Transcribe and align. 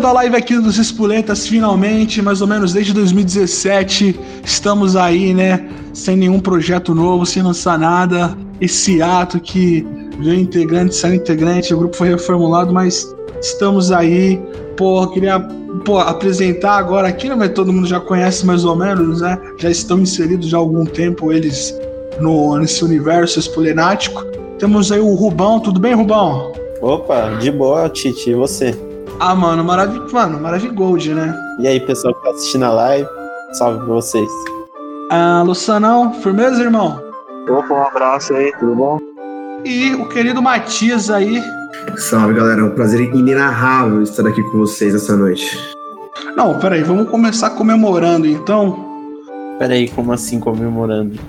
Começando 0.00 0.16
a 0.16 0.20
live 0.22 0.36
aqui 0.36 0.58
dos 0.58 0.78
Espuletas, 0.78 1.46
finalmente, 1.46 2.22
mais 2.22 2.40
ou 2.40 2.46
menos 2.46 2.72
desde 2.72 2.94
2017, 2.94 4.18
estamos 4.42 4.96
aí, 4.96 5.34
né? 5.34 5.68
Sem 5.92 6.16
nenhum 6.16 6.40
projeto 6.40 6.94
novo, 6.94 7.26
sem 7.26 7.42
lançar 7.42 7.78
nada. 7.78 8.34
Esse 8.62 9.02
ato 9.02 9.38
que 9.38 9.86
veio 10.18 10.40
integrante, 10.40 10.94
saiu 10.94 11.16
integrante, 11.16 11.74
o 11.74 11.76
grupo 11.76 11.94
foi 11.94 12.08
reformulado, 12.08 12.72
mas 12.72 13.14
estamos 13.42 13.92
aí. 13.92 14.40
Pô, 14.74 15.06
queria 15.08 15.38
pô, 15.84 15.98
apresentar 15.98 16.78
agora 16.78 17.06
aqui, 17.08 17.28
né? 17.28 17.34
Mas 17.34 17.50
todo 17.50 17.70
mundo 17.70 17.86
já 17.86 18.00
conhece 18.00 18.46
mais 18.46 18.64
ou 18.64 18.74
menos, 18.74 19.20
né? 19.20 19.38
Já 19.58 19.68
estão 19.68 20.00
inseridos 20.00 20.48
já 20.48 20.56
há 20.56 20.60
algum 20.60 20.86
tempo 20.86 21.30
eles 21.30 21.78
no, 22.18 22.56
nesse 22.56 22.82
universo 22.82 23.38
espulenático. 23.38 24.24
Temos 24.58 24.90
aí 24.90 25.00
o 25.00 25.12
Rubão, 25.12 25.60
tudo 25.60 25.78
bem, 25.78 25.92
Rubão? 25.92 26.52
Opa, 26.80 27.36
de 27.38 27.50
boa, 27.50 27.86
Titi, 27.90 28.30
e 28.30 28.34
você? 28.34 28.74
Ah, 29.22 29.34
mano, 29.34 29.62
maravilhoso, 29.62 30.14
mano, 30.14 30.40
maravilhoso, 30.40 31.14
né? 31.14 31.38
E 31.58 31.68
aí, 31.68 31.78
pessoal 31.78 32.14
que 32.14 32.22
tá 32.22 32.30
assistindo 32.30 32.64
a 32.64 32.70
live, 32.70 33.06
salve 33.52 33.84
pra 33.84 33.94
vocês. 33.94 34.30
Ah, 35.10 35.42
Lucianão, 35.46 36.14
firmeza, 36.14 36.62
irmão? 36.62 36.98
Opa, 37.46 37.74
um 37.74 37.82
abraço 37.82 38.32
aí, 38.32 38.50
tudo 38.58 38.74
bom? 38.74 38.98
E 39.62 39.92
o 39.94 40.08
querido 40.08 40.40
Matias 40.40 41.10
aí. 41.10 41.42
Salve, 41.98 42.32
galera. 42.32 42.62
É 42.62 42.64
um 42.64 42.70
prazer 42.70 43.14
inenarrável 43.14 44.02
estar 44.02 44.26
aqui 44.26 44.42
com 44.42 44.56
vocês 44.56 44.94
essa 44.94 45.14
noite. 45.14 45.54
Não, 46.34 46.58
peraí, 46.58 46.82
vamos 46.82 47.10
começar 47.10 47.50
comemorando 47.50 48.26
então. 48.26 48.86
Peraí, 49.58 49.86
como 49.90 50.14
assim 50.14 50.40
comemorando? 50.40 51.20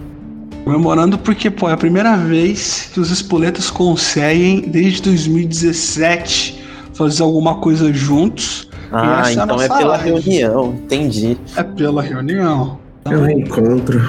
Comemorando 0.63 1.17
porque, 1.17 1.51
pô, 1.51 1.67
é 1.67 1.73
a 1.73 1.77
primeira 1.77 2.15
vez 2.15 2.89
que 2.93 3.01
os 3.01 3.11
espoletas 3.11 3.69
conseguem, 3.69 4.61
desde 4.61 5.01
2017, 5.01 6.60
fazer 6.93 7.23
alguma 7.23 7.55
coisa 7.55 7.91
juntos. 7.93 8.69
Ah, 8.91 9.23
é 9.29 9.33
então 9.33 9.61
é, 9.61 9.67
pela 9.67 9.97
live. 9.97 10.09
reunião, 10.09 10.73
entendi. 10.73 11.37
É 11.55 11.63
pela 11.63 12.01
reunião. 12.01 12.77
É 13.05 13.17
um 13.17 13.23
reencontro. 13.23 14.01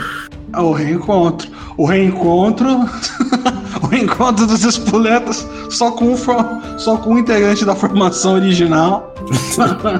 É 0.54 0.60
o 0.60 0.72
reencontro. 0.72 1.48
O 1.76 1.86
reencontro. 1.86 2.68
o 3.82 3.86
reencontro 3.86 4.46
dos 4.46 4.64
espoletas 4.64 5.46
só 5.70 5.92
com, 5.92 6.12
um, 6.12 6.78
só 6.78 6.96
com 6.96 7.14
um 7.14 7.18
integrante 7.18 7.64
da 7.64 7.74
formação 7.74 8.34
original. 8.34 9.14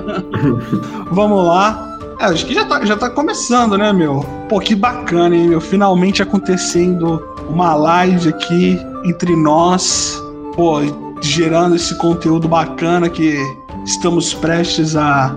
Vamos 1.11 1.47
lá. 1.47 1.89
É, 2.21 2.27
acho 2.27 2.47
que 2.47 2.55
já 2.55 2.65
tá, 2.65 2.85
já 2.85 2.97
tá 2.97 3.09
começando, 3.09 3.79
né, 3.79 3.93
meu? 3.93 4.21
Pô, 4.49 4.61
que 4.61 4.75
bacana, 4.75 5.35
hein, 5.35 5.49
meu? 5.49 5.61
Finalmente 5.61 6.23
acontecendo 6.23 7.23
uma 7.49 7.75
live 7.75 8.29
aqui 8.29 8.79
entre 9.05 9.35
nós. 9.35 10.21
Pô, 10.55 10.81
gerando 11.23 11.77
esse 11.77 11.95
conteúdo 11.97 12.49
bacana 12.49 13.09
que 13.09 13.37
estamos 13.85 14.35
prestes 14.35 14.97
a 14.97 15.35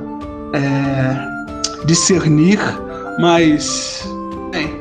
é, 0.53 1.85
discernir. 1.85 2.59
Mas, 3.19 4.03
bem, 4.51 4.73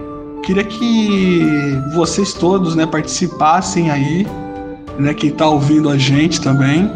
queria 0.43 0.65
que 0.65 1.47
vocês 1.95 2.33
todos, 2.33 2.75
né, 2.75 2.87
participassem 2.87 3.91
aí, 3.91 4.27
né, 4.99 5.15
quem 5.15 5.31
tá 5.31 5.49
ouvindo 5.49 5.89
a 5.89 5.97
gente 5.97 6.41
também. 6.41 6.91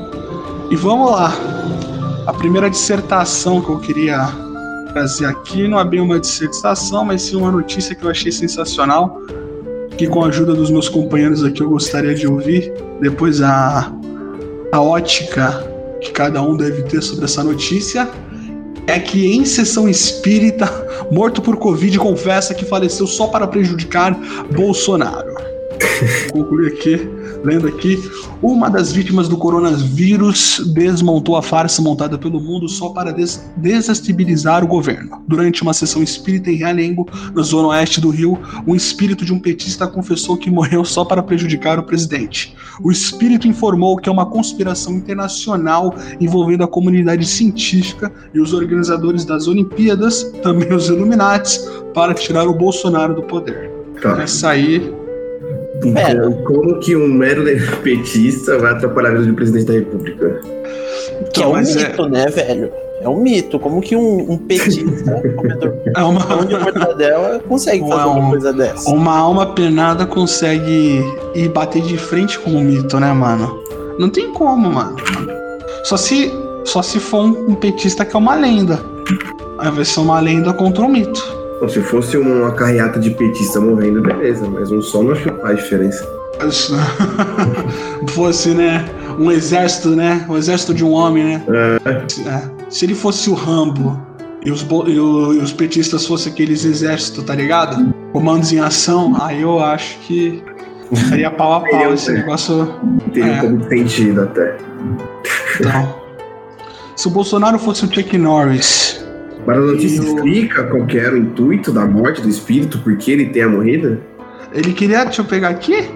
E 0.71 0.77
vamos 0.77 1.11
lá. 1.11 1.33
A 2.27 2.33
primeira 2.33 2.69
dissertação 2.69 3.61
que 3.61 3.71
eu 3.71 3.79
queria 3.79 4.29
trazer 4.93 5.27
aqui 5.27 5.69
não 5.69 5.79
é 5.79 5.85
bem 5.85 6.01
uma 6.01 6.19
dissertação, 6.19 7.05
mas 7.05 7.23
sim 7.23 7.37
uma 7.37 7.51
notícia 7.51 7.95
que 7.95 8.05
eu 8.05 8.11
achei 8.11 8.33
sensacional, 8.33 9.21
que 9.97 10.07
com 10.07 10.25
a 10.25 10.29
ajuda 10.29 10.55
dos 10.55 10.71
meus 10.71 10.89
companheiros 10.89 11.45
aqui 11.45 11.63
eu 11.63 11.71
gostaria 11.71 12.15
de 12.15 12.27
ouvir. 12.27 12.73
Depois 13.01 13.41
a, 13.41 13.91
a 14.73 14.81
ótica 14.81 15.65
que 16.01 16.11
cada 16.13 16.43
um 16.43 16.57
deve 16.57 16.83
ter 16.83 17.03
sobre 17.03 17.25
essa 17.25 17.43
notícia 17.43 18.09
é 18.87 18.99
que 18.99 19.27
em 19.27 19.45
sessão 19.45 19.89
espírita, 19.89 20.67
morto 21.13 21.43
por 21.43 21.57
Covid, 21.57 21.99
confessa 21.99 22.55
que 22.55 22.65
faleceu 22.65 23.07
só 23.07 23.27
para 23.27 23.47
prejudicar 23.47 24.19
Bolsonaro. 24.51 25.35
Vou 26.33 26.43
concluir 26.45 26.73
aqui, 26.73 27.11
lendo 27.45 27.67
aqui. 27.67 27.99
Uma 28.43 28.71
das 28.71 28.93
vítimas 28.93 29.29
do 29.29 29.37
coronavírus 29.37 30.61
desmontou 30.75 31.37
a 31.37 31.43
farsa 31.43 31.83
montada 31.83 32.19
pelo 32.19 32.41
mundo 32.41 32.69
só 32.69 32.91
para 32.91 33.13
des 33.13 33.45
desestabilizar 33.57 34.65
o 34.65 34.67
governo. 34.67 35.23
Durante 35.27 35.63
uma 35.63 35.75
sessão 35.75 36.03
espírita 36.03 36.51
em 36.51 36.57
Realengo, 36.57 37.09
na 37.35 37.43
zona 37.43 37.69
oeste 37.69 38.01
do 38.01 38.11
Rio, 38.11 38.39
um 38.67 38.75
espírito 38.75 39.25
de 39.25 39.33
um 39.33 39.39
petista 39.39 39.87
confessou 39.87 40.37
que 40.37 40.51
morreu 40.51 40.85
só 40.85 41.05
para 41.05 41.23
prejudicar 41.23 41.79
o 41.79 41.83
presidente. 41.83 42.55
O 42.83 42.91
espírito 42.91 43.49
informou 43.49 43.97
que 43.97 44.09
é 44.09 44.13
uma 44.13 44.27
conspiração 44.27 44.95
internacional 44.95 45.95
envolvendo 46.21 46.65
a 46.65 46.69
comunidade 46.69 47.27
científica 47.27 48.13
e 48.33 48.41
os 48.41 48.53
organizadores 48.53 49.25
das 49.25 49.49
Olimpíadas, 49.49 50.23
também 50.43 50.73
os 50.73 50.89
Illuminates, 50.89 51.59
para 51.93 52.15
tirar 52.15 52.47
o 52.47 52.55
Bolsonaro 52.55 53.15
do 53.15 53.23
poder. 53.23 53.71
Tá. 54.01 54.23
Essa 54.23 54.51
aí. 54.51 55.08
Então, 55.85 56.33
como 56.45 56.79
que 56.81 56.97
um 56.97 57.07
mero 57.09 57.45
petista 57.83 58.59
vai 58.59 58.73
atrapalhar 58.73 59.11
a 59.11 59.13
vida 59.15 59.27
do 59.27 59.35
presidente 59.35 59.67
da 59.67 59.73
república? 59.75 60.41
Que 61.33 61.41
é 61.41 61.45
Então, 61.45 61.51
um 61.51 61.53
mas 61.53 61.77
é- 61.77 61.89
mito, 61.89 62.09
né, 62.09 62.27
velho? 62.27 62.73
É 63.01 63.09
um 63.09 63.21
mito. 63.23 63.61
Como 63.61 63.81
que 63.81 63.95
um, 63.95 64.33
um 64.33 64.37
petista, 64.37 65.23
comedor 65.37 65.75
é 65.97 66.03
uma, 66.03 66.45
de 66.45 66.59
mortadela, 66.59 67.39
consegue 67.49 67.89
fazer 67.89 68.03
Não. 68.03 68.19
uma 68.19 68.31
coisa 68.31 68.53
dessa? 68.53 68.91
uma 68.91 69.17
alma 69.17 69.47
penada 69.55 70.05
consegue 70.05 71.01
ir 71.35 71.49
bater 71.51 71.81
de 71.83 71.97
frente 71.97 72.39
com 72.41 72.51
o 72.51 72.61
mito, 72.61 72.99
né, 72.99 73.13
mano? 73.13 73.57
Não 74.01 74.09
tem 74.11 74.33
como, 74.33 74.69
mano. 74.71 74.97
Só 75.85 75.97
se, 75.97 76.33
só 76.65 76.83
se 76.83 76.99
for 76.99 77.21
um, 77.25 77.51
um 77.51 77.55
petista 77.55 78.05
que 78.05 78.17
é 78.17 78.19
uma 78.19 78.35
lenda. 78.35 78.81
Aí 79.59 79.71
vai 79.71 79.85
ser 79.85 80.01
uma 80.01 80.19
lenda 80.21 80.53
contra 80.53 80.83
um 80.83 80.89
mito. 80.89 81.38
Se 81.69 81.81
fosse 81.83 82.17
uma 82.17 82.53
carreata 82.53 82.99
de 83.01 83.11
petista 83.11 83.61
morrendo, 83.61 84.01
beleza, 84.01 84.47
mas 84.49 84.71
um 84.71 84.81
só 84.81 85.03
não 85.03 85.13
acho 85.13 85.23
que 85.25 85.41
faz 85.41 85.57
diferença. 85.59 86.09
Se 86.51 86.73
fosse, 88.15 88.51
né, 88.51 88.85
um 89.19 89.31
exército, 89.31 89.91
né? 89.91 90.25
Um 90.29 90.37
exército 90.37 90.73
de 90.73 90.85
um 90.85 90.93
homem, 90.93 91.25
né? 91.25 91.43
É. 91.85 92.43
Se 92.71 92.85
ele 92.85 92.95
fosse 92.95 93.29
o 93.29 93.35
Rambo 93.35 94.01
e 94.45 94.53
os, 94.53 94.63
e 94.87 95.01
o- 95.01 95.35
e 95.35 95.39
os 95.39 95.53
petistas 95.53 96.07
fossem 96.07 96.33
aqueles 96.33 96.65
exércitos, 96.65 97.25
tá 97.25 97.35
ligado? 97.35 97.93
Comandos 98.13 98.53
em 98.53 98.61
ação, 98.61 99.17
aí 99.21 99.43
eu 99.43 99.59
acho 99.59 99.99
que 100.07 100.43
seria 101.09 101.31
pau 101.31 101.55
a 101.55 101.61
pau 101.61 101.93
esse 101.93 102.13
negócio. 102.13 102.73
Teria 103.13 103.33
É. 103.33 103.37
um 103.37 103.41
pouco 103.41 103.57
de 103.59 103.69
sentido 103.69 104.23
até. 104.23 104.57
Então. 105.61 105.95
Se 106.95 107.07
o 107.09 107.11
Bolsonaro 107.11 107.59
fosse 107.59 107.85
o 107.85 107.93
Chuck 107.93 108.17
Norris, 108.17 108.88
Mas 109.49 109.57
a 109.57 109.61
notícia 109.63 109.97
E 109.97 110.01
o- 110.01 110.05
explica 110.15 110.65
qual 110.65 110.85
que 110.85 110.99
era 110.99 111.15
o 111.15 111.19
intuito 111.19 111.73
da 111.73 111.87
morte 111.87 112.21
do 112.21 112.29
espírito, 112.29 112.79
por 112.81 112.95
que 112.99 113.11
ele 113.11 113.27
tenha 113.31 113.49
morrido? 113.49 113.99
ele 114.53 114.73
queria. 114.75 115.05
Deixa 115.05 115.23
eu 115.23 115.25
pegar 115.25 115.49
aqui. 115.49 115.91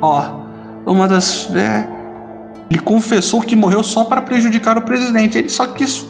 Ó, 0.00 0.40
uma 0.86 1.06
das. 1.06 1.48
é, 1.54 1.86
ele 2.70 2.80
confessou 2.80 3.42
que 3.42 3.54
morreu 3.54 3.82
só 3.82 4.04
para 4.04 4.22
prejudicar 4.22 4.78
o 4.78 4.82
presidente. 4.82 5.36
Ele 5.36 5.48
só 5.50 5.66
quis 5.66 6.06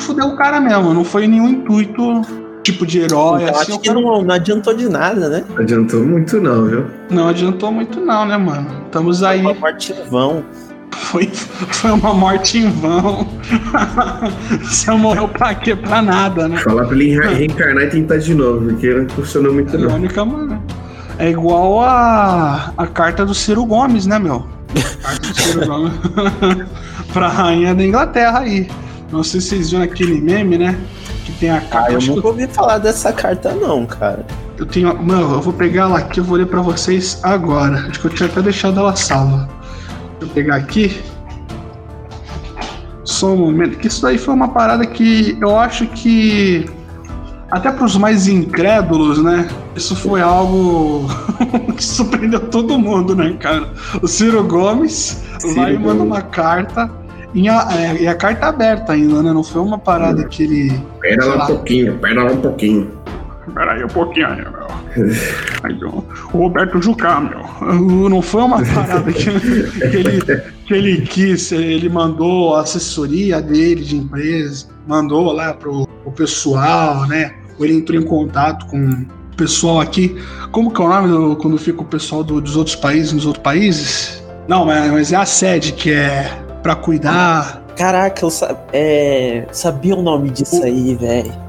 fuder 0.00 0.24
o 0.26 0.36
cara 0.36 0.60
mesmo. 0.60 0.94
Não 0.94 1.02
foi 1.04 1.26
nenhum 1.26 1.48
intuito 1.48 2.22
tipo 2.62 2.86
de 2.86 3.00
herói. 3.00 3.42
Então, 3.42 3.54
assim, 3.60 3.72
acho 3.72 3.74
o 3.76 3.80
que 3.80 3.90
não, 3.92 4.22
não 4.22 4.34
adiantou 4.34 4.74
de 4.74 4.88
nada, 4.88 5.28
né? 5.28 5.44
Não 5.48 5.58
adiantou 5.58 6.04
muito 6.04 6.40
não, 6.40 6.64
viu? 6.66 6.84
Não 7.10 7.28
adiantou 7.28 7.72
muito, 7.72 8.00
não, 8.00 8.24
né, 8.26 8.36
mano? 8.36 8.66
Estamos 8.86 9.22
aí. 9.22 9.40
Uma 9.40 9.54
morte 9.54 9.92
em 9.92 10.08
vão. 10.08 10.44
Foi, 10.92 11.26
foi 11.28 11.90
uma 11.90 12.12
morte 12.12 12.58
em 12.58 12.70
vão. 12.70 13.26
Você 14.62 14.90
morreu 14.92 15.28
pra 15.28 15.54
quê? 15.54 15.74
Pra 15.74 16.02
nada, 16.02 16.48
né? 16.48 16.56
Falar 16.58 16.84
pra 16.86 16.94
ele 16.96 17.14
re- 17.18 17.34
reencarnar 17.34 17.84
e 17.84 17.90
tentar 17.90 18.18
de 18.18 18.34
novo, 18.34 18.66
porque 18.66 18.92
não 18.92 19.08
funcionou 19.08 19.52
muito 19.54 19.74
É 19.74 19.78
a 19.78 19.82
não. 19.82 19.94
única 19.94 20.24
maneira. 20.24 20.60
É 21.18 21.30
igual 21.30 21.80
a, 21.82 22.72
a 22.76 22.86
carta 22.86 23.24
do 23.26 23.34
Ciro 23.34 23.64
Gomes, 23.64 24.06
né, 24.06 24.18
meu? 24.18 24.46
Carta 25.02 25.28
do 25.28 25.34
Ciro 25.40 25.66
Gomes 25.66 25.92
pra 27.12 27.28
rainha 27.28 27.74
da 27.74 27.82
Inglaterra 27.84 28.40
aí. 28.40 28.68
Não 29.10 29.22
sei 29.24 29.40
se 29.40 29.48
vocês 29.48 29.70
viram 29.70 29.82
aquele 29.84 30.20
meme, 30.20 30.58
né? 30.58 30.78
Que 31.24 31.32
tem 31.32 31.50
a 31.50 31.56
Ah, 31.56 31.60
carta. 31.62 31.92
eu 31.92 31.96
acho 31.98 32.08
que 32.10 32.16
nunca 32.16 32.28
ouvi 32.28 32.46
falar 32.46 32.78
dessa 32.78 33.12
carta, 33.12 33.52
não, 33.54 33.86
cara. 33.86 34.24
eu 34.58 34.66
tenho. 34.66 34.94
Mano, 35.02 35.32
eu 35.34 35.40
vou 35.40 35.52
pegar 35.52 35.82
ela 35.84 35.98
aqui, 35.98 36.20
eu 36.20 36.24
vou 36.24 36.36
ler 36.36 36.46
pra 36.46 36.60
vocês 36.60 37.18
agora. 37.22 37.86
Acho 37.88 38.00
que 38.00 38.06
eu 38.06 38.10
tinha 38.10 38.28
até 38.28 38.42
deixado 38.42 38.78
ela 38.78 38.94
salva. 38.94 39.48
Deixa 40.18 40.24
eu 40.24 40.28
pegar 40.28 40.56
aqui. 40.56 41.00
Só 43.04 43.32
um 43.32 43.36
momento. 43.36 43.78
Que 43.78 43.86
isso 43.86 44.02
daí 44.02 44.18
foi 44.18 44.34
uma 44.34 44.48
parada 44.48 44.84
que 44.84 45.36
eu 45.40 45.58
acho 45.58 45.86
que. 45.86 46.68
Até 47.50 47.70
pros 47.70 47.96
mais 47.96 48.28
incrédulos, 48.28 49.22
né? 49.22 49.48
Isso 49.74 49.96
foi 49.96 50.20
algo 50.20 51.06
que 51.74 51.82
surpreendeu 51.82 52.40
todo 52.40 52.78
mundo, 52.78 53.16
né, 53.16 53.34
cara? 53.40 53.72
O 54.02 54.06
Ciro 54.06 54.44
Gomes 54.44 55.24
Ciro 55.38 55.54
vai 55.54 55.74
e 55.74 55.78
manda 55.78 56.02
uma 56.02 56.20
carta. 56.20 56.90
E 57.34 57.48
a, 57.48 57.68
é, 57.72 58.02
e 58.02 58.06
a 58.06 58.14
carta 58.14 58.46
aberta 58.46 58.92
ainda, 58.92 59.22
né? 59.22 59.32
Não 59.32 59.42
foi 59.42 59.62
uma 59.62 59.78
parada 59.78 60.24
que 60.24 60.42
ele. 60.42 60.80
Pera 61.00 61.24
lá. 61.24 61.44
um 61.44 61.46
pouquinho, 61.46 61.98
pera 61.98 62.24
lá 62.24 62.32
um 62.32 62.40
pouquinho. 62.40 62.97
Pera 63.58 63.72
aí 63.72 63.82
um 63.84 63.88
pouquinho 63.88 64.28
aí, 64.28 64.36
meu. 64.36 64.68
Aí, 65.64 65.74
o 65.84 66.04
Roberto 66.30 66.80
Jucá, 66.80 67.20
meu. 67.20 68.08
Não 68.08 68.22
foi 68.22 68.42
uma 68.42 68.62
parada 68.64 69.12
que, 69.12 69.24
que 69.80 69.96
ele, 69.96 70.20
que 70.64 70.74
ele 70.74 71.00
quis, 71.02 71.50
ele 71.50 71.88
mandou 71.88 72.54
a 72.54 72.60
assessoria 72.60 73.42
dele 73.42 73.82
de 73.82 73.96
empresa, 73.96 74.66
mandou 74.86 75.32
lá 75.32 75.52
pro, 75.54 75.88
pro 76.04 76.12
pessoal, 76.12 77.04
né? 77.08 77.34
Ou 77.58 77.64
ele 77.64 77.74
entrou 77.78 78.00
em 78.00 78.04
contato 78.04 78.64
com 78.66 78.78
o 78.90 79.36
pessoal 79.36 79.80
aqui. 79.80 80.16
Como 80.52 80.70
que 80.70 80.80
é 80.80 80.84
o 80.84 80.88
nome 80.88 81.08
do, 81.08 81.34
quando 81.34 81.58
fica 81.58 81.82
o 81.82 81.84
pessoal 81.84 82.22
do- 82.22 82.40
dos 82.40 82.54
outros 82.54 82.76
países 82.76 83.12
nos 83.12 83.26
outros 83.26 83.42
países? 83.42 84.22
Não, 84.46 84.64
mas, 84.66 84.88
mas 84.92 85.12
é 85.12 85.16
a 85.16 85.26
sede 85.26 85.72
que 85.72 85.90
é 85.90 86.30
pra 86.62 86.76
cuidar. 86.76 87.64
Caraca, 87.76 88.24
eu 88.24 88.30
sa- 88.30 88.56
é, 88.72 89.46
sabia 89.50 89.96
o 89.96 90.02
nome 90.02 90.30
disso 90.30 90.62
aí, 90.62 90.94
velho. 90.94 91.47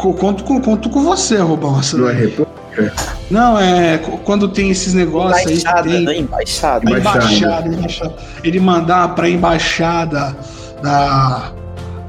Co- 0.00 0.12
Conto 0.14 0.44
com, 0.44 0.60
conto 0.60 0.88
com 0.90 1.02
você, 1.02 1.36
Rubão. 1.38 1.78
essa 1.80 1.96
Não 1.96 2.08
é 2.08 2.12
república? 2.12 2.56
Não, 3.30 3.58
é 3.58 3.98
quando 4.24 4.48
tem 4.48 4.70
esses 4.70 4.92
negócios 4.92 5.46
aí. 5.46 5.54
Embaixada, 5.58 5.90
tem, 5.90 6.04
né? 6.04 6.18
Embaixada. 6.18 6.84
Embaixada. 6.90 7.18
embaixada, 7.24 7.68
embaixada. 7.74 8.14
Ele 8.44 8.60
mandar 8.60 9.14
para 9.14 9.26
a 9.26 9.30
embaixada 9.30 10.36
da 10.82 11.52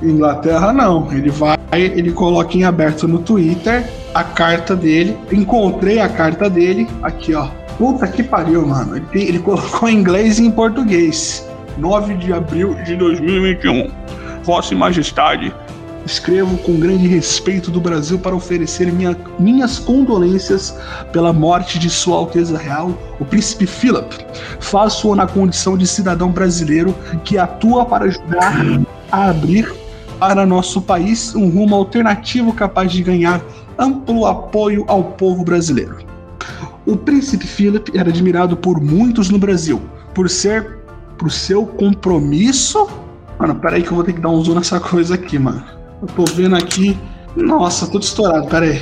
Inglaterra, 0.01 0.74
não. 0.74 1.12
Ele 1.12 1.30
vai, 1.30 1.57
ele 1.72 2.12
coloca 2.12 2.56
em 2.57 2.66
aberto 2.66 3.07
no 3.07 3.19
Twitter 3.19 3.86
a 4.13 4.24
carta 4.24 4.75
dele. 4.75 5.18
Encontrei 5.31 6.00
a 6.00 6.10
carta 6.10 6.50
dele 6.50 6.88
aqui, 7.01 7.34
ó. 7.34 7.48
Puta 7.78 8.06
que 8.07 8.22
pariu, 8.24 8.66
mano. 8.68 8.98
Ele, 8.98 9.06
tem- 9.06 9.24
ele 9.28 9.39
colocou 9.39 9.88
em 9.88 9.95
inglês 9.95 10.38
e 10.39 10.45
em 10.45 10.51
português. 10.51 11.48
9 11.78 12.16
de 12.16 12.34
abril 12.34 12.74
de 12.84 12.95
2021. 12.95 13.89
Vossa 14.44 14.74
Majestade, 14.75 15.54
escrevo 16.07 16.57
com 16.59 16.80
grande 16.80 17.07
respeito 17.07 17.69
do 17.69 17.80
Brasil 17.80 18.18
para 18.18 18.36
oferecer 18.36 18.92
minha- 18.92 19.15
minhas 19.38 19.77
condolências 19.77 20.75
pela 21.12 21.31
morte 21.31 21.77
de 21.77 21.89
Sua 21.89 22.18
Alteza 22.18 22.57
Real, 22.57 22.98
o 23.19 23.25
Príncipe 23.25 23.68
Philip. 23.68 24.07
Faço-o 24.59 25.15
na 25.15 25.27
condição 25.27 25.77
de 25.77 25.86
cidadão 25.86 26.31
brasileiro 26.31 26.95
que 27.24 27.38
atua 27.38 27.86
para 27.86 28.06
ajudar 28.06 28.54
a 29.12 29.30
abrir 29.30 29.71
para 30.19 30.45
nosso 30.45 30.81
país 30.81 31.36
um 31.36 31.50
rumo 31.50 31.75
alternativo 31.75 32.51
capaz 32.53 32.92
de 32.92 33.03
ganhar 33.03 33.42
amplo 33.77 34.25
apoio 34.25 34.83
ao 34.88 35.03
povo 35.03 35.44
brasileiro. 35.44 35.98
O 36.86 36.95
príncipe 36.95 37.45
Philip 37.45 37.92
era 37.95 38.10
admirado 38.10 38.56
por 38.57 38.81
muitos 38.81 39.30
no 39.30 39.38
Brasil, 39.38 39.81
por 40.15 40.30
ser 40.30 40.77
por 41.18 41.31
seu 41.31 41.65
compromisso. 41.65 42.88
Mano, 43.38 43.56
peraí 43.56 43.83
que 43.83 43.89
eu 43.89 43.95
vou 43.95 44.03
ter 44.03 44.13
que 44.13 44.21
dar 44.21 44.30
um 44.30 44.44
zoom 44.44 44.56
nessa 44.56 44.80
coisa 44.80 45.15
aqui, 45.15 45.38
mano. 45.38 45.76
Eu 46.02 46.08
tô 46.10 46.26
vendo 46.26 46.56
aqui. 46.56 46.98
Nossa, 47.36 47.88
tudo 47.88 48.04
estourado, 48.04 48.48
peraí. 48.48 48.82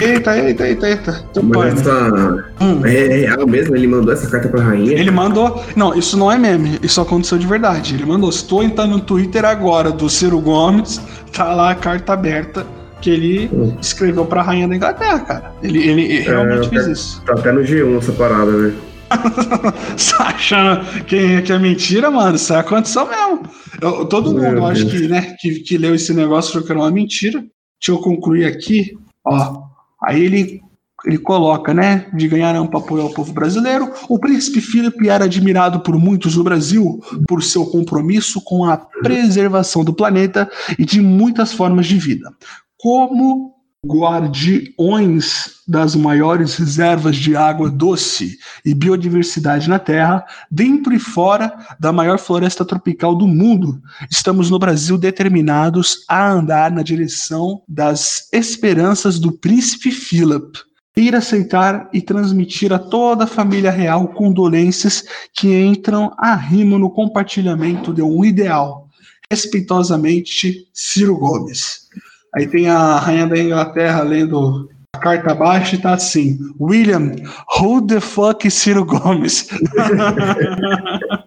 Eita, 0.00 0.36
eita, 0.38 0.66
eita, 0.68 0.88
eita. 0.88 1.12
Tô 1.32 1.42
Mas 1.42 1.56
pai, 1.56 1.70
né? 1.72 1.80
essa. 1.80 2.44
Hum. 2.60 2.80
É 2.86 3.06
real 3.18 3.46
mesmo? 3.46 3.76
Ele 3.76 3.86
mandou 3.86 4.12
essa 4.12 4.28
carta 4.28 4.48
pra 4.48 4.62
rainha? 4.62 4.92
Ele 4.92 5.10
mandou. 5.10 5.62
Não, 5.74 5.94
isso 5.94 6.16
não 6.16 6.30
é 6.30 6.38
meme, 6.38 6.78
isso 6.82 7.00
aconteceu 7.00 7.38
de 7.38 7.46
verdade. 7.46 7.94
Ele 7.94 8.04
mandou. 8.06 8.28
Estou 8.30 8.62
entrando 8.62 8.90
no 8.92 9.00
Twitter 9.00 9.44
agora 9.44 9.90
do 9.90 10.08
Ciro 10.08 10.40
Gomes, 10.40 11.00
tá 11.32 11.52
lá 11.54 11.70
a 11.70 11.74
carta 11.74 12.12
aberta 12.12 12.66
que 13.00 13.10
ele 13.10 13.50
Hum. 13.52 13.76
escreveu 13.80 14.24
pra 14.24 14.42
rainha 14.42 14.66
da 14.68 14.74
Inglaterra, 14.76 15.18
cara. 15.20 15.52
Ele, 15.62 15.78
ele 15.86 16.20
realmente 16.20 16.64
eu 16.64 16.68
fez 16.70 16.80
quero- 16.82 16.92
isso. 16.92 17.22
Tá 17.26 17.32
até 17.34 17.52
no 17.52 17.60
G1 17.62 17.98
essa 17.98 18.12
parada, 18.12 18.50
né? 18.50 18.72
Você 19.96 20.16
tá 20.16 20.26
achando 20.28 21.04
que, 21.04 21.42
que 21.42 21.52
é 21.52 21.58
mentira, 21.58 22.10
mano? 22.10 22.36
Isso 22.36 22.54
aconteceu 22.54 23.06
mesmo. 23.08 23.48
Eu- 23.80 24.06
todo 24.06 24.32
Meu 24.34 24.42
mundo, 24.44 24.56
eu 24.58 24.66
acho 24.66 24.84
Deus. 24.84 25.00
que, 25.00 25.08
né, 25.08 25.36
que, 25.40 25.60
que 25.60 25.78
leu 25.78 25.94
esse 25.94 26.12
negócio 26.12 26.50
achou 26.50 26.62
que 26.62 26.72
era 26.72 26.80
uma 26.80 26.90
mentira. 26.90 27.40
Deixa 27.40 27.90
eu 27.92 27.98
concluir 27.98 28.46
aqui. 28.46 28.96
Ó, 29.24 29.62
aí 30.02 30.22
ele, 30.24 30.60
ele 31.04 31.18
coloca, 31.18 31.74
né, 31.74 32.06
de 32.14 32.26
ganhar 32.28 32.54
amplo 32.56 32.78
apoio 32.80 33.02
ao 33.02 33.10
povo 33.12 33.32
brasileiro. 33.32 33.90
O 34.08 34.18
príncipe 34.18 34.60
Philip 34.60 35.08
era 35.08 35.24
admirado 35.26 35.80
por 35.80 35.96
muitos 35.98 36.36
no 36.36 36.44
Brasil 36.44 37.00
por 37.28 37.42
seu 37.42 37.66
compromisso 37.66 38.40
com 38.42 38.64
a 38.64 38.76
preservação 38.76 39.84
do 39.84 39.92
planeta 39.94 40.50
e 40.78 40.84
de 40.84 41.00
muitas 41.00 41.52
formas 41.52 41.86
de 41.86 41.98
vida. 41.98 42.30
Como 42.78 43.55
guardiões 43.86 45.56
das 45.66 45.94
maiores 45.94 46.56
reservas 46.56 47.16
de 47.16 47.36
água 47.36 47.70
doce 47.70 48.38
e 48.64 48.74
biodiversidade 48.74 49.68
na 49.68 49.78
Terra, 49.78 50.24
dentro 50.50 50.92
e 50.92 50.98
fora 50.98 51.56
da 51.78 51.92
maior 51.92 52.18
floresta 52.18 52.64
tropical 52.64 53.14
do 53.14 53.26
mundo, 53.26 53.80
estamos 54.10 54.50
no 54.50 54.58
Brasil 54.58 54.98
determinados 54.98 56.04
a 56.08 56.30
andar 56.30 56.70
na 56.70 56.82
direção 56.82 57.62
das 57.68 58.28
esperanças 58.32 59.18
do 59.18 59.32
príncipe 59.32 59.90
Philip. 59.90 60.58
Ir 60.96 61.14
aceitar 61.14 61.90
e 61.92 62.00
transmitir 62.00 62.72
a 62.72 62.78
toda 62.78 63.24
a 63.24 63.26
família 63.26 63.70
real 63.70 64.08
condolências 64.08 65.04
que 65.34 65.54
entram 65.54 66.10
a 66.16 66.34
rimo 66.34 66.78
no 66.78 66.90
compartilhamento 66.90 67.92
de 67.92 68.00
um 68.00 68.24
ideal. 68.24 68.88
Respeitosamente, 69.30 70.68
Ciro 70.72 71.18
Gomes. 71.18 71.86
Aí 72.34 72.46
tem 72.46 72.68
a 72.68 72.98
rainha 72.98 73.26
da 73.26 73.38
Inglaterra 73.38 74.02
lendo 74.02 74.68
a 74.94 74.98
carta 74.98 75.32
abaixo 75.32 75.74
e 75.74 75.78
tá 75.78 75.94
assim: 75.94 76.38
William, 76.60 77.12
who 77.58 77.86
the 77.86 78.00
fuck 78.00 78.50
Ciro 78.50 78.84
Gomes? 78.84 79.48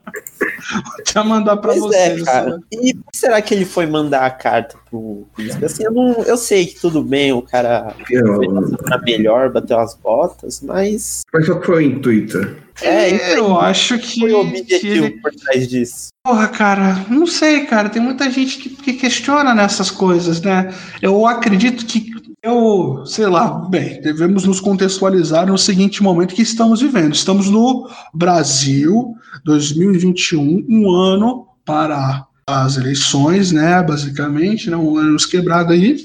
Vou 0.72 0.94
até 1.00 1.24
mandar 1.24 1.58
pra 1.58 1.72
Pois 1.72 1.82
vocês. 1.82 2.22
é, 2.22 2.26
cara. 2.26 2.60
E 2.72 2.94
por 2.94 3.12
que 3.12 3.18
será 3.18 3.42
que 3.42 3.54
ele 3.54 3.66
foi 3.66 3.86
mandar 3.88 4.26
a 4.26 4.30
carta 4.30 4.78
pro 4.90 5.28
príncipe? 5.36 5.66
Assim, 5.66 5.84
eu, 5.84 5.92
não, 5.92 6.12
eu 6.24 6.38
sei 6.38 6.66
que 6.68 6.80
tudo 6.80 7.04
bem, 7.04 7.32
o 7.34 7.42
cara 7.42 7.96
Eu- 8.10 8.40
tá 8.78 9.00
melhor, 9.00 9.52
bateu 9.52 9.80
as 9.80 9.96
botas, 9.96 10.62
mas 10.62 11.22
Mas 11.34 11.48
qual 11.48 11.60
que 11.60 11.66
foi 11.66 11.76
o 11.86 11.88
intuito? 11.92 12.56
é, 12.82 13.00
aí 13.06 13.20
eu 13.36 13.60
acho 13.60 13.98
que, 13.98 14.20
foi 14.22 14.32
o 14.32 14.42
objetivo 14.42 15.06
ele- 15.06 15.20
por 15.22 15.32
trás 15.34 15.68
disso. 15.68 16.10
Porra, 16.24 16.48
cara, 16.50 17.06
não 17.10 17.26
sei, 17.26 17.66
cara. 17.66 17.90
Tem 17.90 18.02
muita 18.02 18.30
gente 18.30 18.58
que, 18.60 18.70
que 18.70 18.94
questiona 18.94 19.56
nessas 19.56 19.90
coisas, 19.90 20.40
né? 20.42 20.72
Eu 21.02 21.26
acredito 21.26 21.86
que 21.86 22.12
eu, 22.42 23.06
sei 23.06 23.28
lá, 23.28 23.50
bem, 23.50 24.02
devemos 24.02 24.46
nos 24.46 24.60
contextualizar 24.60 25.46
no 25.46 25.58
seguinte 25.58 26.02
momento 26.02 26.34
que 26.34 26.42
estamos 26.42 26.82
vivendo. 26.82 27.14
Estamos 27.14 27.50
no 27.50 27.90
Brasil 28.14 29.16
2021, 29.44 30.66
um 30.70 30.90
ano 30.90 31.48
para 31.66 32.26
as 32.48 32.78
eleições, 32.78 33.52
né? 33.52 33.84
Basicamente, 33.84 34.70
né? 34.70 34.78
Um 34.78 34.98
ano 34.98 35.12
nos 35.12 35.26
quebrado 35.26 35.74
aí. 35.74 35.98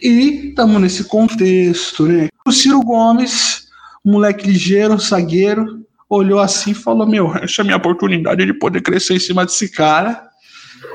E 0.00 0.48
estamos 0.48 0.80
nesse 0.80 1.04
contexto, 1.04 2.06
né? 2.06 2.28
O 2.46 2.52
Ciro 2.52 2.80
Gomes, 2.80 3.66
moleque 4.04 4.46
ligeiro, 4.46 4.98
zagueiro, 4.98 5.84
olhou 6.08 6.38
assim 6.38 6.70
e 6.70 6.74
falou: 6.74 7.06
Meu, 7.06 7.34
essa 7.36 7.60
é 7.60 7.62
a 7.62 7.64
minha 7.64 7.76
oportunidade 7.76 8.46
de 8.46 8.54
poder 8.54 8.80
crescer 8.82 9.14
em 9.14 9.20
cima 9.20 9.44
desse 9.44 9.68
cara. 9.68 10.25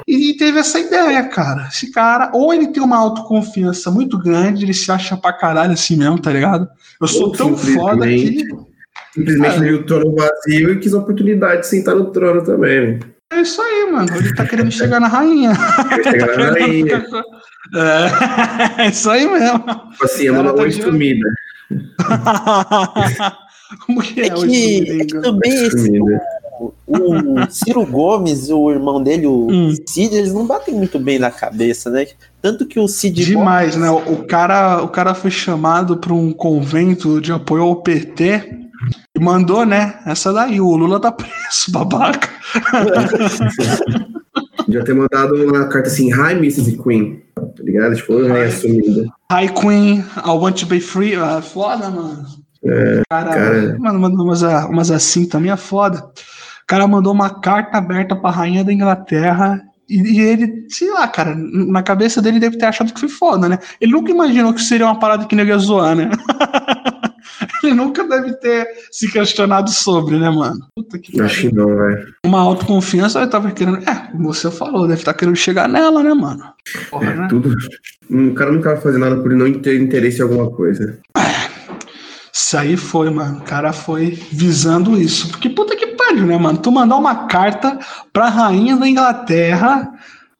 E 0.08 0.34
teve 0.38 0.60
essa 0.60 0.80
ideia, 0.80 1.24
cara. 1.30 1.68
Esse 1.72 1.92
cara, 1.92 2.30
ou 2.34 2.54
ele 2.54 2.68
tem 2.68 2.82
uma 2.84 2.98
autoconfiança 2.98 3.90
muito 3.92 4.18
grande, 4.18 4.66
ele 4.66 4.74
se 4.74 4.92
acha 4.92 5.16
pra 5.18 5.32
caralho 5.34 5.74
assim 5.74 5.96
mesmo, 5.98 6.20
tá 6.20 6.32
ligado? 6.32 6.68
Eu 7.00 7.08
sou 7.08 7.28
Ou 7.28 7.32
tão 7.32 7.56
foda 7.58 8.06
que. 8.08 8.46
simplesmente- 9.14 9.56
É. 9.56 9.60
viu 9.60 9.78
o 9.78 9.84
trono 9.86 10.16
vazio 10.16 10.72
e 10.74 10.80
quis 10.80 10.94
a 10.94 11.00
oportunidade 11.00 11.62
de 11.62 11.68
sentar 11.68 11.96
no 11.96 12.12
trono 12.12 12.44
também. 12.44 12.94
né? 12.94 13.00
É 13.34 13.42
isso 13.42 13.62
aí, 13.62 13.90
mano. 13.92 14.08
Ele 14.16 14.34
tá 14.36 14.46
querendo 14.46 14.72
chegar 14.72 15.00
na 15.00 15.08
rainha. 15.08 15.54
Chegar 16.04 16.38
na 16.38 16.52
rainha. 16.52 17.06
É, 18.78 18.84
é 18.84 18.90
isso 18.90 19.10
aí 19.10 19.26
mesmo. 19.26 19.60
Tipo 19.60 20.04
assim, 20.06 20.28
é 20.28 20.32
uma 20.32 20.54
tá 20.54 20.62
oi 20.62 20.70
de- 20.70 20.82
sumida. 20.84 21.30
Como 23.86 24.02
que 24.02 24.22
é, 24.22 24.28
É 24.28 24.30
que, 24.30 25.02
é 25.02 25.06
que 25.06 25.22
também 25.22 25.52
esse, 25.66 26.00
o, 26.60 26.74
o 26.88 27.52
Ciro 27.52 27.86
Gomes 27.86 28.50
e 28.50 28.54
o 28.54 28.70
irmão 28.72 29.02
dele, 29.02 29.26
o 29.26 29.48
Hum. 29.50 29.74
Cid, 29.88 30.16
eles 30.16 30.34
não 30.34 30.46
batem 30.46 30.76
muito 30.76 31.00
bem 31.00 31.18
na 31.18 31.32
cabeça, 31.32 31.90
né? 31.90 32.06
Tanto 32.42 32.66
que 32.66 32.80
o 32.80 32.88
Cid 32.88 33.26
Demais, 33.26 33.76
né? 33.76 33.90
O 33.90 34.24
cara, 34.26 34.82
o 34.84 34.88
cara 34.88 35.14
foi 35.16 35.32
chamado 35.32 35.98
para 35.98 36.14
um 36.14 36.32
convento 36.32 37.20
de 37.22 37.32
apoio 37.32 37.64
ao 37.64 37.78
PT 37.78 38.60
e 39.16 39.20
mandou, 39.20 39.66
né? 39.66 40.00
Essa 40.06 40.32
daí, 40.34 40.60
o 40.62 40.76
Lula 40.76 41.00
tá 41.00 41.12
preso, 41.12 41.70
babaca. 41.72 42.30
Já 44.70 44.84
ter 44.84 44.94
mandado 44.94 45.34
uma 45.36 45.68
carta 45.68 45.88
assim, 45.90 46.12
Hi, 46.14 46.34
Mrs. 46.34 46.78
Queen. 46.82 47.22
Tá 47.36 47.64
ligado? 47.64 47.96
Tipo, 47.96 48.14
Hi. 48.20 48.28
rainha 48.28 48.52
sumida. 48.52 49.06
Hi 49.32 49.48
Queen, 49.50 50.04
I 50.26 50.30
want 50.30 50.60
to 50.60 50.66
be 50.68 50.80
free. 50.80 51.16
Ah, 51.16 51.42
foda, 51.42 51.90
mano. 51.90 52.26
Cara, 53.10 53.30
cara. 53.30 53.78
Mano, 53.80 54.00
mandou 54.00 54.26
umas, 54.26 54.42
umas 54.42 54.92
assim 54.92 55.28
também 55.28 55.52
é 55.52 55.58
foda. 55.58 56.00
O 56.00 56.68
cara 56.68 56.88
mandou 56.88 57.14
uma 57.14 57.30
carta 57.30 57.78
aberta 57.78 58.16
pra 58.16 58.32
rainha 58.32 58.64
da 58.64 58.74
Inglaterra. 58.74 59.62
E, 59.90 60.22
ele, 60.22 60.68
sei 60.70 60.90
lá, 60.90 61.06
cara, 61.06 61.36
na 61.36 61.84
cabeça 61.84 62.22
dele 62.22 62.40
deve 62.40 62.58
ter 62.58 62.66
achado 62.66 62.94
que 62.94 63.00
foi 63.00 63.10
foda, 63.10 63.50
né? 63.50 63.60
Ele 63.80 63.92
nunca 63.92 64.10
imaginou 64.10 64.54
que 64.54 64.62
seria 64.62 64.86
uma 64.86 64.98
parada 64.98 65.26
que 65.26 65.36
nego 65.36 65.50
ia 65.50 65.58
zoar, 65.58 65.96
né? 65.96 66.10
ele 67.64 67.74
nunca 67.74 68.08
deve 68.08 68.34
ter 68.34 68.68
se 68.92 69.12
questionado 69.12 69.70
sobre, 69.70 70.18
né, 70.18 70.30
mano? 70.30 70.60
Puta 70.76 70.98
que 70.98 71.20
Acho 71.22 71.42
que 71.42 71.56
não, 71.56 71.68
velho. 71.76 72.14
Uma 72.26 72.40
autoconfiança, 72.40 73.20
ele 73.20 73.30
tava 73.30 73.52
querendo. 73.52 73.78
É, 73.78 73.96
como 74.12 74.34
você 74.34 74.50
falou, 74.50 74.88
deve 74.88 75.02
estar 75.02 75.14
querendo 75.14 75.36
chegar 75.36 75.68
nela, 75.68 76.02
né, 76.02 76.14
mano? 76.14 76.44
Porra, 76.90 77.14
né? 77.14 77.28
Tudo. 77.30 77.54
O 78.10 78.34
cara 78.34 78.52
nunca 78.52 78.74
vai 78.74 78.82
fazer 78.82 78.98
nada 78.98 79.18
por 79.18 79.32
não 79.32 79.52
ter 79.54 79.82
interesse 79.82 80.20
em 80.20 80.24
alguma 80.24 80.50
coisa. 80.52 81.00
Isso 82.34 82.58
aí 82.58 82.78
foi, 82.78 83.10
mano. 83.10 83.40
O 83.40 83.42
cara 83.42 83.74
foi 83.74 84.12
visando 84.32 84.98
isso. 85.00 85.30
Porque 85.30 85.50
puta 85.50 85.76
que 85.76 85.88
pariu, 85.88 86.26
né, 86.26 86.38
mano? 86.38 86.58
Tu 86.58 86.72
mandar 86.72 86.96
uma 86.96 87.28
carta 87.28 87.78
pra 88.14 88.30
rainha 88.30 88.78
da 88.78 88.88
Inglaterra 88.88 89.92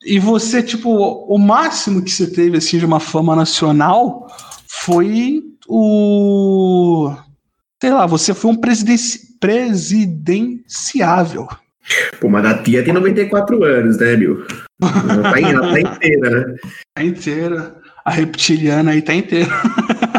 e 0.04 0.18
você, 0.18 0.62
tipo, 0.62 0.90
o 0.90 1.38
máximo 1.38 2.02
que 2.02 2.10
você 2.10 2.26
teve, 2.26 2.56
assim, 2.56 2.78
de 2.78 2.86
uma 2.86 2.98
fama 2.98 3.36
nacional 3.36 4.26
foi 4.66 5.42
o. 5.68 7.14
Sei 7.80 7.90
lá, 7.90 8.06
você 8.06 8.34
foi 8.34 8.50
um 8.50 8.56
presidenci... 8.56 9.38
presidenciável. 9.38 11.46
Pô, 12.20 12.28
mas 12.28 12.44
a 12.44 12.62
tia 12.62 12.84
tem 12.84 12.94
94 12.94 13.64
anos, 13.64 13.98
né, 13.98 14.16
meu? 14.16 14.46
Ela 14.80 15.22
tá, 15.22 15.40
ela 15.40 15.72
tá 15.72 15.80
inteira, 15.80 16.30
né? 16.30 16.54
Tá 16.94 17.04
inteira. 17.04 17.74
A 18.04 18.10
reptiliana 18.10 18.90
aí 18.92 19.02
tá 19.02 19.14
inteira. 19.14 19.50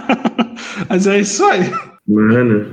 mas 0.93 1.07
é 1.07 1.19
isso 1.19 1.43
aí. 1.45 1.73
Mano, 2.07 2.67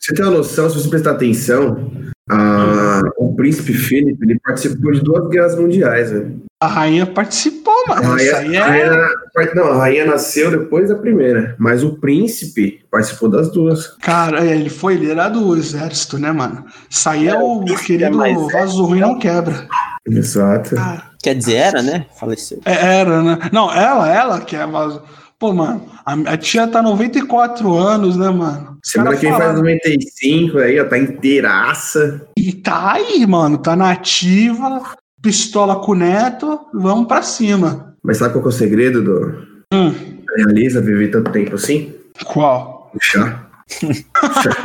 você 0.00 0.14
tem 0.14 0.24
uma 0.24 0.38
noção, 0.38 0.70
se 0.70 0.76
você 0.80 0.88
prestar 0.88 1.10
atenção, 1.10 1.90
a, 2.30 3.02
o 3.18 3.34
príncipe 3.36 3.74
Felipe 3.74 4.24
ele 4.24 4.40
participou 4.42 4.92
de 4.92 5.00
duas 5.02 5.28
guerras 5.28 5.54
mundiais, 5.58 6.10
velho. 6.10 6.40
A 6.58 6.66
rainha 6.68 7.04
participou, 7.04 7.74
A 7.90 7.96
mano. 8.00 8.16
Isso 8.16 8.32
rainha, 8.34 8.64
a 8.64 8.76
é. 8.78 8.88
rainha- 8.88 9.54
não, 9.54 9.72
a 9.72 9.76
rainha 9.76 10.06
nasceu 10.06 10.50
depois 10.50 10.88
da 10.88 10.94
primeira, 10.94 11.54
mas 11.58 11.84
o 11.84 11.98
príncipe 12.00 12.80
participou 12.90 13.28
das 13.28 13.50
duas. 13.52 13.88
Cara, 14.00 14.42
é, 14.42 14.56
ele 14.56 14.70
foi, 14.70 14.94
ele 14.94 15.10
era 15.10 15.28
do 15.28 15.54
exército, 15.54 16.18
né, 16.18 16.32
mano? 16.32 16.64
Isso 16.88 17.06
aí 17.10 17.28
é, 17.28 17.32
É, 17.32 17.38
o 17.38 17.62
querido 17.84 18.24
é 18.24 18.34
vaso 18.52 18.84
ruim 18.86 19.00
não 19.00 19.18
quebra. 19.18 19.68
Exato. 20.08 20.74
Cara, 20.76 21.02
Quer 21.22 21.34
dizer, 21.34 21.56
era, 21.56 21.82
né? 21.82 22.06
Faleceu. 22.18 22.58
é- 22.64 23.00
era, 23.00 23.22
né? 23.22 23.38
Não, 23.52 23.70
ela, 23.70 24.08
ela 24.10 24.40
que 24.40 24.56
é 24.56 24.66
vaso. 24.66 25.02
Pô, 25.38 25.52
mano, 25.52 25.84
a, 26.04 26.14
a 26.32 26.36
tia 26.38 26.66
tá 26.66 26.80
94 26.82 27.74
anos, 27.76 28.16
né, 28.16 28.30
mano? 28.30 28.78
Semana 28.82 29.14
que 29.14 29.20
vem 29.22 29.30
faz 29.32 29.42
falaram- 29.42 29.62
95, 29.62 30.58
aí, 30.58 30.80
ó, 30.80 30.84
tá 30.86 30.96
inteiraça. 30.96 32.26
E 32.38 32.52
tá 32.54 32.94
aí, 32.94 33.26
mano, 33.26 33.58
tá 33.58 33.76
nativa, 33.76 34.82
pistola 35.20 35.76
com 35.80 35.92
o 35.92 35.94
neto, 35.94 36.58
vamos 36.72 37.06
pra 37.06 37.20
cima. 37.20 37.94
Mas 38.02 38.16
sabe 38.16 38.32
qual 38.32 38.44
que 38.44 38.48
é 38.48 38.50
o 38.50 38.52
segredo 38.52 39.02
do 39.02 39.56
Hum, 39.74 39.92
Realiza 40.36 40.80
viver 40.80 41.10
tanto 41.10 41.30
tempo 41.32 41.56
assim? 41.56 41.92
qual? 42.24 42.90
O 42.94 42.98
chá. 43.02 43.42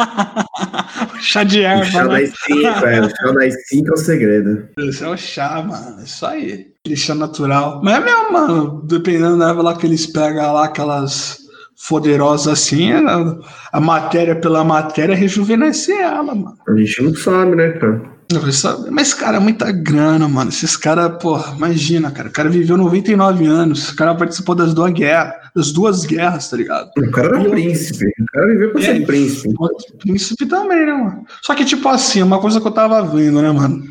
Chá 1.20 1.44
de 1.44 1.60
O 1.60 1.63
erva, 1.63 1.86
chá 1.86 2.04
né? 2.06 2.22
das 2.22 2.32
5, 2.46 2.68
é. 2.86 3.01
O 3.01 3.10
chá 3.10 3.32
das 3.34 3.68
5 3.68 3.90
é 3.90 3.94
o 3.94 3.98
segredo. 3.98 4.70
Esse 4.78 5.04
é 5.04 5.08
o 5.08 5.18
chá, 5.18 5.62
mano. 5.62 6.04
Isso 6.04 6.25
aí. 6.25 6.71
Chá 6.95 7.13
natural. 7.13 7.79
Mas 7.83 7.95
é 7.95 8.00
mesmo, 8.03 8.33
mano. 8.33 8.81
Dependendo 8.85 9.38
da 9.38 9.50
erva 9.50 9.61
lá 9.61 9.75
que 9.77 9.85
eles 9.85 10.07
pegam 10.07 10.51
lá, 10.53 10.65
aquelas 10.65 11.38
poderosas 11.88 12.47
assim, 12.53 12.91
a, 12.91 13.38
a 13.73 13.79
matéria 13.81 14.35
pela 14.35 14.63
matéria 14.63 15.15
rejuvenesce 15.15 15.91
ela, 15.91 16.23
mano. 16.33 16.55
A 16.67 16.75
gente 16.75 17.03
não 17.03 17.15
sabe, 17.15 17.55
né, 17.55 17.69
cara? 17.73 18.01
Não, 18.31 18.51
sabe? 18.51 18.89
Mas, 18.89 19.13
cara, 19.13 19.38
é 19.38 19.39
muita 19.39 19.71
grana, 19.71 20.27
mano. 20.27 20.50
Esses 20.50 20.75
caras, 20.77 21.21
porra, 21.21 21.53
imagina, 21.55 22.09
cara. 22.11 22.29
O 22.29 22.31
cara 22.31 22.50
viveu 22.50 22.77
99 22.77 23.45
anos. 23.45 23.89
O 23.89 23.95
cara 23.95 24.15
participou 24.15 24.55
das 24.55 24.73
duas 24.73 24.91
guerras. 24.93 25.33
Das 25.55 25.71
duas 25.73 26.05
guerras, 26.05 26.50
tá 26.50 26.55
ligado? 26.57 26.89
O 26.97 27.11
cara 27.11 27.39
era 27.39 27.50
príncipe. 27.50 28.05
O 28.05 28.25
cara 28.31 28.47
viveu 28.47 28.71
pra 28.71 28.81
É. 28.81 28.85
ser 28.85 29.05
príncipe. 29.05 29.53
Príncipe 30.00 30.45
também, 30.45 30.85
né, 30.85 30.93
mano? 30.93 31.25
Só 31.41 31.53
que, 31.53 31.65
tipo 31.65 31.88
assim, 31.89 32.21
uma 32.23 32.39
coisa 32.39 32.61
que 32.61 32.67
eu 32.67 32.71
tava 32.71 33.03
vendo, 33.03 33.41
né, 33.41 33.51
mano? 33.51 33.83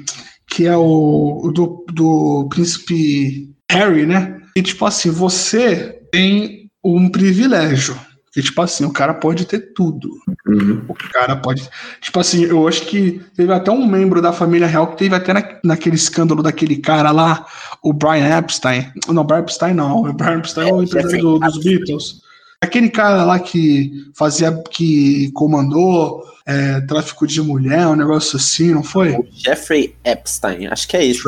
Que 0.60 0.66
é 0.66 0.76
o, 0.76 1.50
do, 1.54 1.86
do 1.90 2.46
príncipe 2.50 3.48
Harry, 3.70 4.04
né? 4.04 4.36
E, 4.54 4.60
tipo 4.60 4.84
assim, 4.84 5.10
você 5.10 5.98
tem 6.12 6.68
um 6.84 7.08
privilégio. 7.08 7.96
Que, 8.30 8.42
tipo 8.42 8.60
assim, 8.60 8.84
o 8.84 8.92
cara 8.92 9.14
pode 9.14 9.46
ter 9.46 9.72
tudo. 9.72 10.10
Uhum. 10.46 10.84
O 10.86 10.94
cara 10.94 11.34
pode. 11.36 11.66
Tipo 12.02 12.20
assim, 12.20 12.44
eu 12.44 12.68
acho 12.68 12.82
que 12.82 13.22
teve 13.34 13.50
até 13.54 13.70
um 13.70 13.86
membro 13.86 14.20
da 14.20 14.34
família 14.34 14.66
real 14.66 14.88
que 14.88 14.98
teve 14.98 15.14
até 15.14 15.32
na, 15.32 15.42
naquele 15.64 15.96
escândalo 15.96 16.42
daquele 16.42 16.76
cara 16.76 17.10
lá, 17.10 17.46
o 17.82 17.94
Brian 17.94 18.38
Epstein. 18.38 18.92
Não, 19.08 19.24
Brian 19.24 19.40
Epstein 19.40 19.72
não. 19.72 20.02
O 20.02 20.12
Brian 20.12 20.38
Epstein 20.40 20.68
é 20.68 20.72
o 20.74 20.80
É, 20.82 20.84
empresário 20.84 21.20
do- 21.22 21.38
dos 21.38 21.58
Beatles. 21.64 22.19
Aquele 22.62 22.90
cara 22.90 23.24
lá 23.24 23.38
que 23.38 24.10
fazia, 24.14 24.52
que 24.70 25.30
comandou 25.32 26.22
é, 26.44 26.80
tráfico 26.82 27.26
de 27.26 27.40
mulher, 27.40 27.86
um 27.86 27.96
negócio 27.96 28.36
assim, 28.36 28.72
não 28.72 28.82
foi? 28.82 29.12
O 29.12 29.26
Jeffrey 29.32 29.94
Epstein, 30.04 30.66
acho 30.66 30.86
que 30.86 30.96
é 30.96 31.04
isso. 31.04 31.26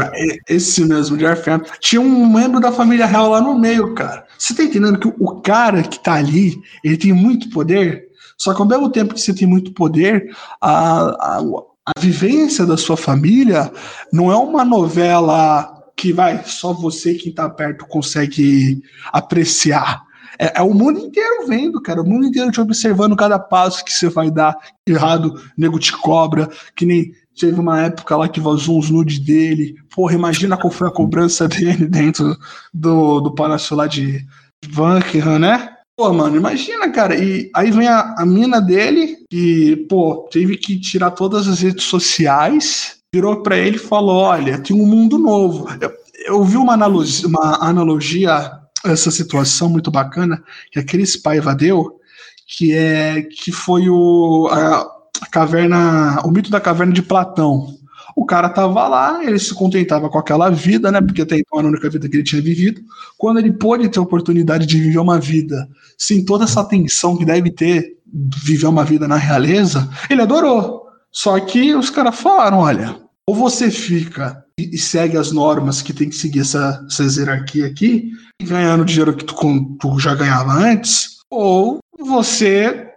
Esse 0.48 0.84
mesmo, 0.84 1.16
Jeff 1.16 1.48
Epstein. 1.48 1.78
Tinha 1.80 2.00
um 2.00 2.30
membro 2.30 2.60
da 2.60 2.70
família 2.70 3.06
real 3.06 3.30
lá 3.30 3.40
no 3.40 3.58
meio, 3.58 3.94
cara. 3.94 4.26
Você 4.36 4.54
tá 4.54 4.62
entendendo 4.62 4.98
que 4.98 5.08
o 5.08 5.40
cara 5.40 5.82
que 5.82 6.02
tá 6.02 6.14
ali, 6.14 6.60
ele 6.84 6.96
tem 6.96 7.12
muito 7.12 7.48
poder, 7.48 8.08
só 8.36 8.52
que 8.52 8.60
ao 8.60 8.68
mesmo 8.68 8.90
tempo 8.90 9.14
que 9.14 9.20
você 9.20 9.32
tem 9.32 9.46
muito 9.46 9.72
poder, 9.72 10.34
a, 10.60 11.38
a, 11.38 11.40
a 11.86 12.00
vivência 12.00 12.66
da 12.66 12.76
sua 12.76 12.96
família 12.96 13.72
não 14.12 14.32
é 14.32 14.36
uma 14.36 14.64
novela 14.64 15.82
que 15.96 16.12
vai, 16.12 16.42
só 16.44 16.72
você 16.72 17.14
que 17.14 17.30
tá 17.30 17.48
perto 17.48 17.86
consegue 17.86 18.82
apreciar. 19.12 20.02
É, 20.42 20.54
é 20.56 20.62
o 20.62 20.74
mundo 20.74 20.98
inteiro 20.98 21.46
vendo, 21.46 21.80
cara. 21.80 22.02
O 22.02 22.04
mundo 22.04 22.26
inteiro 22.26 22.50
te 22.50 22.60
observando 22.60 23.14
cada 23.14 23.38
passo 23.38 23.84
que 23.84 23.92
você 23.92 24.08
vai 24.08 24.28
dar 24.28 24.56
errado, 24.84 25.40
nego 25.56 25.78
te 25.78 25.92
cobra, 25.92 26.50
que 26.74 26.84
nem 26.84 27.12
teve 27.38 27.60
uma 27.60 27.80
época 27.80 28.16
lá 28.16 28.28
que 28.28 28.40
vazou 28.40 28.76
uns 28.76 28.90
nudes 28.90 29.20
dele. 29.20 29.76
Porra, 29.94 30.14
imagina 30.14 30.56
qual 30.56 30.72
foi 30.72 30.88
a 30.88 30.92
cobrança 30.92 31.46
dele 31.46 31.86
dentro 31.86 32.36
do, 32.74 33.20
do 33.20 33.32
palácio 33.32 33.76
lá 33.76 33.86
de 33.86 34.26
Buckingham, 34.66 35.38
né? 35.38 35.76
Pô, 35.96 36.12
mano, 36.12 36.36
imagina, 36.36 36.90
cara. 36.90 37.14
E 37.16 37.48
aí 37.54 37.70
vem 37.70 37.86
a, 37.86 38.16
a 38.18 38.26
mina 38.26 38.60
dele, 38.60 39.18
que, 39.30 39.76
pô, 39.88 40.28
teve 40.32 40.56
que 40.56 40.80
tirar 40.80 41.12
todas 41.12 41.46
as 41.46 41.60
redes 41.60 41.84
sociais, 41.84 42.96
virou 43.14 43.44
pra 43.44 43.56
ele 43.56 43.76
e 43.76 43.78
falou: 43.78 44.16
Olha, 44.16 44.58
tem 44.58 44.74
um 44.74 44.86
mundo 44.86 45.18
novo. 45.18 45.68
Eu, 45.80 45.92
eu 46.26 46.44
vi 46.44 46.56
uma 46.56 46.72
analogia, 46.72 47.28
uma 47.28 47.64
analogia 47.64 48.61
essa 48.84 49.10
situação 49.10 49.68
muito 49.68 49.90
bacana 49.90 50.42
que 50.70 50.78
aquele 50.78 51.04
Paiva 51.22 51.54
deu, 51.54 52.00
que 52.46 52.72
é 52.72 53.22
que 53.22 53.52
foi 53.52 53.88
o 53.88 54.48
a, 54.50 54.80
a 55.22 55.26
caverna, 55.30 56.20
o 56.24 56.30
mito 56.30 56.50
da 56.50 56.60
caverna 56.60 56.92
de 56.92 57.02
Platão. 57.02 57.78
O 58.14 58.26
cara 58.26 58.48
tava 58.48 58.86
lá, 58.88 59.24
ele 59.24 59.38
se 59.38 59.54
contentava 59.54 60.10
com 60.10 60.18
aquela 60.18 60.50
vida, 60.50 60.92
né? 60.92 61.00
Porque 61.00 61.22
até 61.22 61.38
então 61.38 61.58
era 61.58 61.68
a 61.68 61.70
única 61.70 61.88
vida 61.88 62.08
que 62.08 62.16
ele 62.16 62.24
tinha 62.24 62.42
vivido. 62.42 62.82
Quando 63.16 63.38
ele 63.38 63.52
pôde 63.52 63.88
ter 63.88 63.98
a 63.98 64.02
oportunidade 64.02 64.66
de 64.66 64.78
viver 64.78 64.98
uma 64.98 65.18
vida 65.18 65.66
sem 65.96 66.24
toda 66.24 66.44
essa 66.44 66.62
tensão 66.64 67.16
que 67.16 67.24
deve 67.24 67.50
ter 67.50 67.96
viver 68.12 68.66
uma 68.66 68.84
vida 68.84 69.08
na 69.08 69.16
realeza, 69.16 69.88
ele 70.10 70.20
adorou. 70.20 70.82
Só 71.10 71.38
que 71.40 71.74
os 71.74 71.88
caras 71.88 72.18
falaram: 72.18 72.58
olha, 72.58 72.96
ou 73.26 73.34
você 73.34 73.70
fica 73.70 74.44
e 74.58 74.76
segue 74.76 75.16
as 75.16 75.32
normas 75.32 75.80
que 75.80 75.92
tem 75.92 76.08
que 76.08 76.14
seguir 76.14 76.40
essa, 76.40 76.84
essa 76.86 77.02
hierarquia 77.04 77.66
aqui, 77.66 78.10
ganhando 78.40 78.84
dinheiro 78.84 79.14
que 79.14 79.24
tu, 79.24 79.34
tu 79.80 79.98
já 79.98 80.14
ganhava 80.14 80.52
antes, 80.52 81.18
ou 81.30 81.78
você 81.98 82.88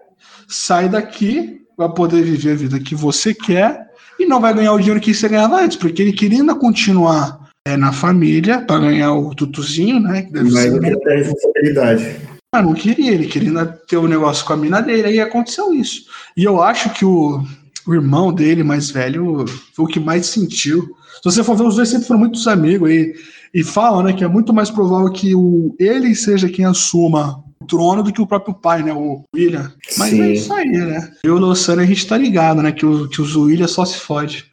sai 0.47 0.89
daqui, 0.89 1.61
vai 1.77 1.89
poder 1.89 2.23
viver 2.23 2.51
a 2.51 2.55
vida 2.55 2.79
que 2.79 2.95
você 2.95 3.33
quer 3.33 3.85
e 4.19 4.25
não 4.25 4.39
vai 4.39 4.53
ganhar 4.53 4.73
o 4.73 4.77
dinheiro 4.77 4.99
que 4.99 5.13
você 5.13 5.27
ganhava 5.27 5.61
antes, 5.61 5.77
porque 5.77 6.01
ele 6.01 6.13
queria 6.13 6.39
ainda 6.39 6.55
continuar 6.55 7.45
é, 7.67 7.75
na 7.75 7.91
família 7.91 8.61
para 8.61 8.79
ganhar 8.79 9.13
o 9.13 9.33
tutuzinho, 9.33 9.99
né? 9.99 10.23
Que 10.23 10.31
deve 10.31 10.51
Mas 10.51 10.63
ser 10.63 10.99
ter 10.99 11.17
responsabilidade. 11.17 12.15
ah, 12.53 12.61
não 12.61 12.73
queria, 12.73 13.11
ele 13.11 13.27
queria 13.27 13.49
ainda 13.49 13.65
ter 13.65 13.97
um 13.97 14.07
negócio 14.07 14.45
com 14.45 14.53
a 14.53 14.57
mina 14.57 14.81
dele, 14.81 15.07
aí 15.07 15.19
aconteceu 15.19 15.73
isso. 15.73 16.05
E 16.37 16.43
eu 16.43 16.61
acho 16.61 16.89
que 16.91 17.03
o, 17.03 17.43
o 17.87 17.93
irmão 17.93 18.31
dele, 18.31 18.63
mais 18.63 18.89
velho, 18.89 19.45
foi 19.73 19.85
o 19.85 19.87
que 19.87 19.99
mais 19.99 20.27
sentiu. 20.27 20.95
Se 21.15 21.23
você 21.23 21.43
for 21.43 21.55
ver, 21.55 21.63
os 21.63 21.75
dois 21.75 21.89
sempre 21.89 22.07
foram 22.07 22.19
muitos 22.19 22.47
amigos 22.47 22.89
e, 22.89 23.13
e 23.55 23.63
falam, 23.63 24.03
né, 24.03 24.11
que 24.13 24.23
é 24.23 24.27
muito 24.27 24.53
mais 24.53 24.69
provável 24.69 25.09
que 25.11 25.33
o, 25.33 25.73
ele 25.79 26.13
seja 26.13 26.49
quem 26.49 26.65
assuma 26.65 27.41
o 27.59 27.65
trono 27.65 28.03
do 28.03 28.11
que 28.11 28.21
o 28.21 28.27
próprio 28.27 28.53
pai, 28.53 28.83
né, 28.83 28.93
o 28.93 29.23
William. 29.33 29.71
Mas 29.97 30.09
Sim. 30.09 30.21
é 30.21 30.33
isso 30.33 30.53
aí, 30.53 30.67
né? 30.69 31.09
Eu 31.23 31.35
e 31.35 31.37
o 31.37 31.39
Luciano, 31.39 31.81
a 31.81 31.85
gente 31.85 32.05
tá 32.05 32.17
ligado, 32.17 32.61
né, 32.61 32.71
que, 32.73 32.85
o, 32.85 33.07
que 33.07 33.21
os 33.21 33.33
William 33.35 33.67
só 33.67 33.85
se 33.85 33.97
fode. 33.97 34.45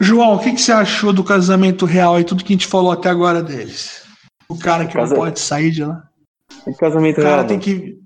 João, 0.00 0.34
o 0.34 0.38
que, 0.38 0.52
que 0.52 0.60
você 0.60 0.72
achou 0.72 1.12
do 1.12 1.24
casamento 1.24 1.84
real 1.84 2.18
e 2.20 2.24
tudo 2.24 2.44
que 2.44 2.52
a 2.52 2.56
gente 2.56 2.66
falou 2.68 2.92
até 2.92 3.08
agora 3.10 3.42
deles? 3.42 4.02
O 4.48 4.56
cara 4.56 4.86
que 4.86 4.94
Casa- 4.94 5.14
não 5.14 5.20
pode 5.22 5.40
sair 5.40 5.70
de 5.72 5.84
lá. 5.84 6.02
O 6.66 6.74
casamento 6.74 7.18
O 7.18 7.22
cara 7.22 7.34
real. 7.36 7.46
tem 7.46 7.58
que. 7.58 7.96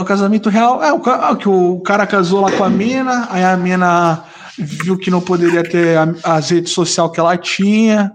O 0.00 0.04
casamento 0.04 0.48
real. 0.48 0.82
É, 0.82 0.92
o, 0.92 1.00
ca- 1.00 1.28
ah, 1.30 1.36
que 1.36 1.48
o 1.48 1.80
cara 1.80 2.06
casou 2.06 2.40
lá 2.40 2.50
com 2.52 2.64
a 2.64 2.70
mina, 2.70 3.26
aí 3.30 3.44
a 3.44 3.56
mina 3.56 4.24
viu 4.58 4.96
que 4.96 5.10
não 5.10 5.20
poderia 5.20 5.62
ter 5.62 5.98
a- 5.98 6.14
as 6.36 6.48
redes 6.50 6.72
sociais 6.72 7.10
que 7.12 7.20
ela 7.20 7.36
tinha, 7.36 8.10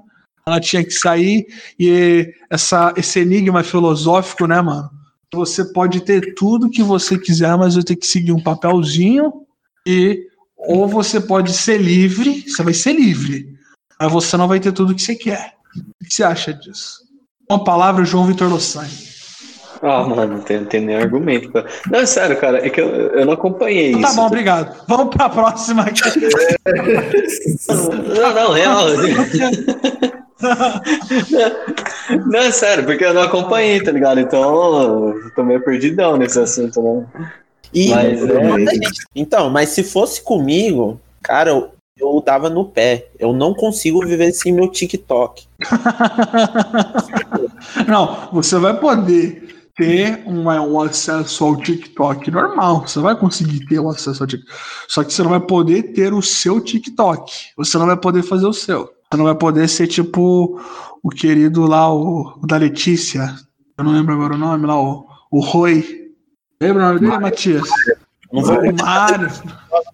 ela 0.48 0.60
tinha 0.62 0.84
que 0.84 0.92
sair, 0.92 1.46
e 1.78 2.34
essa, 2.50 2.94
esse 2.96 3.20
enigma 3.20 3.64
filosófico, 3.64 4.48
né, 4.48 4.62
mano? 4.62 4.90
Você 5.34 5.66
pode 5.74 6.02
ter 6.02 6.34
tudo 6.36 6.70
que 6.70 6.82
você 6.82 7.18
quiser, 7.18 7.56
mas 7.58 7.76
vai 7.76 7.84
ter 7.84 7.98
que 7.98 8.08
seguir 8.08 8.32
um 8.32 8.42
papelzinho, 8.42 9.34
e 9.86 10.26
ou 10.58 10.88
você 10.88 11.20
pode 11.20 11.54
ser 11.54 11.78
livre, 11.82 12.44
você 12.48 12.64
vai 12.64 12.74
ser 12.74 12.94
livre, 12.94 13.46
mas 14.00 14.12
você 14.12 14.38
não 14.38 14.48
vai 14.48 14.60
ter 14.60 14.72
tudo 14.72 14.96
que 14.96 15.02
você 15.02 15.16
quer. 15.16 15.54
O 16.02 16.06
que 16.06 16.14
você 16.14 16.24
acha 16.24 16.54
disso? 16.54 17.02
Uma 17.50 17.64
palavra, 17.64 18.04
João 18.06 18.26
Vitor 18.26 18.50
Losani. 18.50 19.08
Ah, 19.82 20.04
mano, 20.04 20.38
não 20.38 20.42
tem, 20.42 20.66
tem 20.66 20.82
nem 20.82 20.96
argumento. 20.96 21.52
Cara. 21.52 21.68
Não, 21.92 22.00
é 22.00 22.06
sério, 22.06 22.36
cara, 22.40 22.66
é 22.66 22.70
que 22.70 22.82
eu, 22.82 22.88
eu 22.88 23.26
não 23.26 23.34
acompanhei 23.34 23.92
Tá 23.92 24.08
isso. 24.08 24.16
bom, 24.16 24.26
obrigado. 24.26 24.76
Vamos 24.88 25.14
pra 25.16 25.30
próxima. 25.30 25.86
Não, 27.68 28.34
não, 28.34 28.52
real. 28.54 28.88
Não, 32.26 32.40
é 32.40 32.52
sério, 32.52 32.86
porque 32.86 33.04
eu 33.04 33.14
não 33.14 33.22
acompanhei, 33.24 33.82
tá 33.82 33.92
ligado? 33.92 34.20
Então, 34.20 35.10
eu 35.10 35.32
tô 35.36 35.44
meio 35.44 35.64
perdidão 35.64 36.18
nesse 36.18 36.40
assunto, 36.40 36.82
né? 36.82 37.06
E 37.74 37.90
Mas 37.90 38.22
é- 38.24 38.74
gente- 38.76 39.04
Então, 39.16 39.50
mas 39.50 39.70
se 39.70 39.84
fosse 39.84 40.22
comigo, 40.22 41.00
cara, 41.22 41.50
eu, 41.50 41.70
eu 42.00 42.22
dava 42.26 42.50
no 42.50 42.66
pé. 42.66 43.08
Eu 43.20 43.34
não 43.34 43.54
consigo 43.54 44.06
viver 44.06 44.32
sem 44.32 44.54
meu 44.54 44.70
TikTok. 44.70 45.46
Não, 47.88 48.30
você 48.32 48.58
vai 48.58 48.78
poder 48.80 49.70
ter 49.76 50.24
um, 50.26 50.46
um 50.48 50.82
acesso 50.82 51.44
ao 51.46 51.56
TikTok 51.58 52.32
normal. 52.32 52.88
Você 52.88 53.00
vai 53.00 53.16
conseguir 53.16 53.66
ter 53.68 53.80
o 53.80 53.90
acesso 53.90 54.24
ao 54.24 54.28
TikTok. 54.28 54.58
Só 54.88 55.04
que 55.04 55.14
você 55.14 55.22
não 55.22 55.30
vai 55.30 55.40
poder 55.40 55.94
ter 55.94 56.14
o 56.14 56.22
seu 56.22 56.60
TikTok. 56.60 57.32
Você 57.58 57.78
não 57.78 57.86
vai 57.86 57.98
poder 57.98 58.24
fazer 58.24 58.48
o 58.48 58.54
seu. 58.54 58.90
Você 59.12 59.18
não 59.18 59.26
vai 59.26 59.36
poder 59.36 59.68
ser 59.70 59.88
tipo 59.88 60.60
o 61.02 61.10
querido 61.10 61.66
lá, 61.66 61.92
o, 61.94 62.40
o 62.42 62.48
da 62.48 62.58
Letícia. 62.58 63.34
Eu 63.78 63.84
não 63.86 63.94
lembro 63.94 64.14
agora 64.14 64.34
o 64.34 64.38
nome 64.38 64.66
lá, 64.66 64.82
o, 64.82 65.06
o 65.32 65.40
Roi. 65.40 66.12
Lembra 66.62 66.84
o 66.84 66.88
nome 66.88 67.00
dele, 67.00 67.18
Matias? 67.20 67.70
Não 68.34 68.42
vou 68.44 68.58
O 68.60 68.76
Mário. 68.76 69.30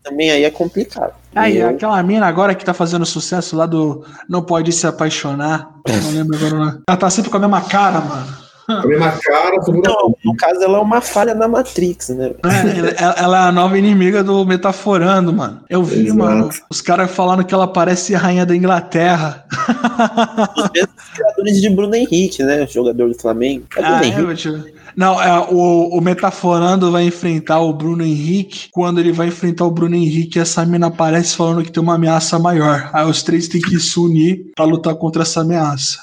também, 0.04 0.32
aí 0.32 0.44
é 0.44 0.50
complicado. 0.50 1.14
Aí, 1.36 1.58
Eu- 1.58 1.70
aquela 1.70 2.02
mina 2.02 2.26
agora 2.26 2.56
que 2.56 2.66
tá 2.66 2.74
fazendo 2.74 3.06
sucesso 3.06 3.56
lá 3.56 3.66
do 3.68 4.04
Não 4.28 4.42
Pode 4.42 4.72
Se 4.72 4.88
Apaixonar. 4.88 5.70
Não 5.88 6.12
lembro 6.12 6.36
agora 6.38 6.56
o 6.56 6.60
nome. 6.66 6.82
Ela 6.88 6.98
tá 6.98 7.10
sempre 7.12 7.30
com 7.30 7.38
a 7.38 7.40
mesma 7.42 7.62
cara, 7.62 8.00
mano. 8.02 8.43
A 8.68 8.86
mesma 8.88 9.12
cara, 9.12 9.60
todo 9.62 9.76
mundo. 9.76 9.88
Não, 9.88 10.16
no 10.24 10.36
caso, 10.36 10.62
ela 10.64 10.78
é 10.78 10.82
uma 10.82 11.02
falha 11.02 11.34
na 11.34 11.48
Matrix, 11.48 12.10
né? 12.10 12.32
É, 12.46 13.04
ela, 13.22 13.46
é 13.46 13.48
a 13.50 13.52
nova 13.52 13.78
inimiga 13.78 14.24
do 14.24 14.46
Metaforando, 14.46 15.34
mano. 15.34 15.62
Eu 15.70 15.84
vi, 15.84 16.06
Exato. 16.08 16.18
mano, 16.18 16.50
os 16.70 16.82
caras 16.82 17.12
falando 17.12 17.44
que 17.44 17.54
ela 17.54 17.68
parece 17.68 18.14
rainha 18.14 18.46
da 18.46 18.56
Inglaterra. 18.56 19.46
Os 20.58 20.70
mesmos 20.74 20.94
criadores 21.14 21.62
de 21.62 21.70
Bruno 21.70 21.96
Henrique, 21.96 22.44
né? 22.44 22.66
Jogador 22.68 23.10
do 23.10 23.16
Flamengo. 23.20 23.66
É 23.76 23.82
Bruno 23.82 23.96
Ah, 23.96 24.04
é, 24.04 24.08
Henrique. 24.08 24.36
tio. 24.36 24.64
Não, 24.96 25.20
é, 25.22 25.40
o, 25.50 25.98
o 25.98 26.02
Metaforando 26.02 26.92
vai 26.92 27.04
enfrentar 27.06 27.60
o 27.60 27.74
Bruno 27.74 28.04
Henrique. 28.04 28.68
Quando 28.72 29.00
ele 29.00 29.12
vai 29.12 29.28
enfrentar 29.28 29.66
o 29.66 29.72
Bruno 29.72 29.96
Henrique, 29.96 30.40
essa 30.40 30.64
mina 30.66 30.88
aparece 30.88 31.36
falando 31.36 31.64
que 31.64 31.72
tem 31.72 31.82
uma 31.82 31.96
ameaça 31.96 32.38
maior. 32.38 32.90
Aí 32.94 33.06
os 33.06 33.24
três 33.24 33.48
têm 33.48 33.60
que 33.60 33.80
se 33.80 34.00
unir 34.00 34.52
pra 34.56 34.66
lutar 34.66 34.94
contra 34.96 35.24
essa 35.24 35.42
ameaça. 35.42 35.98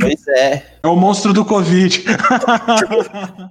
Pois 0.00 0.28
é. 0.28 0.62
É 0.84 0.88
o 0.88 0.94
monstro 0.94 1.32
do 1.32 1.44
Covid. 1.44 1.65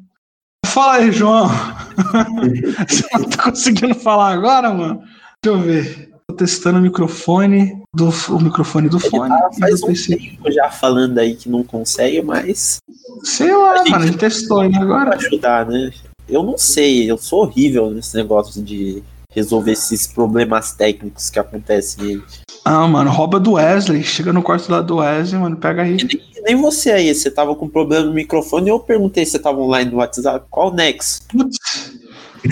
Fala 0.65 0.93
aí, 0.95 1.11
João. 1.11 1.47
Você 2.87 3.07
não 3.13 3.29
tá 3.29 3.43
conseguindo 3.43 3.95
falar 3.95 4.31
agora, 4.31 4.73
mano? 4.73 5.01
Deixa 5.43 5.57
eu 5.57 5.61
ver. 5.61 6.09
Tô 6.27 6.35
testando 6.35 6.79
o 6.79 6.81
microfone 6.81 7.81
do 7.95 8.09
o 8.29 8.41
microfone 8.41 8.89
do 8.89 8.99
fone. 8.99 9.31
Ah, 9.31 9.49
e 9.53 9.59
faz 9.59 9.83
um 9.83 9.87
PC. 9.87 10.15
tempo 10.17 10.51
já 10.51 10.69
falando 10.71 11.17
aí 11.19 11.35
que 11.35 11.47
não 11.47 11.63
consegue, 11.63 12.21
mas 12.23 12.79
Sei 13.23 13.53
lá, 13.55 13.77
gente- 13.77 13.91
mano. 13.91 14.03
A 14.03 14.07
gente 14.07 14.17
testou, 14.17 14.67
pra 14.69 14.81
Agora. 14.81 15.15
ajudar, 15.15 15.65
né? 15.67 15.91
Eu 16.27 16.41
não 16.41 16.57
sei, 16.57 17.09
eu 17.09 17.17
sou 17.17 17.41
horrível 17.43 17.91
nesse 17.91 18.15
negócio 18.17 18.61
de 18.63 19.03
resolver 19.35 19.71
esses 19.73 20.07
problemas 20.07 20.71
técnicos 20.71 21.29
que 21.29 21.37
acontecem 21.37 22.05
aí. 22.05 22.21
Ah, 22.63 22.87
mano, 22.87 23.11
rouba 23.11 23.39
do 23.39 23.53
Wesley. 23.53 24.03
Chega 24.03 24.33
no 24.33 24.41
quarto 24.41 24.71
lá 24.71 24.81
do 24.81 24.95
Wesley, 24.97 25.39
mano. 25.39 25.57
Pega 25.57 25.83
aí. 25.83 25.97
E 25.97 26.41
nem 26.41 26.55
você 26.55 26.91
aí, 26.91 27.13
você 27.13 27.29
tava 27.29 27.53
com 27.55 27.67
problema 27.67 28.05
no 28.05 28.13
microfone 28.13 28.67
e 28.67 28.69
eu 28.71 28.79
perguntei 28.79 29.25
se 29.25 29.33
você 29.33 29.39
tava 29.39 29.59
online 29.59 29.91
no 29.91 29.97
WhatsApp. 29.97 30.45
Qual 30.49 30.73
Nex? 30.73 31.21
Putz. 31.27 31.57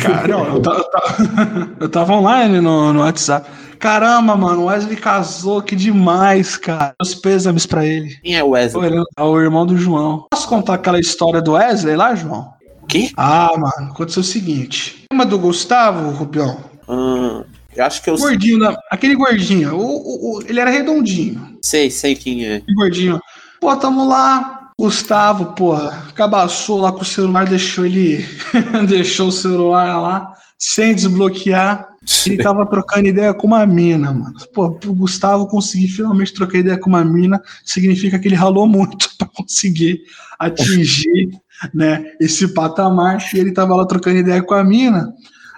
Cara, 0.02 0.32
eu, 0.34 0.62
ta- 0.62 0.72
eu 0.72 0.84
ta- 0.84 1.68
eu 1.82 1.90
tava 1.90 2.14
online 2.14 2.60
no, 2.60 2.94
no 2.94 3.00
WhatsApp. 3.02 3.50
Caramba, 3.80 4.36
mano, 4.36 4.62
o 4.62 4.66
Wesley 4.66 4.96
casou, 4.96 5.62
que 5.62 5.76
demais, 5.76 6.56
cara. 6.56 6.94
Os 7.02 7.14
pêsames 7.14 7.66
pra 7.66 7.86
ele. 7.86 8.16
Quem 8.24 8.36
é 8.36 8.44
o 8.44 8.50
Wesley? 8.52 8.86
Ele 8.92 9.04
É 9.18 9.22
o 9.24 9.40
irmão 9.40 9.66
do 9.66 9.78
João. 9.78 10.26
Posso 10.32 10.48
contar 10.48 10.76
aquela 10.76 11.00
história 11.00 11.42
do 11.42 11.52
Wesley 11.54 11.96
lá, 11.96 12.16
João? 12.16 12.54
O 12.82 12.86
quê? 12.86 13.12
Ah, 13.18 13.50
mano, 13.56 13.92
aconteceu 13.92 14.22
o 14.22 14.26
seguinte. 14.26 15.04
Lembra 15.12 15.26
do 15.28 15.38
Gustavo, 15.40 16.10
Rubião? 16.12 16.58
Ah, 16.94 17.44
eu 17.76 17.86
acho 17.86 18.04
que 18.04 18.10
eu 18.10 18.14
O 18.16 18.18
gordinho, 18.18 18.60
da- 18.60 18.78
aquele 18.92 19.16
gordinho. 19.16 19.76
O, 19.76 19.82
o- 19.82 20.38
o- 20.38 20.42
ele 20.48 20.60
era 20.60 20.70
redondinho. 20.70 21.58
sei, 21.62 21.90
sei 21.90 22.16
quem 22.16 22.46
é. 22.46 22.62
Gordinho. 22.76 23.20
Pô, 23.60 23.76
tamo 23.76 24.08
lá. 24.08 24.60
Gustavo, 24.78 25.54
porra, 25.54 26.08
cabaçou 26.16 26.82
lá 26.82 26.92
com 26.92 27.02
o 27.02 27.06
celular, 27.06 27.46
deixou 27.46 27.86
ele. 27.86 28.26
deixou 28.90 29.28
o 29.28 29.32
celular 29.32 30.00
lá, 30.02 30.34
sem 30.58 30.94
desbloquear. 30.96 31.88
Ele 32.26 32.44
tava 32.44 32.66
trocando 32.66 33.08
ideia 33.08 33.34
com 33.34 33.48
uma 33.48 33.66
mina, 33.66 34.12
mano. 34.12 34.34
Pô, 34.54 34.72
pro 34.72 34.94
Gustavo 34.94 35.48
conseguir 35.48 35.88
finalmente 35.88 36.34
trocar 36.34 36.58
ideia 36.58 36.78
com 36.78 36.90
uma 36.90 37.06
mina, 37.06 37.42
significa 37.64 38.20
que 38.20 38.28
ele 38.28 38.36
ralou 38.36 38.68
muito 38.68 39.08
pra 39.18 39.28
conseguir 39.28 40.02
atingir, 40.38 41.30
né, 41.74 42.04
esse 42.20 42.48
patamar. 42.54 43.24
E 43.34 43.38
ele 43.40 43.52
tava 43.54 43.76
lá 43.76 43.86
trocando 43.86 44.18
ideia 44.18 44.42
com 44.44 44.54
a 44.56 44.64
mina. 44.64 45.14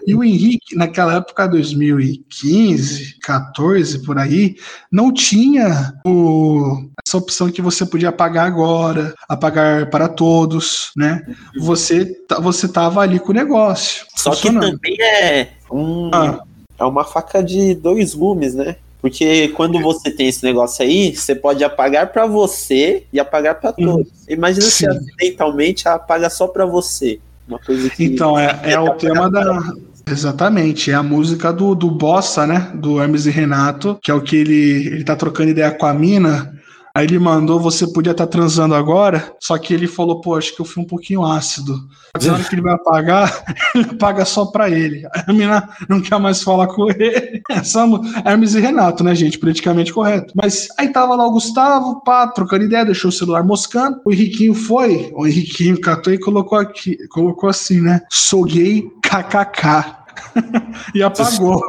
E 0.08 0.13
o 0.13 0.24
Henrique, 0.24 0.76
naquela 0.76 1.15
época, 1.15 1.48
2015, 1.48 3.18
14, 3.22 4.00
por 4.04 4.18
aí, 4.18 4.56
não 4.91 5.12
tinha 5.12 5.94
o- 6.06 6.88
essa 7.06 7.18
opção 7.18 7.50
que 7.50 7.62
você 7.62 7.86
podia 7.86 8.10
apagar 8.10 8.46
agora, 8.48 9.13
apagar 9.28 9.89
para 9.89 10.08
todos, 10.08 10.91
né? 10.96 11.24
Você, 11.60 12.06
ta- 12.28 12.39
você 12.39 12.68
tava 12.68 13.02
ali 13.02 13.20
com 13.20 13.32
o 13.32 13.36
negócio. 13.36 14.06
Só 14.15 14.32
que 14.32 14.52
também 14.52 14.96
é 15.02 15.50
um, 15.72 16.10
Ah. 16.13 16.39
é 16.80 16.84
uma 16.86 17.04
faca 17.04 17.44
de 17.44 17.74
dois 17.76 18.13
gumes, 18.13 18.54
né? 18.54 18.76
Porque 19.02 19.50
quando 19.50 19.80
você 19.80 20.10
tem 20.10 20.28
esse 20.30 20.44
negócio 20.44 20.84
aí, 20.84 21.15
você 21.15 21.36
pode 21.36 21.63
apagar 21.63 22.12
pra 22.12 22.26
você 22.26 23.04
e 23.13 23.20
apagar 23.20 23.60
pra 23.60 23.72
todos. 23.72 24.08
Imagina 24.28 24.65
se 24.65 24.72
Sim. 24.72 24.88
acidentalmente 24.88 25.88
apaga 25.88 26.28
só 26.30 26.48
pra 26.48 26.65
você. 26.65 27.20
Uma 27.48 27.60
coisa 27.60 27.88
que 27.91 28.04
Então, 28.06 28.39
é, 28.39 28.60
é 28.63 28.80
o 28.80 28.96
tema 28.96 29.30
da. 29.30 29.62
Exatamente, 30.08 30.91
é 30.91 30.94
a 30.94 31.02
música 31.02 31.52
do, 31.52 31.74
do 31.74 31.89
Bossa, 31.89 32.46
né? 32.46 32.72
Do 32.76 33.02
Hermes 33.02 33.26
e 33.26 33.32
Renato, 33.32 33.98
que 34.04 34.12
é 34.12 34.13
o 34.13 34.22
que 34.22 34.36
ele, 34.36 34.88
ele 34.88 35.04
tá 35.04 35.15
trocando 35.15 35.50
ideia 35.50 35.72
com 35.72 35.86
a 35.88 35.94
mina. 35.94 36.54
Aí 36.95 37.03
ele 37.05 37.19
mandou, 37.19 37.60
você 37.60 37.86
podia 37.86 38.12
estar 38.13 38.25
transando 38.25 38.73
agora, 38.73 39.36
só 39.38 39.58
que 39.58 39.73
ele 39.73 39.86
falou, 39.86 40.21
pô, 40.21 40.36
acho 40.38 40.55
que 40.55 40.62
eu 40.62 40.65
fui 40.65 40.81
um 40.81 40.88
pouquinho 40.88 41.25
ácido. 41.25 41.77
Na 42.23 42.34
hora 42.34 42.43
que 42.45 42.55
ele 42.55 42.62
vai 42.62 42.73
apagar, 42.73 43.43
ele 43.75 43.89
apaga 43.91 44.23
só 44.23 44.45
pra 44.45 44.69
ele. 44.69 45.03
A 45.27 45.34
mina 45.34 45.67
não 45.89 45.99
quer 45.99 46.17
mais 46.17 46.41
falar 46.41 46.67
com 46.67 46.89
ele. 46.89 47.41
Essa 47.51 47.86
mu- 47.86 48.01
Hermes 48.23 48.55
e 48.55 48.62
Renato, 48.62 49.03
né, 49.03 49.13
gente? 49.13 49.38
Politicamente 49.38 49.91
correto. 49.91 50.31
Mas 50.41 50.69
aí 50.79 50.88
tava 50.88 51.15
lá 51.17 51.27
o 51.27 51.31
Gustavo, 51.31 52.01
pá, 52.05 52.27
trocando 52.27 52.63
ideia, 52.63 52.86
deixou 52.86 53.10
o 53.10 53.12
celular 53.12 53.43
moscando. 53.43 53.99
O 54.05 54.13
Henriquinho 54.13 54.53
foi, 54.53 55.12
o 55.13 55.27
Henriquinho 55.27 55.81
catou 55.81 56.13
e 56.13 56.17
colocou 56.17 56.58
aqui, 56.58 56.97
colocou 57.10 57.49
assim, 57.49 57.81
né? 57.81 57.99
Sou 58.10 58.45
gay, 58.45 58.89
kkk. 59.03 60.05
e 60.95 61.03
apagou. 61.03 61.60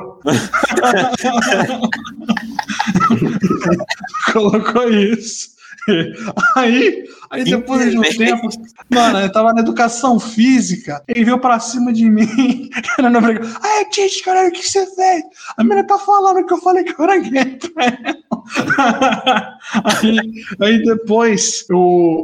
colocou 4.33 4.89
isso. 4.91 5.57
Aí, 6.57 7.05
aí 7.31 7.45
depois 7.45 7.93
de 7.93 7.99
um 7.99 8.03
tempo, 8.03 8.49
mano, 8.91 9.21
eu 9.21 9.31
tava 9.31 9.53
na 9.53 9.61
educação 9.61 10.19
física, 10.19 11.01
ele 11.07 11.25
veio 11.25 11.39
pra 11.39 11.61
cima 11.61 11.93
de 11.93 12.11
mim, 12.11 12.27
querendo 12.97 13.21
brigar. 13.21 13.57
Ai, 13.63 13.85
Tite, 13.85 14.21
caralho, 14.25 14.49
o 14.49 14.53
que 14.53 14.69
você 14.69 14.85
fez? 14.95 15.23
A 15.57 15.63
menina 15.63 15.87
tá 15.87 15.97
falando 15.99 16.45
que 16.45 16.53
eu 16.53 16.59
falei 16.59 16.83
que 16.83 16.93
eu 17.01 17.05
era 17.05 17.19
gay 17.19 17.59
aí, 19.85 20.21
aí 20.61 20.83
depois, 20.83 21.65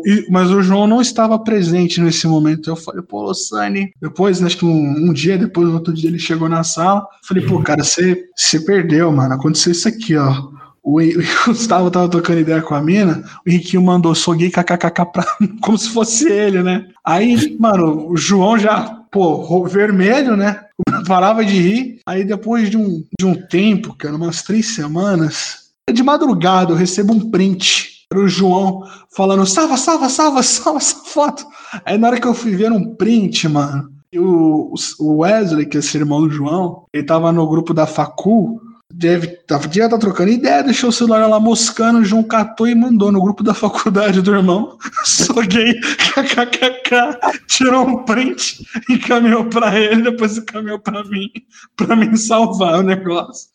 e- 0.07 0.27
mas 0.31 0.51
o 0.51 0.63
João 0.63 0.87
não 0.87 1.01
estava 1.01 1.39
presente 1.39 2.01
nesse 2.01 2.27
momento. 2.27 2.69
Eu 2.71 2.77
falei, 2.77 3.03
pô, 3.03 3.23
Losane. 3.23 3.93
Depois, 4.01 4.43
acho 4.43 4.59
que 4.59 4.65
um, 4.65 5.09
um 5.09 5.13
dia 5.13 5.39
depois, 5.39 5.69
outro 5.69 5.93
dia 5.93 6.09
ele 6.09 6.19
chegou 6.19 6.49
na 6.49 6.65
sala. 6.65 7.07
Falei, 7.27 7.45
pô, 7.47 7.61
cara, 7.63 7.83
você, 7.85 8.25
você 8.37 8.61
perdeu, 8.61 9.11
mano. 9.13 9.35
Aconteceu 9.35 9.73
isso 9.73 9.89
aqui, 9.89 10.17
ó. 10.17 10.52
O, 10.85 10.99
Gustavo 11.47 11.93
tava 11.93 12.09
trocando 12.09 12.41
ideia 12.41 12.61
com 12.61 12.75
a 12.75 12.83
mina, 12.83 13.23
o 13.47 13.49
Henriquinho 13.49 13.83
mandou 13.83 14.17
sou 14.17 14.35
gay 14.35 14.51
kkkk 14.51 15.13
pra, 15.13 15.25
como 15.63 15.79
se 15.79 15.89
fosse 15.89 16.29
ele, 16.29 16.61
né? 16.61 16.89
Aí, 17.05 17.57
mano, 17.59 18.11
o 18.11 18.17
João 18.17 18.59
já, 18.59 18.83
pô, 19.11 19.65
vermelho, 19.65 20.37
né? 20.37 20.61
Parava 21.07 21.45
de 21.45 21.55
rir. 21.55 22.01
Aí 22.05 22.25
depois 22.25 22.69
de 22.69 22.77
um, 22.77 23.05
de 23.17 23.25
um 23.25 23.35
tempo, 23.47 23.95
cara, 23.95 24.17
umas 24.17 24.43
três 24.43 24.75
semanas, 24.75 25.71
de 25.93 26.03
madrugada 26.03 26.73
eu 26.73 26.77
recebo 26.77 27.13
um 27.13 27.31
print. 27.31 27.93
Era 28.13 28.21
o 28.21 28.29
João 28.29 28.83
falando, 29.17 29.47
salva, 29.47 29.77
salva, 29.77 30.09
salva, 30.09 30.43
salva 30.43 30.79
essa 30.79 30.97
foto. 30.97 31.47
Aí 31.85 31.97
na 31.97 32.09
hora 32.09 32.21
que 32.21 32.27
eu 32.27 32.35
fui 32.35 32.55
ver 32.55 32.71
um 32.73 32.95
print, 32.95 33.49
mano, 33.49 33.89
o, 34.15 34.75
o 34.99 35.17
Wesley, 35.19 35.67
que 35.67 35.77
é 35.77 35.81
esse 35.81 35.97
irmão 35.97 36.21
do 36.21 36.31
João, 36.31 36.85
ele 36.93 37.05
tava 37.05 37.33
no 37.33 37.47
grupo 37.49 37.73
da 37.73 37.87
Facul, 37.87 38.61
Deve, 38.95 39.27
tava, 39.27 39.67
devia 39.67 39.87
estar 39.87 39.99
trocando 39.99 40.31
ideia, 40.31 40.63
deixou 40.63 40.91
o 40.91 40.93
celular 40.93 41.27
lá 41.27 41.41
moscando, 41.41 42.01
o 42.01 42.05
João 42.05 42.23
catou 42.23 42.69
e 42.69 42.75
mandou 42.75 43.11
no 43.11 43.23
grupo 43.23 43.43
da 43.43 43.55
faculdade 43.55 44.21
do 44.21 44.35
irmão. 44.35 44.77
Sou 45.05 45.43
gay, 45.43 45.81
kkkk, 45.81 47.19
tirou 47.47 47.87
um 47.87 48.05
print, 48.05 48.65
encaminhou 48.91 49.47
pra 49.47 49.79
ele, 49.79 50.03
depois 50.03 50.37
encaminhou 50.37 50.79
pra 50.79 51.03
mim, 51.05 51.31
pra 51.75 51.97
mim 51.97 52.15
salvar 52.17 52.81
o 52.81 52.83
negócio. 52.83 53.51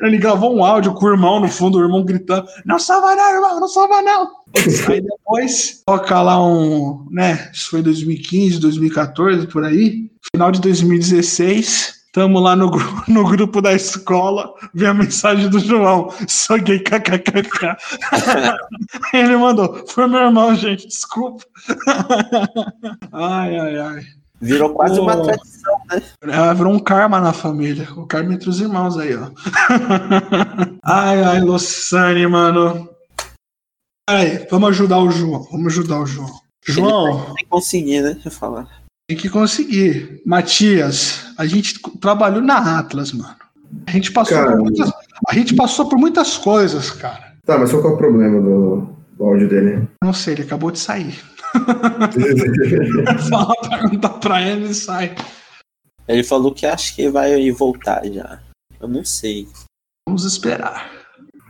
Ele 0.00 0.18
gravou 0.18 0.56
um 0.56 0.64
áudio 0.64 0.94
com 0.94 1.06
o 1.06 1.10
irmão 1.10 1.38
no 1.38 1.48
fundo, 1.48 1.78
o 1.78 1.82
irmão 1.82 2.04
gritando: 2.04 2.46
Não 2.64 2.78
salva 2.78 3.14
não, 3.14 3.34
irmão, 3.34 3.60
não 3.60 3.68
salva 3.68 4.02
não. 4.02 4.30
Aí 4.88 5.00
depois 5.00 5.82
toca 5.86 6.20
lá 6.20 6.44
um, 6.44 7.06
né? 7.10 7.50
Isso 7.52 7.70
foi 7.70 7.82
2015, 7.82 8.58
2014, 8.58 9.46
por 9.46 9.64
aí. 9.64 10.10
Final 10.34 10.50
de 10.50 10.60
2016. 10.60 12.01
Tamo 12.12 12.40
lá 12.40 12.54
no, 12.54 12.70
no 13.08 13.24
grupo 13.26 13.62
da 13.62 13.72
escola, 13.72 14.52
vem 14.74 14.86
a 14.86 14.94
mensagem 14.94 15.48
do 15.48 15.58
João, 15.58 16.12
gay, 16.62 16.78
kkkk. 16.78 17.74
Ele 19.14 19.36
mandou, 19.36 19.86
foi 19.88 20.06
meu 20.06 20.20
irmão, 20.20 20.54
gente, 20.54 20.86
desculpa. 20.86 21.42
Ai, 23.12 23.58
ai, 23.58 23.78
ai. 23.78 24.02
Virou 24.40 24.70
quase 24.70 24.98
uma 24.98 25.22
tradição. 25.22 25.80
É, 26.22 26.54
virou 26.54 26.72
um 26.72 26.78
karma 26.80 27.20
na 27.20 27.32
família. 27.32 27.88
O 27.92 28.06
karma 28.06 28.34
entre 28.34 28.50
os 28.50 28.60
irmãos 28.60 28.98
aí, 28.98 29.14
ó. 29.14 29.30
ai, 30.82 31.22
ai, 31.22 31.40
Luciane, 31.40 32.26
mano. 32.26 32.88
Aí, 34.10 34.44
vamos 34.50 34.70
ajudar 34.70 34.98
o 34.98 35.10
João. 35.12 35.44
Vamos 35.44 35.72
ajudar 35.72 36.00
o 36.00 36.06
João. 36.06 36.40
João, 36.66 37.26
Tem 37.26 37.34
que 37.36 37.46
conseguir, 37.46 38.00
né? 38.02 38.14
Deixa 38.14 38.28
eu 38.28 38.32
falar. 38.32 38.81
Tem 39.08 39.16
que 39.16 39.28
conseguir. 39.28 40.20
Matias, 40.24 41.32
a 41.38 41.46
gente 41.46 41.80
trabalhou 42.00 42.42
na 42.42 42.78
Atlas, 42.78 43.12
mano. 43.12 43.36
A 43.86 43.90
gente 43.90 44.12
passou, 44.12 44.36
Cara. 44.36 44.52
por 44.52 44.60
muitas, 44.60 44.92
a 45.28 45.34
gente 45.34 45.54
passou 45.54 45.88
por 45.88 45.98
muitas 45.98 46.36
coisas, 46.36 46.90
cara. 46.90 47.32
Tá, 47.44 47.58
mas 47.58 47.70
qual 47.72 47.84
é 47.84 47.88
o 47.88 47.96
problema 47.96 48.40
do, 48.40 48.88
do 49.16 49.24
áudio 49.24 49.48
dele? 49.48 49.88
Não 50.02 50.12
sei, 50.12 50.34
ele 50.34 50.42
acabou 50.42 50.70
de 50.70 50.78
sair. 50.78 51.18
Fala, 53.28 53.54
pergunta 53.68 54.08
pra 54.08 54.42
ele 54.42 54.70
e 54.70 54.74
sai. 54.74 55.14
Ele 56.06 56.22
falou 56.22 56.52
que 56.52 56.66
acho 56.66 56.94
que 56.94 57.08
vai 57.08 57.50
voltar 57.50 58.04
já. 58.06 58.40
Eu 58.80 58.88
não 58.88 59.04
sei. 59.04 59.48
Vamos 60.06 60.24
esperar. 60.24 60.90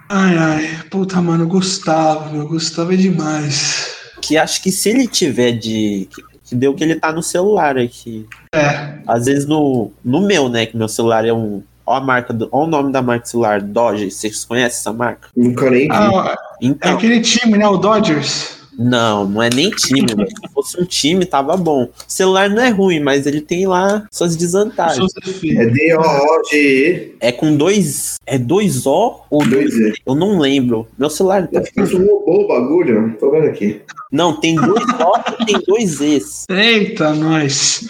Ai, 0.09 0.37
ai, 0.37 0.83
puta, 0.91 1.21
mano, 1.23 1.47
Gustavo, 1.47 2.35
meu, 2.35 2.47
Gustavo 2.47 2.93
é 2.93 2.97
demais. 2.97 3.97
Que 4.21 4.37
acho 4.37 4.63
que 4.63 4.71
se 4.71 4.91
ele 4.91 5.09
tiver 5.09 5.53
de. 5.53 6.09
Que 6.53 6.57
deu 6.57 6.75
que 6.75 6.85
ele 6.85 6.97
tá 6.97 7.11
no 7.11 7.23
celular 7.23 7.79
aqui. 7.79 8.27
É, 8.55 8.99
Às 9.07 9.25
vezes 9.25 9.47
no, 9.47 9.91
no 10.05 10.21
meu, 10.21 10.51
né? 10.51 10.67
Que 10.67 10.77
meu 10.77 10.87
celular 10.87 11.25
é 11.25 11.33
um. 11.33 11.63
Ó 11.87 11.95
a 11.97 12.01
marca 12.01 12.31
do. 12.31 12.47
Ó 12.53 12.65
o 12.65 12.67
nome 12.67 12.93
da 12.93 13.01
marca 13.01 13.25
do 13.25 13.29
celular, 13.31 13.63
Dodge. 13.63 14.11
Vocês 14.11 14.45
conhecem 14.45 14.79
essa 14.79 14.93
marca? 14.93 15.29
Nunca 15.35 15.71
nem 15.71 15.89
vi. 15.89 15.89
ah, 15.91 16.37
é 16.61 16.67
Então. 16.67 16.93
aquele 16.95 17.23
time, 17.23 17.57
né, 17.57 17.67
o 17.67 17.79
Dodgers. 17.79 18.61
Não, 18.79 19.27
não 19.27 19.43
é 19.43 19.49
nem 19.49 19.71
time, 19.71 20.07
velho. 20.15 20.29
Se 20.29 20.53
fosse 20.53 20.81
um 20.81 20.85
time, 20.85 21.25
tava 21.27 21.57
bom. 21.57 21.85
O 21.85 21.91
celular 22.07 22.49
não 22.51 22.63
é 22.63 22.69
ruim, 22.69 23.01
mas 23.01 23.27
ele 23.27 23.41
tem 23.41 23.67
lá 23.67 24.07
suas 24.11 24.37
desvantagens. 24.37 24.97
Seus 24.97 25.13
defeitos. 25.15 25.59
É 25.59 25.67
D-O-O-G-E. 25.71 27.15
É 27.21 27.33
com 27.33 27.57
dois. 27.57 28.17
É 28.27 28.39
dois 28.39 28.87
O 28.87 29.25
ou 29.31 29.47
dois 29.47 29.71
Dois 29.75 29.75
E. 29.77 29.93
Eu 30.07 30.15
não 30.15 30.39
lembro. 30.39 30.87
Meu 30.99 31.11
celular 31.11 31.49
tá. 31.49 31.63
Roubou 31.77 32.45
o 32.45 32.49
bagulho? 32.49 33.17
Tô 33.19 33.31
vendo 33.31 33.47
aqui. 33.47 33.81
Não, 34.13 34.39
tem 34.39 34.55
dois 34.55 34.85
O 34.85 35.43
e 35.43 35.47
tem 35.47 35.61
dois 35.67 36.01
Es. 36.03 36.45
Eita, 36.51 37.15
nós. 37.15 37.89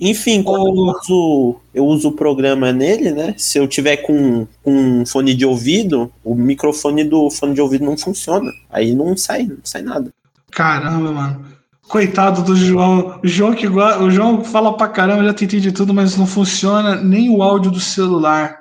Enfim, 0.00 0.42
quando 0.42 0.66
eu 0.66 0.72
uso, 0.72 1.56
eu 1.72 1.86
uso 1.86 2.08
o 2.08 2.12
programa 2.12 2.72
nele, 2.72 3.12
né? 3.12 3.34
Se 3.38 3.56
eu 3.56 3.68
tiver 3.68 3.98
com, 3.98 4.48
com 4.64 4.72
um 4.72 5.06
fone 5.06 5.34
de 5.34 5.46
ouvido, 5.46 6.12
o 6.24 6.34
microfone 6.34 7.04
do 7.04 7.30
fone 7.30 7.54
de 7.54 7.60
ouvido 7.60 7.84
não 7.84 7.96
funciona. 7.96 8.50
Aí 8.68 8.92
não 8.92 9.16
sai, 9.16 9.44
não 9.44 9.58
sai 9.62 9.82
nada. 9.82 10.12
Caramba, 10.50 11.12
mano. 11.12 11.46
Coitado 11.82 12.42
do 12.42 12.56
João. 12.56 13.20
O 13.22 13.28
João 13.28 13.54
que 13.54 13.68
o 13.68 14.10
João 14.10 14.42
fala 14.44 14.76
pra 14.76 14.88
caramba, 14.88 15.22
já 15.22 15.32
tentei 15.32 15.60
de 15.60 15.70
tudo, 15.70 15.94
mas 15.94 16.16
não 16.16 16.26
funciona 16.26 16.96
nem 16.96 17.30
o 17.30 17.42
áudio 17.44 17.70
do 17.70 17.80
celular. 17.80 18.58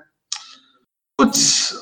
Putz, 1.17 1.73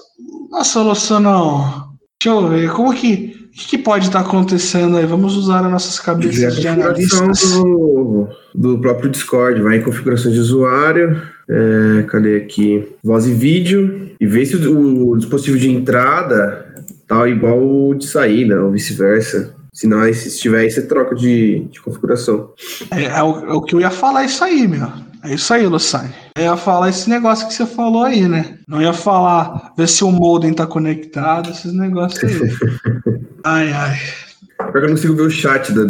solução 0.64 1.20
não. 1.20 1.96
Deixa 2.20 2.40
eu 2.40 2.48
ver, 2.48 2.72
como 2.72 2.94
que. 2.94 3.45
O 3.56 3.58
que, 3.58 3.68
que 3.70 3.78
pode 3.78 4.08
estar 4.08 4.20
acontecendo 4.20 4.98
aí? 4.98 5.06
Vamos 5.06 5.38
usar 5.38 5.64
as 5.64 5.72
nossas 5.72 5.98
cabeças 5.98 6.58
de 6.58 6.68
analistas. 6.68 7.54
do, 7.54 8.28
do 8.54 8.78
próprio 8.80 9.10
Discord. 9.10 9.62
Vai 9.62 9.78
em 9.78 9.82
configurações 9.82 10.34
de 10.34 10.42
usuário. 10.42 11.22
É, 11.48 12.04
cadê 12.04 12.36
aqui? 12.36 12.86
Voz 13.02 13.26
e 13.26 13.34
vídeo. 13.34 14.12
E 14.20 14.28
vê 14.28 14.46
se 14.46 14.58
o, 14.58 15.12
o 15.12 15.18
dispositivo 15.18 15.58
de 15.58 15.72
entrada 15.72 16.66
tá 17.08 17.26
igual 17.30 17.58
o 17.64 17.96
de 17.96 18.06
saída, 18.08 18.62
ou 18.62 18.72
vice-versa. 18.72 19.56
Se 19.72 19.88
não, 19.88 20.14
se 20.14 20.38
tiver 20.38 20.60
aí, 20.60 20.70
você 20.70 20.82
troca 20.82 21.16
de, 21.16 21.60
de 21.72 21.80
configuração. 21.80 22.52
É, 22.92 23.06
é 23.06 23.24
o, 23.24 23.46
é 23.46 23.54
o 23.54 23.62
que 23.62 23.74
eu 23.74 23.80
ia 23.80 23.90
falar 23.90 24.26
isso 24.26 24.44
aí, 24.44 24.68
meu. 24.68 24.92
É 25.26 25.34
isso 25.34 25.54
aí, 25.54 25.66
Luciane. 25.66 26.14
Eu 26.38 26.44
ia 26.44 26.58
falar 26.58 26.90
esse 26.90 27.10
negócio 27.10 27.48
que 27.48 27.54
você 27.54 27.66
falou 27.66 28.04
aí, 28.04 28.28
né? 28.28 28.58
Não 28.68 28.82
ia 28.82 28.94
falar, 28.94 29.74
ver 29.78 29.88
se 29.88 30.04
o 30.04 30.12
modem 30.12 30.54
tá 30.54 30.66
conectado, 30.68 31.50
esses 31.50 31.74
negócios 31.74 32.24
aí. 32.24 32.52
ai, 33.44 33.72
ai. 33.74 33.98
Pior 34.58 34.72
que 34.72 34.78
eu 34.78 34.82
não 34.84 34.90
consigo 34.90 35.16
ver 35.16 35.24
o 35.24 35.30
chat 35.30 35.72
da- 35.74 35.84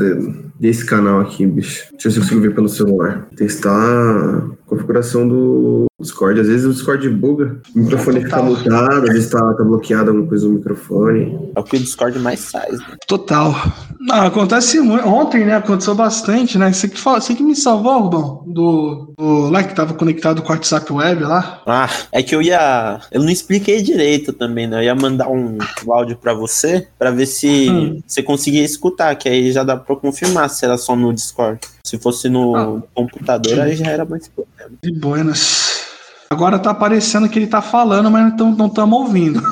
desse 0.60 0.86
canal 0.86 1.20
aqui, 1.22 1.46
bicho. 1.46 1.84
Deixa 1.92 2.08
eu 2.08 2.12
ver 2.12 2.12
se 2.12 2.18
eu 2.18 2.24
consigo 2.24 2.42
ver 2.42 2.56
pelo 2.56 2.70
celular. 2.70 3.28
Testar 3.36 4.42
configuração 4.66 5.28
do 5.28 5.86
Discord. 6.00 6.40
Às 6.42 6.48
vezes 6.48 6.66
o 6.66 6.74
Discord 6.74 7.08
buga. 7.10 7.58
O 7.76 7.80
microfone 7.80 8.22
fica 8.22 8.38
Total. 8.38 8.46
mutado, 8.46 9.04
às 9.04 9.14
vezes 9.14 9.30
tá, 9.30 9.54
tá 9.54 9.64
bloqueado 9.64 10.10
alguma 10.10 10.28
coisa 10.28 10.48
no 10.48 10.54
microfone. 10.56 11.52
É 11.56 11.60
o 11.60 11.64
que 11.64 11.78
o 11.78 11.80
Discord 11.80 12.20
mais 12.20 12.52
faz, 12.52 12.78
né? 12.80 12.86
Total. 13.08 13.54
Não, 14.00 14.22
acontece 14.28 14.80
muito. 14.80 15.08
Ontem, 15.08 15.46
né? 15.46 15.56
Aconteceu 15.56 15.96
bastante, 15.96 16.58
né? 16.58 16.72
Você 16.74 16.88
que, 16.88 17.00
fala, 17.00 17.22
você 17.22 17.34
que 17.34 17.44
me 17.44 17.56
salvou, 17.56 18.00
Rubão, 18.02 18.44
do, 18.48 19.14
do 19.18 19.50
lá 19.50 19.64
que 19.64 19.74
tava 19.76 19.94
conectado 19.94 20.42
com 20.42 20.50
o 20.50 20.52
WhatsApp 20.56 20.92
web 20.92 21.24
lá. 21.24 21.62
Ah, 21.66 21.90
é 22.12 22.22
que 22.22 22.36
eu 22.36 22.42
ia. 22.42 23.00
Eu 23.12 23.22
não 23.22 23.30
expliquei 23.30 23.82
direito 23.82 24.34
também, 24.34 24.68
né? 24.68 24.80
Eu 24.80 24.84
ia 24.84 24.96
mandar 24.96 25.30
um, 25.30 25.58
um 25.88 25.94
áudio 25.94 26.18
pra 26.18 26.34
você, 26.34 26.88
pra 27.00 27.12
ver 27.12 27.26
se 27.26 27.70
Hum. 27.70 28.02
você 28.06 28.22
conseguia 28.22 28.64
escutar, 28.64 29.16
que 29.16 29.28
aí 29.30 29.52
já 29.52 29.64
dá 29.64 29.76
pra 29.78 29.96
confirmar 29.96 30.50
se 30.50 30.66
era 30.66 30.78
só 30.78 30.96
no 30.96 31.14
Discord. 31.14 31.60
Se 31.84 31.98
fosse 31.98 32.28
no 32.30 32.56
Ah. 32.56 32.82
computador, 32.94 33.60
aí 33.60 33.76
já 33.76 33.88
era 33.88 34.04
mais 34.06 34.28
problema. 34.28 34.65
De 34.82 34.92
buenas. 34.92 35.86
Agora 36.30 36.60
tá 36.60 36.72
aparecendo 36.72 37.30
que 37.30 37.40
ele 37.40 37.48
tá 37.48 37.62
falando, 37.62 38.10
mas 38.10 38.34
não 38.38 38.68
estamos 38.68 39.00
ouvindo. 39.00 39.42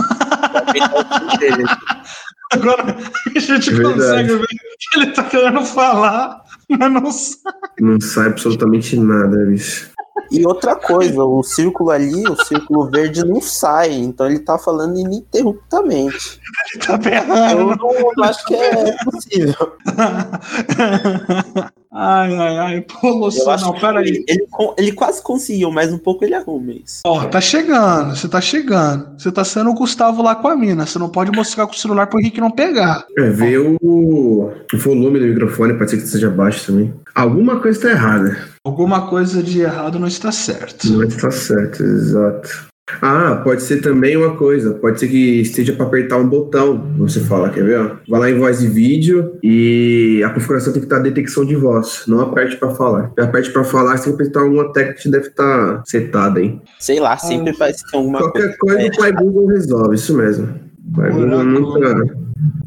Agora 2.52 2.95
a 3.36 3.39
gente 3.39 3.69
É 3.69 3.82
consegue 3.82 4.36
ver 4.36 4.47
que 4.47 4.99
ele 4.99 5.08
tá 5.12 5.23
querendo 5.23 5.65
falar, 5.65 6.41
mas 6.69 6.91
não 6.91 7.12
sabe. 7.12 7.58
Não 7.80 7.99
sai 7.99 8.28
absolutamente 8.28 8.95
nada, 8.97 9.45
bicho. 9.45 9.92
E 10.34 10.43
outra 10.48 10.76
coisa, 10.76 11.24
o 11.24 11.43
círculo 11.43 11.91
ali, 11.91 12.28
o 12.28 12.36
círculo 12.43 12.89
verde 12.89 13.24
não 13.24 13.39
sai, 13.39 13.91
então 13.93 14.26
ele 14.26 14.39
tá 14.39 14.58
falando 14.58 14.98
ininterruptamente. 14.98 16.39
Ele 16.74 16.84
tá 16.84 16.93
Eu 16.93 16.98
berrando. 16.98 17.76
não, 17.78 18.12
não 18.17 18.24
acho 18.24 18.43
que 18.46 18.56
é 18.56 18.96
possível. 19.04 19.74
ai, 21.93 22.36
ai, 22.36 22.58
ai. 22.58 22.82
Pô, 22.82 23.30
Eu 23.30 23.58
não, 23.58 23.80
peraí. 23.80 24.08
ele, 24.08 24.26
ele, 24.28 24.48
ele 24.78 24.91
quase 24.93 25.22
conseguiu, 25.22 25.72
mas 25.72 25.93
um 25.93 26.00
pouco 26.00 26.26
ele 26.26 26.34
arruma 26.34 26.72
isso. 26.72 27.02
Ó, 27.06 27.26
tá 27.26 27.39
chegando, 27.39 28.15
você 28.15 28.28
tá 28.28 28.41
chegando. 28.41 29.19
Você 29.19 29.32
tá 29.32 29.43
sendo 29.43 29.69
o 29.69 29.74
Gustavo 29.76 30.24
lá 30.24 30.36
com 30.36 30.48
a 30.48 30.56
mina. 30.56 30.86
Você 30.86 30.98
não 30.98 31.10
pode 31.10 31.32
mostrar 31.32 31.67
com 31.67 31.74
o 31.74 31.78
celular 31.78 32.08
pro 32.08 32.19
Henrique 32.19 32.41
não 32.41 32.52
pegar. 32.52 33.06
É, 33.17 33.30
ver 33.30 33.60
o, 33.60 33.78
o 33.82 34.52
volume 34.78 35.19
do 35.19 35.26
microfone, 35.28 35.78
pode 35.78 35.91
ser 35.91 35.98
que 35.98 36.04
esteja 36.04 36.30
baixo 36.30 36.65
também. 36.65 36.93
Alguma 37.13 37.60
coisa 37.60 37.82
tá 37.82 37.89
errada. 37.91 38.52
Alguma 38.65 39.08
coisa 39.08 39.43
de 39.43 39.60
errado 39.60 39.99
não 39.99 40.08
está 40.08 40.32
certo. 40.32 40.88
Mas 40.93 41.17
tá 41.17 41.30
certo, 41.30 41.84
exato. 41.84 42.71
Ah, 43.02 43.41
pode 43.43 43.62
ser 43.62 43.82
também 43.82 44.15
uma 44.15 44.38
coisa. 44.38 44.73
Pode 44.76 45.02
ser 45.02 45.10
que 45.10 45.41
esteja 45.41 45.73
para 45.73 45.86
apertar 45.86 46.17
um 46.17 46.28
botão. 46.28 46.93
Você 46.99 47.19
fala, 47.19 47.49
quer 47.49 47.63
ver? 47.65 47.97
Vai 48.08 48.19
lá 48.21 48.30
em 48.30 48.39
voz 48.39 48.62
e 48.62 48.67
vídeo 48.67 49.38
e 49.43 50.21
a 50.26 50.30
configuração 50.30 50.71
tem 50.71 50.82
que 50.82 50.86
estar 50.86 50.99
detecção 50.99 51.43
de 51.45 51.56
voz. 51.58 52.04
Não 52.08 52.21
aperte 52.21 52.56
para 52.56 52.69
falar. 52.69 53.12
Aperte 53.19 53.52
para 53.52 53.65
falar, 53.65 53.97
você 53.97 54.06
tem 54.06 54.15
que 54.15 54.21
apertar 54.21 54.41
alguma 54.41 54.71
tecla 54.71 54.93
que 54.93 55.10
deve 55.10 55.28
estar 55.28 55.84
setada, 55.86 56.41
hein? 56.41 56.62
Sei 56.80 57.02
lá, 57.02 57.17
sempre 57.17 57.52
parece 57.58 57.84
que 57.84 57.91
tem 57.91 57.99
alguma 57.99 58.19
Qualquer 58.19 58.58
coisa. 58.58 58.78
coisa 58.78 58.93
o 58.93 58.97
Pai 58.97 59.12
Google 59.12 59.47
resolve, 59.47 59.95
isso 59.95 60.15
mesmo. 60.15 60.47
O 60.89 60.95
Pai 60.95 61.12
Google 61.12 61.43
nunca, 61.43 62.17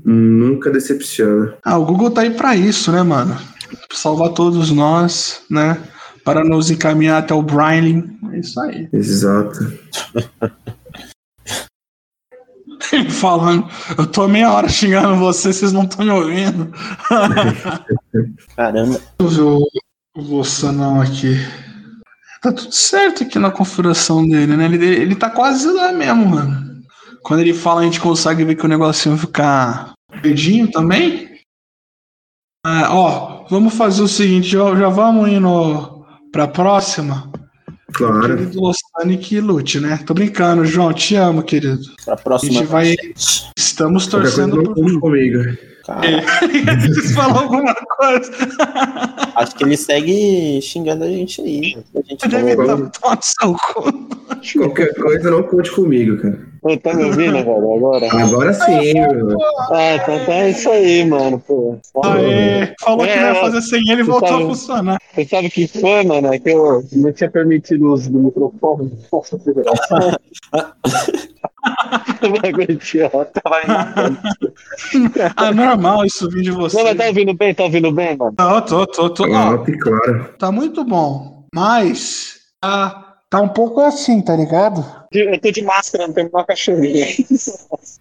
nunca 0.04 0.70
decepciona. 0.70 1.54
Ah, 1.64 1.78
o 1.78 1.86
Google 1.86 2.10
tá 2.10 2.22
aí 2.22 2.30
pra 2.30 2.54
isso, 2.54 2.92
né, 2.92 3.02
mano? 3.02 3.34
Salvar 3.96 4.28
todos 4.30 4.70
nós, 4.70 5.40
né? 5.50 5.82
Para 6.22 6.44
nos 6.44 6.70
encaminhar 6.70 7.22
até 7.22 7.32
o 7.32 7.42
Brian. 7.42 8.04
É 8.30 8.38
isso 8.38 8.60
aí. 8.60 8.88
Exato. 8.92 9.58
Ele 12.92 13.08
falando, 13.10 13.66
eu 13.96 14.06
tô 14.06 14.28
meia 14.28 14.52
hora 14.52 14.68
xingando 14.68 15.16
você, 15.16 15.50
vocês 15.50 15.72
não 15.72 15.84
estão 15.84 16.04
me 16.04 16.12
ouvindo. 16.12 16.70
Caramba. 18.54 19.00
Deixa 19.18 19.40
eu 19.40 19.60
ver 20.16 20.34
o, 20.34 21.00
aqui. 21.00 21.36
Tá 22.42 22.52
tudo 22.52 22.72
certo 22.72 23.22
aqui 23.24 23.38
na 23.38 23.50
configuração 23.50 24.28
dele, 24.28 24.58
né? 24.58 24.66
Ele, 24.66 24.84
ele 24.84 25.14
tá 25.16 25.30
quase 25.30 25.66
lá 25.72 25.90
mesmo, 25.90 26.26
mano. 26.26 26.82
Quando 27.22 27.40
ele 27.40 27.54
fala, 27.54 27.80
a 27.80 27.84
gente 27.84 28.00
consegue 28.00 28.44
ver 28.44 28.56
que 28.56 28.64
o 28.66 28.68
negocinho 28.68 29.16
ficar 29.16 29.94
verdinho 30.22 30.70
também. 30.70 31.40
Ah, 32.64 32.94
ó, 32.94 33.35
vamos 33.50 33.74
fazer 33.74 34.02
o 34.02 34.08
seguinte, 34.08 34.48
já, 34.48 34.74
já 34.76 34.88
vamos 34.88 35.28
indo 35.28 36.04
pra 36.32 36.46
próxima. 36.48 37.30
Claro. 37.92 38.36
Querido 38.36 38.60
Losanic 38.60 39.40
Lute, 39.40 39.80
né? 39.80 39.98
Tô 40.04 40.12
brincando, 40.12 40.66
João. 40.66 40.92
Te 40.92 41.14
amo, 41.14 41.42
querido. 41.42 41.80
Pra 42.04 42.16
próxima. 42.16 42.50
A 42.50 42.54
gente 42.54 42.66
vai-. 42.66 42.96
Estamos 43.56 44.06
torcendo 44.06 44.62
por. 44.62 45.00
comigo. 45.00 45.56
Cara, 45.86 46.00
falou 47.14 47.42
alguma 47.42 47.74
coisa? 47.74 48.32
acho 49.36 49.54
que 49.54 49.62
ele 49.64 49.76
segue 49.76 50.60
xingando 50.60 51.04
a 51.04 51.08
gente 51.08 51.40
aí. 51.40 51.78
A 51.94 52.00
gente 52.02 52.28
Deve 52.28 52.56
falou, 52.56 52.86
estar 52.86 53.00
tomando 53.00 53.22
seu 53.22 53.54
cu. 53.54 53.92
Qualquer 54.58 54.94
coisa 54.94 55.30
não 55.30 55.42
conte 55.44 55.70
comigo, 55.70 56.20
cara. 56.20 56.56
Tá 56.82 56.92
me 56.94 57.04
ouvindo, 57.04 57.32
velho, 57.34 57.50
agora? 57.52 58.08
Agora 58.24 58.52
sim, 58.52 58.94
meu. 58.94 59.38
Ah, 59.70 59.94
então 59.94 60.24
tá 60.26 60.32
é 60.32 60.50
isso 60.50 60.68
aí, 60.68 61.04
mano, 61.04 61.38
pô. 61.46 61.78
Aê, 62.04 62.74
falou 62.80 63.06
que 63.06 63.14
não 63.14 63.22
ia 63.22 63.28
É, 63.30 63.34
fazer 63.40 63.62
sem 63.62 63.80
ele 63.88 64.00
e 64.00 64.04
voltou 64.04 64.28
sabe- 64.28 64.42
a 64.42 64.46
funcionar. 64.48 64.98
Você 65.14 65.24
sabe 65.26 65.46
o 65.46 65.50
que 65.52 65.68
foi, 65.68 66.02
mano? 66.04 66.34
É 66.34 66.38
que 66.40 66.50
eu 66.50 66.82
não 66.92 67.12
tinha 67.12 67.30
permitido 67.30 67.86
o 67.86 67.92
uso 67.92 68.10
do 68.10 68.18
microfone. 68.18 68.90
Nossa, 69.12 69.38
Ah, 75.36 75.52
normal 75.52 76.04
isso 76.04 76.28
vir 76.28 76.42
de 76.42 76.50
você. 76.50 76.76
Não, 76.76 76.84
mas 76.84 76.96
tá 76.96 77.06
ouvindo 77.06 77.34
bem? 77.34 77.54
Tá 77.54 77.64
ouvindo 77.64 77.92
bem, 77.92 78.16
mano? 78.16 78.34
Tô, 78.36 78.62
tô, 78.62 78.86
tô, 78.86 79.10
tô. 79.10 79.26
E 79.26 79.78
claro. 79.78 80.34
tá 80.38 80.50
muito 80.50 80.84
bom. 80.84 81.44
Mas 81.54 82.38
tá, 82.60 83.16
tá 83.30 83.40
um 83.40 83.48
pouco 83.48 83.80
assim, 83.80 84.22
tá 84.22 84.36
ligado? 84.36 84.84
Eu 85.12 85.40
tô 85.40 85.50
de 85.50 85.62
máscara, 85.62 86.06
não 86.06 86.14
tem 86.14 86.28
uma 86.28 86.44
cachorrinha. 86.44 87.06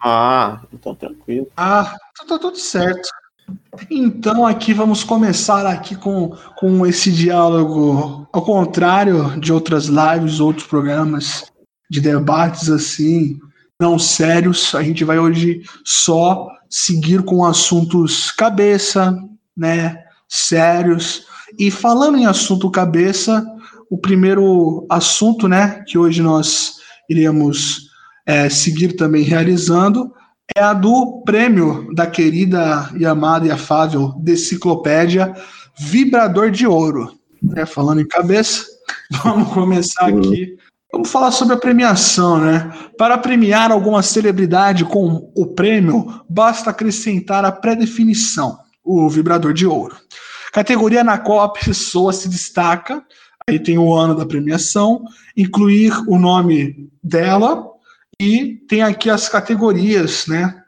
Ah, 0.07 0.61
então 0.71 0.93
tranquilo. 0.93 1.47
Ah, 1.57 1.95
tá, 2.17 2.25
tá 2.27 2.37
tudo 2.37 2.57
certo. 2.57 3.09
Então 3.89 4.45
aqui 4.45 4.73
vamos 4.73 5.03
começar 5.03 5.65
aqui 5.65 5.95
com, 5.95 6.29
com 6.57 6.85
esse 6.85 7.11
diálogo, 7.11 8.27
ao 8.31 8.41
contrário 8.43 9.39
de 9.39 9.51
outras 9.51 9.85
lives, 9.85 10.39
outros 10.39 10.67
programas 10.67 11.45
de 11.89 12.01
debates 12.01 12.69
assim, 12.69 13.39
não 13.79 13.99
sérios. 13.99 14.73
A 14.75 14.83
gente 14.83 15.03
vai 15.03 15.19
hoje 15.19 15.61
só 15.83 16.47
seguir 16.69 17.23
com 17.23 17.45
assuntos 17.45 18.31
cabeça, 18.31 19.17
né, 19.55 20.03
sérios. 20.27 21.25
E 21.57 21.69
falando 21.69 22.17
em 22.17 22.25
assunto 22.25 22.71
cabeça, 22.71 23.45
o 23.89 23.97
primeiro 23.97 24.85
assunto, 24.89 25.47
né, 25.47 25.83
que 25.87 25.97
hoje 25.97 26.21
nós 26.21 26.75
iremos 27.09 27.89
é, 28.25 28.49
seguir 28.49 28.93
também 28.93 29.23
realizando 29.23 30.11
é 30.55 30.61
a 30.61 30.73
do 30.73 31.23
prêmio 31.25 31.93
da 31.93 32.05
querida 32.05 32.89
e 32.97 33.05
amada 33.05 33.47
e 33.47 33.51
afável 33.51 34.13
Deciclopédia 34.19 35.33
Vibrador 35.77 36.51
de 36.51 36.67
Ouro. 36.67 37.17
É, 37.55 37.65
falando 37.65 38.01
em 38.01 38.07
cabeça, 38.07 38.65
vamos 39.23 39.51
começar 39.53 40.07
aqui. 40.07 40.57
Vamos 40.91 41.11
falar 41.11 41.31
sobre 41.31 41.55
a 41.55 41.59
premiação, 41.59 42.39
né? 42.39 42.71
Para 42.97 43.17
premiar 43.17 43.71
alguma 43.71 44.01
celebridade 44.01 44.85
com 44.85 45.31
o 45.35 45.47
prêmio, 45.47 46.23
basta 46.29 46.69
acrescentar 46.69 47.43
a 47.43 47.51
pré-definição, 47.51 48.57
o 48.83 49.09
vibrador 49.09 49.53
de 49.53 49.65
ouro. 49.67 49.97
Categoria 50.53 51.03
na 51.03 51.17
qual 51.17 51.41
a 51.41 51.49
pessoa 51.49 52.13
se 52.13 52.29
destaca, 52.29 53.03
aí 53.49 53.59
tem 53.59 53.77
o 53.77 53.93
ano 53.93 54.15
da 54.15 54.25
premiação, 54.25 55.03
incluir 55.35 55.91
o 56.07 56.17
nome 56.17 56.89
dela, 57.03 57.67
e 58.21 58.61
tem 58.67 58.81
aqui 58.81 59.09
as 59.09 59.27
categorias, 59.27 60.27
né? 60.27 60.63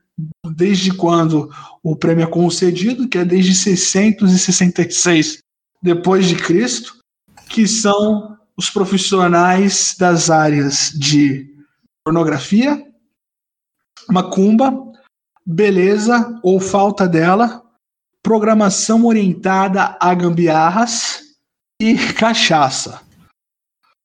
Desde 0.45 0.93
quando 0.93 1.49
o 1.81 1.95
prêmio 1.95 2.23
é 2.23 2.27
concedido, 2.27 3.07
que 3.07 3.17
é 3.17 3.23
desde 3.23 3.55
666 3.55 5.39
depois 5.81 6.25
de 6.25 6.35
Cristo, 6.35 6.95
que 7.49 7.67
são 7.67 8.36
os 8.57 8.69
profissionais 8.69 9.95
das 9.99 10.29
áreas 10.29 10.91
de 10.91 11.47
pornografia, 12.05 12.83
macumba, 14.09 14.73
beleza 15.45 16.39
ou 16.43 16.59
falta 16.59 17.07
dela, 17.07 17.61
programação 18.23 19.05
orientada 19.05 19.95
a 19.99 20.13
gambiarras 20.13 21.19
e 21.81 21.95
cachaça. 22.13 23.01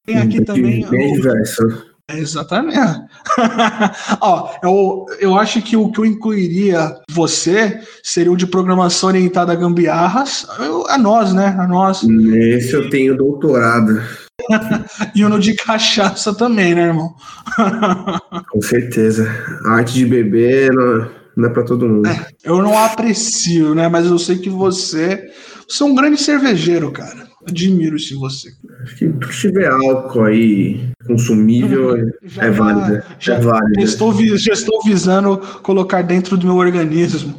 Tem 0.07 0.19
aqui 0.19 0.45
também 0.45 0.89
Bem 0.89 1.13
o- 1.13 1.15
diverso. 1.15 1.63
é, 2.11 2.19
Exatamente. 2.19 2.77
Ó, 4.21 4.53
eu, 4.63 5.07
eu 5.21 5.37
acho 5.39 5.63
que 5.63 5.77
o 5.77 5.91
que 5.91 6.01
eu 6.01 6.05
incluiria 6.05 7.01
você 7.11 7.81
seria 8.03 8.33
o 8.33 8.37
de 8.37 8.47
programação 8.47 9.09
orientada 9.09 9.53
a 9.53 9.57
gambiarras, 9.57 10.47
eu- 10.59 10.87
a 10.89 10.99
nós, 10.99 11.33
né? 11.33 11.47
A 11.59 11.67
nós. 11.67 12.03
Nesse 12.03 12.73
eu 12.75 12.91
tenho 12.91 13.17
doutorado, 13.17 14.01
E 15.15 15.25
o 15.25 15.29
no 15.29 15.39
de 15.39 15.55
cachaça 15.55 16.35
também, 16.35 16.75
né, 16.75 16.83
irmão? 16.89 17.15
com 18.51 18.63
certeza. 18.63 19.29
A 19.67 19.75
arte 19.77 19.95
de 19.95 20.07
beber 20.07 20.73
não, 20.73 21.09
não 21.37 21.49
é 21.49 21.53
pra 21.53 21.63
todo 21.65 21.89
mundo. 21.89 22.09
Eu 22.45 22.63
não 22.63 22.77
aprecio, 22.79 23.75
né? 23.75 23.89
Mas 23.89 24.07
eu 24.07 24.19
sei 24.19 24.39
que 24.39 24.51
você. 24.51 25.23
Você 25.69 25.83
é 25.83 25.87
um 25.87 25.95
grande 25.95 26.21
cervejeiro, 26.21 26.91
cara. 26.91 27.31
Admiro 27.49 27.97
isso 27.97 28.15
em 28.15 28.19
você. 28.19 28.51
Acho 28.83 28.97
que 28.97 29.09
que 29.13 29.29
tiver 29.41 29.69
álcool 29.69 30.25
aí 30.25 30.81
consumível 31.07 31.97
Já 32.23 32.45
é 32.45 32.51
válido. 32.51 33.03
Já, 33.19 33.35
É 33.35 33.41
válido. 33.41 33.75
já 33.75 33.83
estou, 33.83 34.15
já 34.37 34.53
estou 34.53 34.83
visando 34.85 35.39
colocar 35.63 36.03
dentro 36.03 36.37
do 36.37 36.47
meu 36.47 36.57
organismo. 36.57 37.35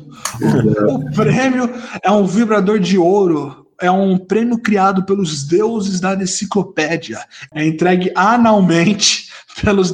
O 0.87 1.11
prêmio 1.11 1.69
é 2.03 2.11
um 2.11 2.25
vibrador 2.25 2.79
de 2.79 2.97
ouro. 2.97 3.62
É 3.83 3.91
um 3.91 4.17
prêmio 4.17 4.57
criado 4.57 5.03
pelos 5.03 5.43
deuses 5.43 5.99
da 5.99 6.13
enciclopédia. 6.15 7.19
É 7.53 7.65
entregue 7.67 8.13
anualmente 8.15 9.27
pelos, 9.61 9.91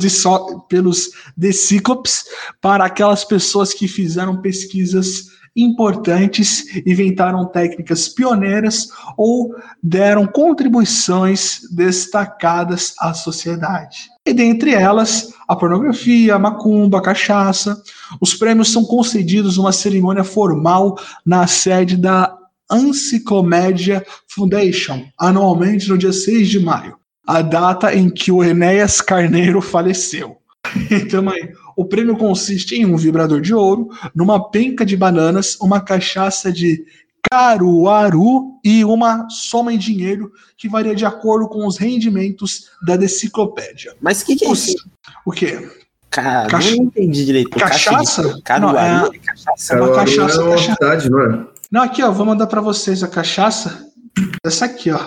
pelos 0.70 1.10
decíclopes 1.36 2.26
para 2.62 2.86
aquelas 2.86 3.26
pessoas 3.26 3.74
que 3.74 3.88
fizeram 3.88 4.42
pesquisas 4.42 5.40
importantes, 5.56 6.66
inventaram 6.86 7.46
técnicas 7.46 8.08
pioneiras 8.08 8.90
ou 9.18 9.56
deram 9.82 10.28
contribuições 10.28 11.62
destacadas 11.72 12.94
à 13.00 13.16
sociedade. 13.16 14.08
E 14.24 14.34
dentre 14.34 14.76
elas, 14.76 15.34
a 15.48 15.56
pornografia, 15.56 16.36
a 16.36 16.40
macumba, 16.40 17.00
a 17.00 17.02
cachaça. 17.02 17.82
Os 18.22 18.36
prêmios 18.36 18.72
são 18.72 18.86
concedidos 18.86 19.58
numa 19.58 19.72
cerimônia 19.72 20.24
formal 20.24 20.96
na 21.26 21.48
sede 21.48 21.98
da 21.98 22.39
Enciclomédia 22.72 24.06
Foundation, 24.28 25.06
anualmente 25.20 25.90
no 25.90 25.98
dia 25.98 26.14
6 26.14 26.48
de 26.48 26.60
maio, 26.60 26.96
a 27.28 27.42
data 27.42 27.94
em 27.96 28.10
que 28.10 28.32
o 28.32 28.44
Enéas 28.44 29.02
Carneiro 29.02 29.62
faleceu. 29.62 30.38
Então, 30.92 31.28
aí, 31.30 31.52
o 31.76 31.86
prêmio 31.86 32.16
consiste 32.18 32.76
em 32.76 32.86
um 32.86 32.96
vibrador 32.98 33.42
de 33.42 33.54
ouro, 33.56 33.90
numa 34.14 34.52
penca 34.52 34.86
de 34.86 34.96
bananas, 34.96 35.56
uma 35.60 35.80
cachaça 35.82 36.52
de 36.52 36.84
caruaru 37.32 38.60
e 38.64 38.84
uma 38.86 39.28
soma 39.30 39.74
em 39.74 39.78
dinheiro 39.78 40.32
que 40.58 40.70
varia 40.70 40.94
de 40.96 41.06
acordo 41.06 41.48
com 41.48 41.66
os 41.66 41.78
rendimentos 41.78 42.70
da 42.86 42.96
enciclopédia. 42.96 43.96
Mas 44.02 44.22
o 44.22 44.26
que, 44.26 44.36
que 44.36 44.46
é 44.46 44.50
O, 44.50 44.54
isso? 44.54 44.76
o 45.26 45.32
quê? 45.32 45.68
Cara, 46.12 46.48
Cacha- 46.50 46.76
não 46.76 46.84
entendi 46.86 47.26
direito. 47.26 47.50
Cachaça? 47.52 48.40
Caruaru? 48.44 48.78
Não, 48.78 49.14
é- 49.14 49.18
Cachaça? 49.20 49.74
É 49.74 49.78
uma 49.82 49.88
Caruaru 49.88 50.06
cachaça, 50.18 50.40
é 50.40 50.44
uma 50.44 50.52
cachaça. 50.56 50.74
cidade, 50.76 51.10
não 51.10 51.22
é? 51.22 51.48
Não, 51.72 51.82
aqui, 51.84 52.04
ó, 52.04 52.12
vou 52.12 52.26
mandar 52.26 52.48
pra 52.48 52.62
vocês 52.62 53.04
a 53.04 53.08
cachaça. 53.08 53.86
Essa 54.46 54.66
aqui, 54.66 54.92
ó. 54.92 55.00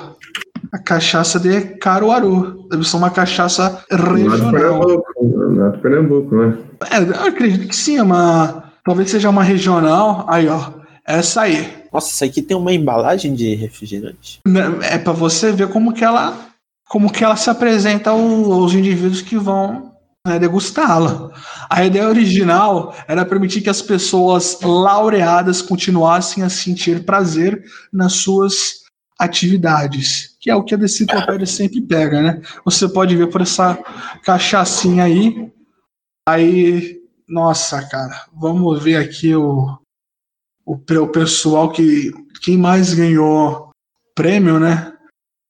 A 0.72 0.78
cachaça 0.78 1.38
de 1.38 1.60
Caruaru. 1.78 2.68
Deve 2.70 2.84
ser 2.88 2.96
uma 2.96 3.10
cachaça 3.10 3.84
Lá 3.90 4.14
regional. 4.14 4.52
Pernambuco. 4.52 5.04
Lá 5.56 5.68
do 5.68 5.78
Pernambuco, 5.78 6.34
né? 6.36 6.58
É, 6.90 6.98
eu 6.98 7.28
acredito 7.28 7.68
que 7.68 7.76
sim, 7.76 7.98
é 7.98 8.02
uma. 8.02 8.64
Talvez 8.84 9.10
seja 9.10 9.28
uma 9.28 9.42
regional. 9.42 10.24
Aí, 10.28 10.48
ó. 10.48 10.70
Essa 11.06 11.42
aí. 11.42 11.82
Nossa, 11.92 12.10
isso 12.10 12.24
aqui 12.24 12.40
tem 12.40 12.56
uma 12.56 12.72
embalagem 12.72 13.34
de 13.34 13.54
refrigerante. 13.54 14.40
Né, 14.46 14.62
É 14.82 14.98
pra 14.98 15.12
você 15.12 15.52
ver 15.52 15.68
como 15.68 15.92
que 15.92 16.04
ela. 16.04 16.34
Como 16.88 17.10
que 17.12 17.24
ela 17.24 17.36
se 17.36 17.48
apresenta 17.50 18.10
ao- 18.10 18.52
aos 18.52 18.72
indivíduos 18.74 19.20
que 19.22 19.36
vão 19.36 19.91
né, 20.26 20.38
degustá-la. 20.38 21.32
A 21.68 21.84
ideia 21.84 22.08
original 22.08 22.94
era 23.08 23.24
permitir 23.24 23.60
que 23.60 23.70
as 23.70 23.82
pessoas 23.82 24.58
laureadas 24.62 25.60
continuassem 25.60 26.44
a 26.44 26.48
sentir 26.48 27.04
prazer 27.04 27.64
nas 27.92 28.14
suas 28.14 28.82
atividades, 29.18 30.36
que 30.40 30.50
é 30.50 30.54
o 30.54 30.64
que 30.64 30.74
a 30.74 30.78
Deciclopédia 30.78 31.46
sempre 31.46 31.80
pega, 31.80 32.22
né? 32.22 32.42
Você 32.64 32.88
pode 32.88 33.16
ver 33.16 33.28
por 33.28 33.40
essa 33.40 33.78
cachaçinha 34.24 35.04
aí. 35.04 35.50
Aí, 36.28 37.00
nossa, 37.28 37.82
cara, 37.88 38.26
vamos 38.32 38.82
ver 38.82 38.96
aqui 38.96 39.34
o, 39.34 39.78
o, 40.64 40.74
o 40.74 41.08
pessoal 41.08 41.70
que 41.70 42.12
quem 42.42 42.56
mais 42.56 42.94
ganhou 42.94 43.70
prêmio, 44.14 44.58
né? 44.58 44.91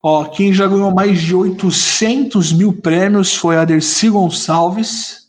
Ó, 0.04 0.24
quem 0.24 0.52
já 0.52 0.66
ganhou 0.66 0.92
mais 0.92 1.22
de 1.22 1.32
800 1.32 2.52
mil 2.52 2.72
prêmios 2.72 3.36
foi 3.36 3.56
a 3.56 3.64
Dercy 3.64 4.10
Gonçalves. 4.10 5.28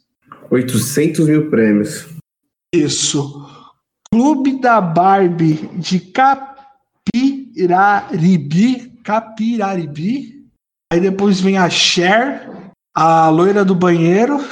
800 0.50 1.28
mil 1.28 1.52
prêmios. 1.52 2.08
Isso. 2.74 3.48
Clube 4.12 4.60
da 4.60 4.82
Barbie 4.82 5.70
de 5.76 6.00
Capiraribi. 7.14 8.92
Capiraribi. 9.04 10.44
Aí 10.92 11.00
depois 11.00 11.40
vem 11.40 11.56
a 11.58 11.70
Cher, 11.70 12.50
a 12.96 13.30
loira 13.30 13.64
do 13.64 13.76
banheiro. 13.76 14.38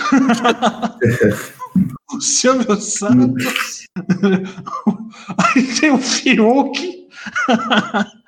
o 2.13 2.21
Silvio 2.21 2.79
Santos. 2.79 3.87
Aí 5.37 5.63
tem 5.79 5.91
o 5.91 5.97
Fiuk. 5.97 7.07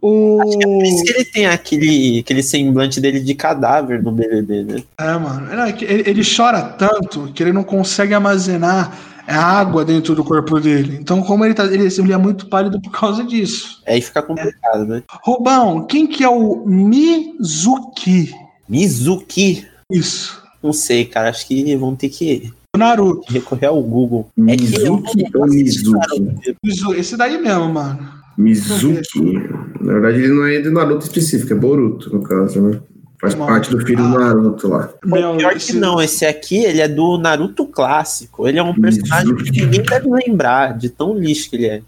o... 0.00 0.40
Acho 0.40 0.58
que 0.58 0.64
é 0.64 0.68
por 0.68 0.84
isso 0.84 1.04
que 1.04 1.10
ele 1.10 1.24
tem 1.24 1.46
aquele, 1.46 2.18
aquele 2.20 2.42
semblante 2.42 3.00
dele 3.00 3.20
de 3.20 3.34
cadáver 3.34 4.02
no 4.02 4.12
BBB, 4.12 4.64
né? 4.64 4.82
É, 4.98 5.12
mano. 5.18 5.54
Não, 5.54 5.64
é 5.64 5.70
Ele, 5.80 6.08
ele 6.08 6.22
chora 6.24 6.62
tanto 6.62 7.32
que 7.32 7.42
ele 7.42 7.52
não 7.52 7.64
consegue 7.64 8.14
armazenar 8.14 8.96
a 9.26 9.42
água 9.42 9.84
dentro 9.84 10.14
do 10.14 10.24
corpo 10.24 10.58
dele. 10.58 10.98
Então, 11.00 11.22
como 11.22 11.44
ele, 11.44 11.52
tá, 11.52 11.64
ele, 11.66 11.84
ele 11.86 12.12
é 12.12 12.16
muito 12.16 12.46
pálido 12.46 12.80
por 12.80 12.90
causa 12.90 13.22
disso. 13.24 13.82
Aí 13.86 14.00
fica 14.00 14.22
complicado, 14.22 14.86
né? 14.86 15.02
Rubão, 15.22 15.84
quem 15.86 16.06
que 16.06 16.24
é 16.24 16.28
o 16.28 16.64
Mizuki? 16.66 18.32
Mizuki. 18.68 19.66
Isso. 19.90 20.42
Não 20.62 20.72
sei, 20.72 21.04
cara. 21.04 21.28
Acho 21.28 21.46
que 21.46 21.76
vão 21.76 21.94
ter 21.94 22.08
que 22.08 22.52
O 22.74 22.78
Naruto. 22.78 23.30
recorrer 23.32 23.66
ao 23.66 23.82
Google. 23.82 24.28
É 24.48 24.56
que 24.56 24.74
eu 24.76 25.02
não 25.36 25.46
Mizuki 25.46 26.44
Mizuki? 26.64 26.98
Esse 26.98 27.16
daí 27.16 27.38
mesmo, 27.38 27.68
mano. 27.72 28.17
Mizuki. 28.38 29.32
Na 29.80 29.92
verdade, 29.94 30.18
ele 30.18 30.28
não 30.32 30.46
é 30.46 30.60
de 30.60 30.70
Naruto 30.70 31.04
específico, 31.04 31.52
é 31.52 31.56
Boruto, 31.56 32.14
no 32.14 32.22
caso, 32.22 32.60
né? 32.62 32.80
Faz 33.20 33.34
Mano. 33.34 33.50
parte 33.50 33.68
do 33.70 33.84
filho 33.84 34.00
do 34.04 34.08
Naruto 34.16 34.68
lá. 34.68 34.90
Meu, 35.04 35.36
Pior 35.36 35.56
esse- 35.56 35.72
que 35.72 35.78
não, 35.78 36.00
esse 36.00 36.24
aqui, 36.24 36.58
ele 36.64 36.80
é 36.80 36.86
do 36.86 37.18
Naruto 37.18 37.66
clássico. 37.66 38.46
Ele 38.46 38.60
é 38.60 38.62
um 38.62 38.72
personagem 38.72 39.34
que 39.34 39.50
ninguém 39.50 39.82
deve 39.82 40.08
lembrar 40.08 40.78
de 40.78 40.88
tão 40.88 41.18
lixo 41.18 41.50
que 41.50 41.56
ele 41.56 41.66
é. 41.66 41.82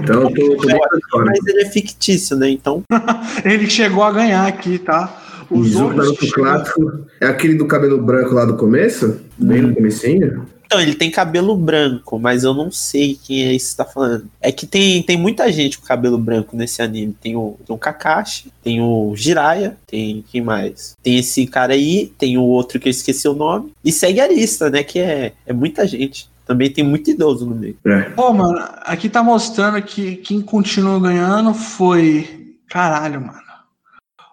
Então, 0.00 0.22
eu 0.22 0.30
tô, 0.32 0.56
tô 0.56 0.68
fora. 1.10 1.26
Mas 1.26 1.44
ele 1.46 1.62
é 1.62 1.68
fictício, 1.68 2.36
né? 2.36 2.48
Então, 2.50 2.84
Ele 3.44 3.68
chegou 3.68 4.04
a 4.04 4.12
ganhar 4.12 4.46
aqui, 4.46 4.78
tá? 4.78 5.20
Os 5.50 5.66
Mizuki 5.66 5.96
Naruto 5.96 6.24
chegou- 6.26 6.44
clássico 6.44 6.92
é 7.20 7.26
aquele 7.26 7.54
do 7.54 7.66
cabelo 7.66 8.00
branco 8.00 8.34
lá 8.34 8.44
do 8.44 8.54
começo? 8.56 9.20
Bem 9.36 9.62
no 9.62 9.74
comecinho? 9.74 10.46
Então, 10.68 10.82
ele 10.82 10.94
tem 10.94 11.10
cabelo 11.10 11.56
branco, 11.56 12.18
mas 12.18 12.44
eu 12.44 12.52
não 12.52 12.70
sei 12.70 13.18
quem 13.24 13.42
é 13.42 13.54
esse 13.54 13.70
que 13.70 13.76
tá 13.78 13.86
falando. 13.86 14.28
É 14.38 14.52
que 14.52 14.66
tem, 14.66 15.02
tem 15.02 15.16
muita 15.16 15.50
gente 15.50 15.78
com 15.78 15.86
cabelo 15.86 16.18
branco 16.18 16.54
nesse 16.54 16.82
anime. 16.82 17.16
Tem 17.18 17.34
o, 17.34 17.56
tem 17.66 17.74
o 17.74 17.78
Kakashi, 17.78 18.52
tem 18.62 18.78
o 18.78 19.16
Jiraiya, 19.16 19.78
tem 19.86 20.22
quem 20.30 20.42
mais? 20.42 20.94
Tem 21.02 21.16
esse 21.16 21.46
cara 21.46 21.72
aí, 21.72 22.12
tem 22.18 22.36
o 22.36 22.42
outro 22.42 22.78
que 22.78 22.86
eu 22.86 22.90
esqueci 22.90 23.26
o 23.26 23.32
nome. 23.32 23.72
E 23.82 23.90
segue 23.90 24.20
a 24.20 24.28
lista, 24.28 24.68
né? 24.68 24.82
Que 24.82 24.98
é, 24.98 25.32
é 25.46 25.54
muita 25.54 25.86
gente. 25.86 26.28
Também 26.44 26.70
tem 26.70 26.84
muito 26.84 27.10
idoso 27.10 27.46
no 27.46 27.54
meio. 27.54 27.78
É. 27.86 28.02
Pô, 28.10 28.30
mano, 28.34 28.62
aqui 28.82 29.08
tá 29.08 29.22
mostrando 29.22 29.80
que 29.80 30.16
quem 30.16 30.42
continuou 30.42 31.00
ganhando 31.00 31.54
foi. 31.54 32.58
Caralho, 32.68 33.22
mano. 33.22 33.40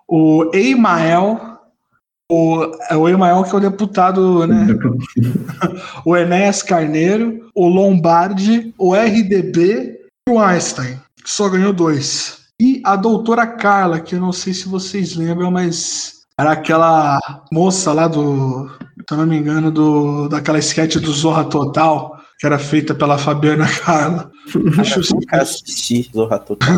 O 0.05 0.51
Eimael. 0.53 1.54
O, 2.31 2.71
é 2.89 2.97
o 2.97 3.07
Eimael 3.07 3.43
que 3.43 3.53
é 3.53 3.57
o 3.57 3.61
deputado, 3.61 4.47
né? 4.47 4.67
o 6.03 6.17
Enéas 6.17 6.63
Carneiro, 6.63 7.49
o 7.53 7.67
Lombardi, 7.67 8.73
o 8.79 8.95
RDB 8.95 9.99
e 10.27 10.31
o 10.31 10.39
Einstein, 10.39 10.99
que 11.23 11.29
só 11.29 11.47
ganhou 11.49 11.71
dois. 11.71 12.45
E 12.59 12.81
a 12.83 12.95
doutora 12.95 13.45
Carla, 13.45 13.99
que 13.99 14.15
eu 14.15 14.19
não 14.19 14.31
sei 14.31 14.53
se 14.53 14.67
vocês 14.67 15.15
lembram, 15.15 15.51
mas 15.51 16.21
era 16.39 16.51
aquela 16.53 17.19
moça 17.51 17.93
lá 17.93 18.07
do, 18.07 18.69
se 18.69 19.13
eu 19.13 19.17
não 19.17 19.25
me 19.27 19.37
engano, 19.37 19.69
do, 19.71 20.27
daquela 20.27 20.57
sketch 20.57 20.95
do 20.95 21.11
Zorra 21.11 21.45
Total, 21.45 22.19
que 22.39 22.45
era 22.45 22.57
feita 22.57 22.95
pela 22.95 23.17
Fabiana 23.17 23.67
Carla. 23.67 24.31
Acho 24.79 24.99
Eu 24.99 25.05
nunca 25.13 25.41
assisti 25.41 26.09
Zorra 26.13 26.39
Total. 26.39 26.75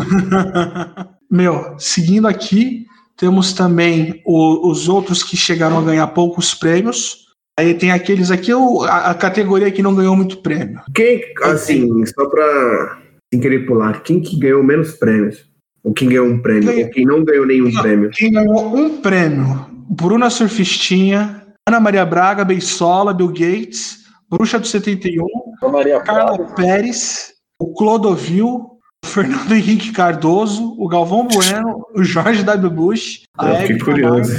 Meu, 1.30 1.74
seguindo 1.78 2.28
aqui, 2.28 2.86
temos 3.18 3.52
também 3.52 4.22
o- 4.24 4.70
os 4.70 4.88
outros 4.88 5.22
que 5.22 5.36
chegaram 5.36 5.78
a 5.78 5.82
ganhar 5.82 6.06
poucos 6.08 6.54
prêmios. 6.54 7.26
Aí 7.58 7.74
tem 7.74 7.90
aqueles 7.90 8.30
aqui, 8.30 8.54
o- 8.54 8.82
a, 8.84 9.10
a 9.10 9.14
categoria 9.14 9.70
que 9.70 9.82
não 9.82 9.94
ganhou 9.94 10.14
muito 10.16 10.38
prêmio. 10.38 10.80
Quem, 10.94 11.20
assim, 11.42 12.06
só 12.06 12.26
pra 12.26 12.98
sem 13.32 13.40
querer 13.40 13.66
pular, 13.66 14.02
quem 14.02 14.20
que 14.20 14.38
ganhou 14.38 14.62
menos 14.62 14.92
prêmios? 14.92 15.44
Ou 15.84 15.92
quem 15.92 16.08
ganhou 16.08 16.26
um 16.26 16.40
prêmio? 16.40 16.64
Ganhou. 16.68 16.84
Ou 16.84 16.90
quem 16.90 17.04
não 17.04 17.24
ganhou 17.24 17.44
nenhum 17.46 17.70
Não. 17.70 17.82
prêmio? 17.82 18.10
Quem 18.14 18.32
ganhou 18.32 18.74
um 18.76 19.00
prêmio? 19.00 19.66
Bruna 19.90 20.30
Surfistinha, 20.30 21.42
Ana 21.68 21.80
Maria 21.80 22.06
Braga, 22.06 22.44
Beisola, 22.44 23.12
Bill 23.12 23.28
Gates, 23.28 23.98
Bruxa 24.30 24.58
do 24.58 24.66
71, 24.66 25.26
Ana 25.62 25.72
Maria 25.72 26.00
Carla 26.00 26.36
Braga. 26.36 26.54
Pérez, 26.54 27.32
o 27.60 27.72
Clodovil, 27.74 28.46
o 28.46 28.77
Fernando 29.04 29.52
Henrique 29.52 29.92
Cardoso, 29.92 30.74
o 30.78 30.88
Galvão 30.88 31.26
Bueno, 31.26 31.86
o 31.94 32.02
Jorge 32.04 32.42
W. 32.42 32.70
Bush, 32.70 33.22
a 33.36 33.48
Eu 33.48 33.56
fiquei 33.60 33.78
curioso. 33.78 34.32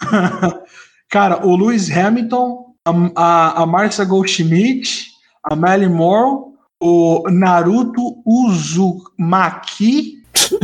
Cara, 1.08 1.44
o 1.46 1.56
Lewis 1.56 1.90
Hamilton, 1.90 2.74
a, 2.84 2.92
a, 3.16 3.62
a 3.62 3.66
Marcia 3.66 4.04
Goldschmidt, 4.04 5.10
a 5.44 5.56
Melly 5.56 5.88
Moore, 5.88 6.50
o 6.80 7.28
Naruto 7.30 8.22
Uzumaki, 8.24 10.22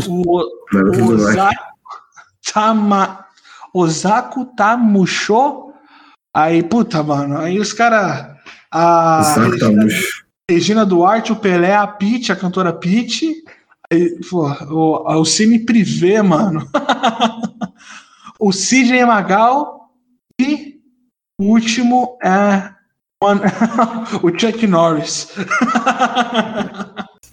o, 0.08 0.40
o. 0.40 1.46
Osaku, 3.74 4.46
Tama, 4.46 4.56
Tamusho. 4.56 5.72
Aí, 6.34 6.62
puta, 6.62 7.02
mano, 7.02 7.38
aí 7.38 7.58
os 7.58 7.72
caras. 7.72 8.34
Saco 8.72 9.58
tá 9.58 9.68
Regina, 10.48 10.86
Duarte, 10.86 11.32
o 11.32 11.36
Pelé, 11.36 11.74
a 11.74 11.86
Pete, 11.86 12.30
a 12.30 12.36
cantora 12.36 12.72
Pete. 12.72 13.42
Aí, 13.90 14.18
pô, 14.30 14.46
o, 14.70 15.20
o 15.20 15.24
Cine 15.24 15.58
Privé, 15.58 16.22
mano. 16.22 16.68
o 18.38 18.52
Sidney 18.52 19.04
Magal 19.04 19.90
e 20.40 20.80
o 21.40 21.46
último 21.46 22.16
é 22.22 22.70
o 24.22 24.38
Chuck 24.38 24.66
Norris. 24.66 25.28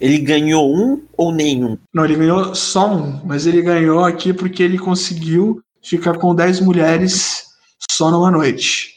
Ele 0.00 0.18
ganhou 0.18 0.74
um 0.74 1.06
ou 1.16 1.32
nenhum? 1.32 1.78
Não, 1.92 2.04
ele 2.04 2.16
ganhou 2.16 2.52
só 2.54 2.92
um, 2.92 3.24
mas 3.24 3.46
ele 3.46 3.62
ganhou 3.62 4.04
aqui 4.04 4.34
porque 4.34 4.62
ele 4.62 4.76
conseguiu 4.76 5.62
ficar 5.82 6.18
com 6.18 6.34
10 6.34 6.60
mulheres 6.60 7.44
só 7.90 8.10
numa 8.10 8.30
noite. 8.30 8.93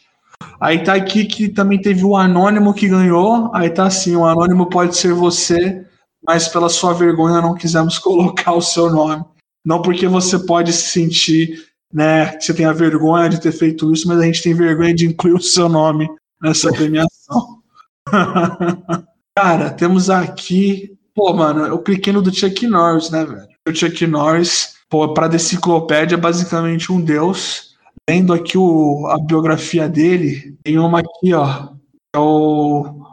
Aí 0.60 0.84
tá 0.84 0.93
aqui 0.93 1.26
que 1.26 1.50
também 1.50 1.80
teve 1.80 2.04
o 2.04 2.15
anônimo 2.15 2.73
que 2.73 2.88
ganhou. 2.88 3.52
Aí 3.54 3.69
tá 3.69 3.86
assim: 3.86 4.15
o 4.15 4.26
anônimo 4.26 4.69
pode 4.69 4.97
ser 4.97 5.13
você, 5.13 5.86
mas 6.26 6.47
pela 6.47 6.69
sua 6.69 6.93
vergonha 6.93 7.41
não 7.41 7.56
quisemos 7.56 7.97
colocar 8.00 8.54
o 8.54 8.62
seu 8.62 8.89
nome. 8.89 9.23
Não 9.65 9.82
porque 9.82 10.08
você 10.08 10.39
pode 10.39 10.71
se 10.71 10.89
sentir, 10.89 11.65
né, 11.93 12.39
você 12.39 12.54
tem 12.54 12.65
a 12.65 12.71
vergonha 12.71 13.30
de 13.30 13.41
ter 13.41 13.52
feito 13.52 13.91
isso, 13.91 14.08
mas 14.08 14.19
a 14.19 14.23
gente 14.23 14.41
tem 14.41 14.54
vergonha 14.54 14.93
de 14.93 15.06
incluir 15.06 15.34
o 15.34 15.41
seu 15.41 15.67
nome 15.67 16.10
nessa 16.41 16.71
premiação. 16.71 17.62
Cara, 19.38 19.69
temos 19.71 20.10
aqui. 20.10 20.97
Pô, 21.13 21.34
mano, 21.34 21.65
eu 21.65 21.80
cliquei 21.80 22.13
no 22.13 22.21
do 22.21 22.34
Chuck 22.34 22.65
Norris, 22.67 23.10
né, 23.10 23.26
velho? 23.26 23.47
O 23.67 23.76
Chuck 23.76 24.08
Norris, 24.08 24.76
pô, 24.89 25.13
pra 25.13 25.28
deciclopédia, 25.28 26.15
é 26.15 26.19
basicamente 26.19 26.91
um 26.91 27.02
deus. 27.02 27.66
Lendo 28.10 28.34
aqui 28.34 28.58
o, 28.58 29.06
a 29.08 29.20
biografia 29.20 29.88
dele, 29.89 30.58
tem 30.63 30.80
uma 30.80 31.00
aqui, 31.00 31.34
ó. 31.34 31.70
É 32.15 32.20
o. 32.20 33.06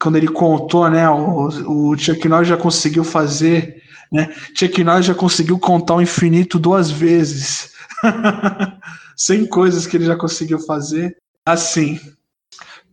Quando 0.00 0.16
ele 0.16 0.28
contou, 0.28 0.88
né? 0.88 1.08
O, 1.10 1.90
o 1.90 1.98
Chuck 1.98 2.28
Norris 2.28 2.48
já 2.48 2.56
conseguiu 2.56 3.02
fazer. 3.02 3.82
Né? 4.12 4.32
Chuck 4.54 4.84
Norris 4.84 5.06
já 5.06 5.14
conseguiu 5.14 5.58
contar 5.58 5.96
o 5.96 6.02
infinito 6.02 6.58
duas 6.58 6.90
vezes. 6.90 7.72
100 9.16 9.46
coisas 9.46 9.86
que 9.86 9.96
ele 9.96 10.04
já 10.04 10.16
conseguiu 10.16 10.60
fazer. 10.60 11.16
Assim. 11.44 11.98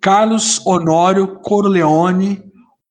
Carlos 0.02 0.66
Honório 0.66 1.40
Corleone, 1.40 2.44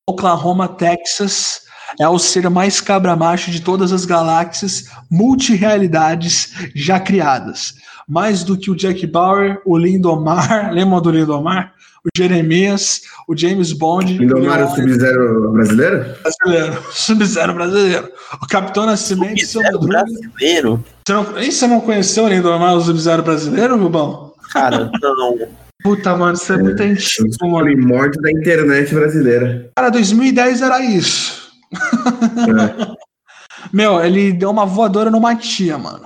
Oklahoma, 0.06 0.68
Texas, 0.68 1.62
é 1.98 2.08
o 2.08 2.18
ser 2.18 2.48
mais 2.48 2.80
cabra-macho 2.80 3.50
de 3.50 3.60
todas 3.60 3.92
as 3.92 4.04
galáxias 4.04 4.84
multirealidades 5.10 6.52
já 6.74 6.98
criadas. 6.98 7.74
Mais 8.08 8.42
do 8.44 8.56
que 8.56 8.70
o 8.70 8.76
Jack 8.76 9.06
Bauer, 9.06 9.60
o 9.64 9.76
Lindomar, 9.78 10.70
lembra 10.74 11.00
do 11.00 11.10
Lindomar? 11.10 11.72
O 12.04 12.08
Jeremias, 12.14 13.00
o 13.26 13.34
James 13.34 13.72
Bond. 13.72 14.18
Lindomar 14.18 14.60
é 14.60 14.64
o 14.64 14.68
Sub-Zero 14.68 15.52
brasileiro? 15.52 16.04
brasileiro, 16.22 16.82
Sub-Zero 16.92 17.54
brasileiro. 17.54 18.08
O 18.42 18.46
Capitão 18.46 18.84
Nascimento 18.84 19.42
e 19.42 19.46
seu 19.46 19.62
Sub-Zero 19.62 19.86
brasileiro? 19.86 20.84
Você 21.06 21.14
não, 21.14 21.38
e 21.42 21.50
você 21.50 21.66
não 21.66 21.80
conheceu 21.80 22.24
o 22.24 22.28
Lindomar, 22.28 22.74
o 22.76 22.80
Sub-Zero 22.82 23.22
brasileiro, 23.22 23.78
Rubão? 23.78 24.34
Cara, 24.52 24.90
não. 25.00 25.38
Puta, 25.82 26.14
mano, 26.16 26.34
isso 26.34 26.52
é 26.52 26.56
muito 26.58 26.82
antigo, 26.82 27.28
O 27.42 27.50
mano. 27.50 27.64
primórdio 27.64 28.20
da 28.20 28.30
internet 28.30 28.94
brasileira. 28.94 29.70
Cara, 29.76 29.90
2010 29.90 30.60
era 30.62 30.80
isso. 30.80 31.50
É. 31.72 32.94
Meu, 33.72 34.02
ele 34.04 34.32
deu 34.32 34.50
uma 34.50 34.66
voadora 34.66 35.10
numa 35.10 35.34
tia, 35.34 35.78
mano. 35.78 36.04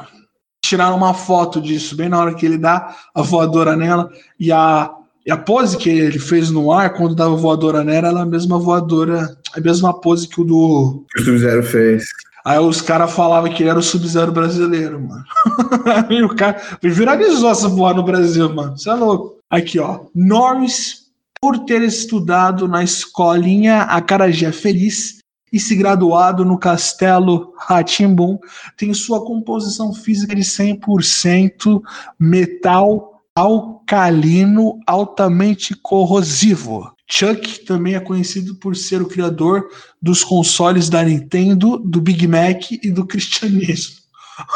Tiraram 0.69 0.97
uma 0.97 1.15
foto 1.15 1.61
disso, 1.61 1.97
bem 1.97 2.09
na 2.09 2.21
hora 2.21 2.35
que 2.35 2.45
ele 2.45 2.59
dá 2.59 2.95
a 3.15 3.23
voadora 3.23 3.75
nela. 3.75 4.11
E 4.39 4.53
a, 4.53 4.91
e 5.27 5.31
a 5.31 5.37
pose 5.37 5.77
que 5.77 5.89
ele 5.89 6.19
fez 6.19 6.51
no 6.51 6.71
ar, 6.71 6.95
quando 6.95 7.15
dava 7.15 7.35
voadora 7.35 7.83
nela, 7.83 8.09
era 8.09 8.21
a 8.21 8.27
mesma 8.27 8.59
voadora, 8.59 9.37
a 9.55 9.61
mesma 9.61 9.99
pose 9.99 10.29
que 10.29 10.41
o 10.41 10.45
do. 10.45 11.05
Que 11.15 11.23
o 11.23 11.25
Sub-Zero 11.25 11.63
fez. 11.63 12.05
Aí 12.45 12.59
os 12.59 12.81
caras 12.81 13.13
falavam 13.13 13.53
que 13.53 13.63
ele 13.63 13.71
era 13.71 13.79
o 13.79 13.83
Sub-Zero 13.83 14.33
brasileiro, 14.33 15.01
mano. 15.01 15.25
e 16.11 16.23
o 16.23 16.35
cara 16.35 16.61
viralizou 16.83 17.51
essa 17.51 17.69
voar 17.69 17.95
no 17.95 18.03
Brasil, 18.03 18.53
mano. 18.55 18.77
Você 18.77 18.91
é 18.91 18.95
louco. 18.95 19.39
Aqui, 19.51 19.79
ó. 19.79 20.01
Norris, 20.15 21.09
por 21.41 21.59
ter 21.61 21.83
estudado 21.83 22.69
na 22.69 22.83
escolinha 22.83 23.83
Acarajé 23.83 24.53
Feliz 24.53 25.18
e 25.53 25.59
se 25.61 25.75
graduado 25.77 26.45
no 26.45 26.59
Castelo 26.59 27.53
Ratimbum, 27.57 28.39
tem 28.77 28.93
sua 28.95 29.25
composição 29.25 29.93
física 29.93 30.35
de 30.35 30.43
100% 30.43 31.81
metal 32.19 33.23
alcalino 33.35 34.79
altamente 34.87 35.75
corrosivo. 35.75 36.91
Chuck 37.11 37.61
também 37.65 37.95
é 37.95 38.01
conhecido 38.01 38.57
por 38.57 38.77
ser 38.77 39.01
o 39.01 39.07
criador 39.09 39.67
dos 40.01 40.23
consoles 40.23 40.89
da 40.91 41.03
Nintendo, 41.03 41.79
do 41.79 42.01
Big 42.01 42.27
Mac 42.27 42.71
e 42.71 42.91
do 42.91 43.07
cristianismo. 43.07 43.97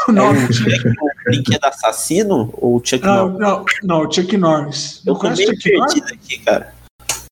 O 0.07 0.11
É 0.11 0.13
nome 0.13 0.45
o 0.45 0.53
Chuck, 0.53 0.83
brinquedo 1.25 1.65
assassino 1.65 2.53
ou 2.53 2.77
o 2.77 2.81
Chuck 2.85 3.03
não, 3.03 3.29
Norris? 3.29 3.39
não, 3.39 3.65
não, 3.83 4.11
Chuck 4.11 4.37
Norris. 4.37 5.01
Eu 5.05 5.13
Não 5.13 5.19
tô 5.19 5.29
meio 5.31 5.49
Chuck 5.49 5.71
Norris? 5.77 5.93
perdido 5.93 6.13
aqui, 6.13 6.37
cara. 6.39 6.72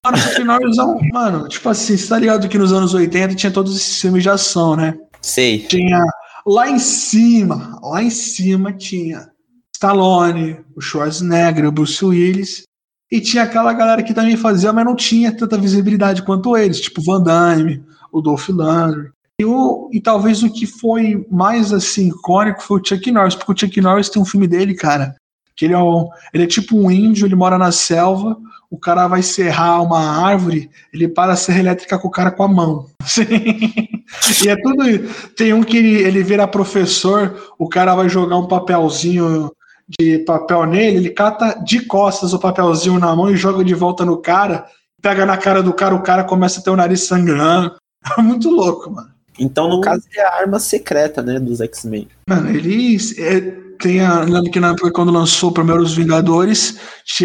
Mano, 0.03 0.17
é 0.17 0.83
um. 0.83 1.09
Mano, 1.13 1.47
tipo 1.47 1.69
assim, 1.69 1.95
você 1.95 2.07
tá 2.07 2.17
ligado 2.17 2.49
que 2.49 2.57
nos 2.57 2.73
anos 2.73 2.93
80 2.93 3.35
tinha 3.35 3.51
todos 3.51 3.75
esses 3.75 4.01
filmes 4.01 4.23
de 4.23 4.29
ação, 4.29 4.75
né? 4.75 4.97
Sei. 5.21 5.59
Tinha. 5.59 6.03
Lá 6.45 6.67
em 6.67 6.79
cima, 6.79 7.79
lá 7.83 8.01
em 8.01 8.09
cima 8.09 8.73
tinha 8.73 9.29
Stallone, 9.75 10.59
o 10.75 10.81
Schwarzenegger, 10.81 11.67
o 11.67 11.71
Bruce 11.71 12.03
Willis. 12.03 12.63
E 13.11 13.19
tinha 13.19 13.43
aquela 13.43 13.73
galera 13.73 14.01
que 14.01 14.13
também 14.13 14.37
fazia, 14.37 14.73
mas 14.73 14.85
não 14.85 14.95
tinha 14.95 15.35
tanta 15.35 15.57
visibilidade 15.57 16.23
quanto 16.23 16.55
eles, 16.57 16.79
tipo 16.79 17.03
Van 17.03 17.21
Damme, 17.21 17.83
o 18.11 18.21
Dolph 18.21 18.49
Lundgren. 18.49 19.11
E, 19.39 19.45
o, 19.45 19.89
e 19.91 19.99
talvez 19.99 20.43
o 20.43 20.51
que 20.51 20.65
foi 20.65 21.27
mais 21.29 21.73
assim 21.73 22.09
icônico 22.09 22.61
foi 22.61 22.79
o 22.79 22.85
Chuck 22.85 23.11
Norris, 23.11 23.35
porque 23.35 23.51
o 23.51 23.57
Chuck 23.57 23.81
Norris 23.81 24.09
tem 24.09 24.21
um 24.21 24.25
filme 24.25 24.47
dele, 24.47 24.75
cara, 24.75 25.15
que 25.55 25.65
ele 25.65 25.73
é, 25.73 25.77
um, 25.77 26.07
ele 26.33 26.43
é 26.43 26.47
tipo 26.47 26.77
um 26.77 26.89
índio, 26.89 27.25
ele 27.25 27.35
mora 27.35 27.57
na 27.57 27.71
selva, 27.71 28.37
o 28.71 28.77
cara 28.77 29.05
vai 29.05 29.21
serrar 29.21 29.83
uma 29.83 29.99
árvore, 29.99 30.71
ele 30.93 31.05
para 31.05 31.33
a 31.33 31.35
serra 31.35 31.59
elétrica 31.59 31.99
com 31.99 32.07
o 32.07 32.11
cara 32.11 32.31
com 32.31 32.43
a 32.43 32.47
mão. 32.47 32.87
e 33.19 34.47
é 34.47 34.55
tudo 34.55 34.89
isso. 34.89 35.29
Tem 35.35 35.53
um 35.53 35.61
que 35.61 35.75
ele, 35.75 36.01
ele 36.01 36.23
vira 36.23 36.47
professor, 36.47 37.53
o 37.59 37.67
cara 37.67 37.93
vai 37.93 38.07
jogar 38.07 38.37
um 38.37 38.47
papelzinho 38.47 39.51
de 39.99 40.19
papel 40.19 40.65
nele, 40.65 40.97
ele 40.97 41.09
cata 41.09 41.61
de 41.61 41.81
costas 41.81 42.33
o 42.33 42.39
papelzinho 42.39 42.97
na 42.97 43.13
mão 43.13 43.29
e 43.29 43.35
joga 43.35 43.61
de 43.61 43.73
volta 43.73 44.05
no 44.05 44.15
cara, 44.15 44.65
pega 45.01 45.25
na 45.25 45.35
cara 45.35 45.61
do 45.61 45.73
cara, 45.73 45.93
o 45.93 46.01
cara 46.01 46.23
começa 46.23 46.61
a 46.61 46.63
ter 46.63 46.69
o 46.69 46.77
nariz 46.77 47.01
sangrando. 47.01 47.75
É 48.17 48.19
muito 48.19 48.49
louco, 48.49 48.89
mano. 48.89 49.11
Então, 49.37 49.69
no 49.69 49.79
caso, 49.79 50.03
ele 50.09 50.19
é 50.19 50.25
a 50.25 50.39
arma 50.39 50.59
secreta, 50.59 51.21
né, 51.21 51.39
dos 51.39 51.61
X-Men. 51.61 52.07
Mano, 52.27 52.49
eles 52.49 53.15
é, 53.19 53.55
tem 53.81 54.01
a, 54.01 54.21
lembra 54.21 54.51
que 54.51 54.59
na 54.59 54.71
época 54.71 54.91
quando 54.91 55.11
lançou 55.11 55.51
primeiro 55.51 55.81
Os 55.81 55.93
Vingadores, 55.93 56.77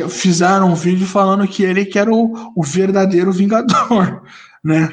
fizeram 0.09 0.71
um 0.71 0.75
vídeo 0.75 1.07
falando 1.07 1.47
que 1.47 1.63
ele 1.63 1.85
que 1.85 1.99
era 1.99 2.13
o, 2.13 2.53
o 2.57 2.63
verdadeiro 2.63 3.33
Vingador, 3.33 4.23
né? 4.65 4.89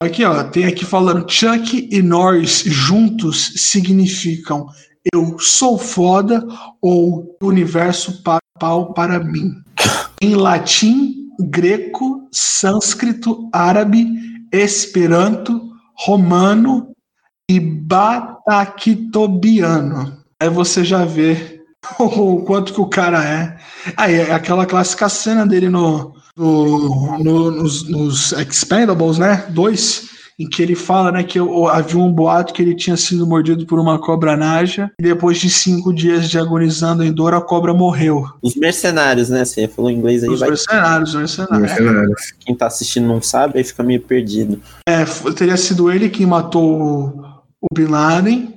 Aqui, 0.00 0.24
ó, 0.24 0.42
tem 0.44 0.66
aqui 0.66 0.84
falando 0.84 1.30
Chuck 1.30 1.88
e 1.90 2.02
Norris 2.02 2.62
juntos 2.66 3.52
significam 3.56 4.66
eu 5.12 5.38
sou 5.38 5.76
foda 5.76 6.42
ou 6.80 7.36
universo 7.42 8.22
pa- 8.22 8.38
pau 8.58 8.94
para 8.94 9.18
mim. 9.18 9.52
Em 10.20 10.34
latim, 10.34 11.28
greco, 11.38 12.26
sânscrito, 12.32 13.50
árabe, 13.52 14.06
esperanto, 14.50 15.60
romano 15.94 16.94
e 17.50 17.60
bataquitobiano. 17.60 20.23
Aí 20.44 20.50
você 20.50 20.84
já 20.84 21.06
vê 21.06 21.60
o 21.98 22.42
quanto 22.42 22.74
que 22.74 22.80
o 22.82 22.86
cara 22.86 23.24
é. 23.24 23.56
Aí 23.96 24.14
é 24.16 24.30
aquela 24.32 24.66
clássica 24.66 25.08
cena 25.08 25.46
dele 25.46 25.70
no, 25.70 26.12
no- 26.36 27.18
no- 27.18 27.50
nos, 27.50 27.88
nos 27.88 28.32
Expendables, 28.32 29.16
né? 29.16 29.46
Dois, 29.48 30.10
em 30.38 30.46
que 30.46 30.62
ele 30.62 30.74
fala 30.74 31.10
né, 31.12 31.22
que 31.22 31.38
havia 31.70 31.98
um 31.98 32.12
boato 32.12 32.52
que 32.52 32.60
ele 32.60 32.74
tinha 32.74 32.96
sido 32.96 33.26
mordido 33.26 33.64
por 33.64 33.78
uma 33.78 33.98
cobra 33.98 34.36
naja 34.36 34.90
e 35.00 35.02
depois 35.02 35.38
de 35.38 35.48
cinco 35.48 35.94
dias 35.94 36.28
de 36.28 36.38
agonizando 36.38 37.02
em 37.02 37.10
dor, 37.12 37.32
a 37.32 37.40
cobra 37.40 37.72
morreu. 37.72 38.26
Os 38.42 38.54
mercenários, 38.54 39.30
né? 39.30 39.46
Você 39.46 39.66
falou 39.66 39.90
inglês 39.90 40.22
aí, 40.24 40.28
Os 40.28 40.40
vai. 40.40 40.50
mercenários, 40.50 41.10
os 41.10 41.16
mercenários. 41.20 41.60
Mercenários. 41.70 42.20
Quem 42.40 42.54
tá 42.54 42.66
assistindo 42.66 43.06
não 43.08 43.22
sabe, 43.22 43.56
aí 43.58 43.64
fica 43.64 43.82
meio 43.82 44.02
perdido. 44.02 44.60
É, 44.86 45.04
teria 45.34 45.56
sido 45.56 45.90
ele 45.90 46.10
quem 46.10 46.26
matou 46.26 46.82
o, 46.82 47.06
o 47.62 47.66
Bin 47.74 47.86
Laden. 47.86 48.53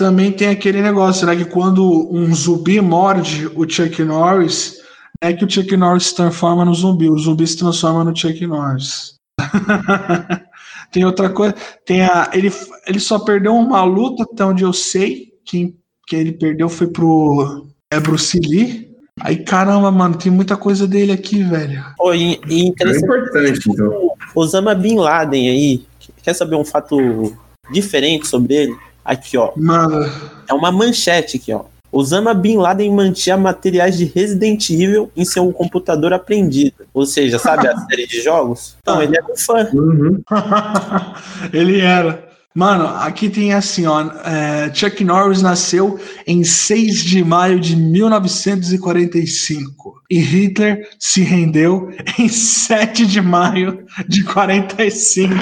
Também 0.00 0.32
tem 0.32 0.48
aquele 0.48 0.80
negócio, 0.80 1.26
né? 1.26 1.36
Que 1.36 1.44
quando 1.44 2.08
um 2.10 2.34
zumbi 2.34 2.80
morde 2.80 3.46
o 3.54 3.68
Chuck 3.68 4.02
Norris, 4.02 4.78
é 5.20 5.30
que 5.30 5.44
o 5.44 5.50
Chuck 5.50 5.76
Norris 5.76 6.06
se 6.06 6.16
transforma 6.16 6.64
no 6.64 6.74
zumbi. 6.74 7.10
O 7.10 7.18
zumbi 7.18 7.46
se 7.46 7.58
transforma 7.58 8.02
no 8.02 8.16
Chuck 8.16 8.46
Norris. 8.46 9.16
tem 10.90 11.04
outra 11.04 11.28
coisa. 11.28 11.54
Tem 11.84 12.00
a, 12.00 12.30
ele, 12.32 12.50
ele 12.86 12.98
só 12.98 13.18
perdeu 13.18 13.54
uma 13.54 13.84
luta, 13.84 14.22
até 14.22 14.42
onde 14.42 14.62
eu 14.62 14.72
sei. 14.72 15.34
Quem 15.44 15.76
que 16.06 16.16
ele 16.16 16.32
perdeu 16.32 16.70
foi 16.70 16.86
pro 16.86 17.66
é 17.92 18.00
Bruce 18.00 18.40
Lee. 18.40 18.88
Aí, 19.20 19.44
caramba, 19.44 19.90
mano, 19.90 20.16
tem 20.16 20.32
muita 20.32 20.56
coisa 20.56 20.88
dele 20.88 21.12
aqui, 21.12 21.42
velho. 21.42 21.84
Pô, 21.98 22.14
e, 22.14 22.40
e 22.48 22.62
É 22.62 22.64
interessante, 22.68 23.04
importante, 23.04 23.70
então. 23.70 24.12
Osama 24.34 24.74
Bin 24.74 24.96
Laden 24.96 25.50
aí, 25.50 25.84
quer 26.22 26.32
saber 26.32 26.56
um 26.56 26.64
fato 26.64 27.36
diferente 27.70 28.26
sobre 28.26 28.54
ele? 28.54 28.89
Aqui, 29.04 29.36
ó. 29.36 29.52
Mano, 29.56 30.08
É 30.48 30.54
uma 30.54 30.70
manchete 30.70 31.36
aqui, 31.36 31.52
ó. 31.52 31.64
Osama 31.92 32.32
Bin 32.32 32.56
Laden 32.56 32.94
mantinha 32.94 33.36
materiais 33.36 33.98
de 33.98 34.04
Resident 34.04 34.70
Evil 34.70 35.10
em 35.16 35.24
seu 35.24 35.52
computador 35.52 36.12
apreendido. 36.12 36.86
Ou 36.94 37.04
seja, 37.04 37.36
sabe 37.38 37.66
a 37.66 37.76
série 37.88 38.06
de 38.06 38.22
jogos? 38.22 38.76
Então, 38.80 39.02
ele 39.02 39.18
é 39.18 39.22
um 39.22 39.36
fã. 39.36 39.68
Uhum. 39.72 40.22
ele 41.52 41.80
era. 41.80 42.30
Mano, 42.52 42.84
aqui 42.84 43.28
tem 43.28 43.54
assim, 43.54 43.86
ó. 43.86 44.10
é, 44.24 44.72
Chuck 44.74 45.04
Norris 45.04 45.40
nasceu 45.40 46.00
em 46.26 46.42
6 46.42 47.04
de 47.04 47.22
maio 47.22 47.60
de 47.60 47.76
1945 47.76 50.02
e 50.10 50.18
Hitler 50.18 50.88
se 50.98 51.22
rendeu 51.22 51.90
em 52.18 52.28
7 52.28 53.06
de 53.06 53.20
maio 53.20 53.86
de 54.08 54.24
45. 54.24 55.32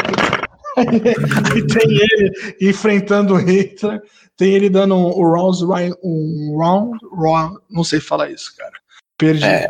Aí 0.79 1.67
tem 1.67 1.91
ele 1.91 2.33
enfrentando 2.61 3.35
o 3.35 3.39
Hitler, 3.39 4.01
tem 4.37 4.53
ele 4.55 4.69
dando 4.71 4.95
um, 4.95 5.09
um 5.21 5.33
round, 5.33 5.65
um 6.03 6.57
round, 6.59 6.99
round, 7.13 7.57
não 7.71 7.83
sei 7.85 8.01
falar 8.01 8.31
isso, 8.31 8.53
cara. 8.57 8.73
Perdi. 9.19 9.45
É, 9.45 9.67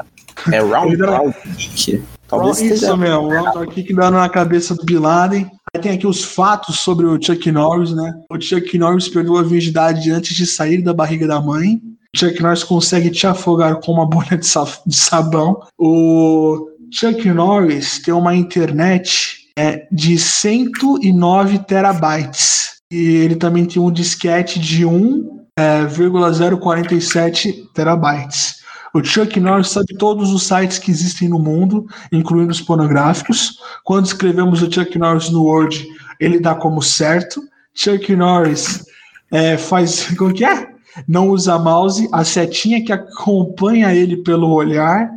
É 0.53 0.61
Round 0.61 1.03
era- 1.03 1.19
Round 1.19 1.35
Kick. 1.57 2.03
Talvez 2.29 2.61
Isso 2.61 2.75
esteja. 2.75 2.95
mesmo, 2.97 3.21
o 3.23 3.29
round 3.31 3.73
kick 3.73 3.95
dando 3.95 4.19
na 4.19 4.29
cabeça 4.29 4.75
do 4.75 4.85
Bin 4.85 4.99
Laden. 4.99 5.51
Aí 5.75 5.81
tem 5.81 5.93
aqui 5.93 6.07
os 6.07 6.23
fatos 6.23 6.79
sobre 6.81 7.07
o 7.07 7.19
Chuck 7.21 7.51
Norris, 7.51 7.93
né? 7.95 8.13
O 8.31 8.39
Chuck 8.39 8.77
Norris 8.77 9.09
perdeu 9.09 9.39
a 9.39 9.43
virgindade 9.43 10.11
antes 10.11 10.37
de 10.37 10.47
sair 10.47 10.83
da 10.83 10.93
barriga 10.93 11.27
da 11.27 11.41
mãe. 11.41 11.81
O 12.15 12.19
Chuck 12.19 12.43
Norris 12.43 12.63
consegue 12.63 13.11
te 13.11 13.27
afogar 13.27 13.77
com 13.81 13.93
uma 13.93 14.07
bolha 14.07 14.37
de, 14.37 14.47
de 14.87 14.95
sabão. 14.97 15.59
O 15.79 16.69
Chuck 16.93 17.27
Norris 17.31 17.99
tem 18.03 18.13
uma 18.13 18.35
internet 18.37 19.38
é, 19.59 19.87
de 19.91 20.17
109 20.17 21.59
terabytes. 21.61 22.79
E 22.91 23.17
ele 23.17 23.35
também 23.35 23.67
tem 23.67 23.83
um 23.83 23.91
disquete 23.91 24.61
de 24.61 24.87
1,047 24.87 27.69
terabytes. 27.75 28.59
O 28.95 29.05
Chuck 29.05 29.39
Norris 29.41 29.71
sabe 29.71 29.97
todos 29.99 30.33
os 30.33 30.45
sites 30.45 30.79
que 30.79 30.93
existem 30.93 31.29
no 31.29 31.41
mundo, 31.41 31.85
incluindo 32.13 32.53
os 32.53 32.61
pornográficos. 32.61 33.59
Quando 33.85 34.07
escrevemos 34.07 34.63
o 34.63 34.73
Chuck 34.73 34.97
Norris 34.97 35.29
no 35.29 35.43
Word, 35.43 35.85
ele 36.21 36.39
dá 36.39 36.55
como 36.55 36.81
certo. 36.81 37.43
Chuck 37.75 38.15
Norris 38.15 38.85
é, 39.33 39.57
faz. 39.59 40.07
Como 40.17 40.33
que 40.33 40.45
é? 40.45 40.69
Não 41.07 41.29
usa 41.29 41.59
mouse, 41.59 42.09
a 42.13 42.25
setinha 42.25 42.83
que 42.85 42.93
acompanha 42.93 43.95
ele 43.95 44.17
pelo 44.23 44.51
olhar. 44.51 45.11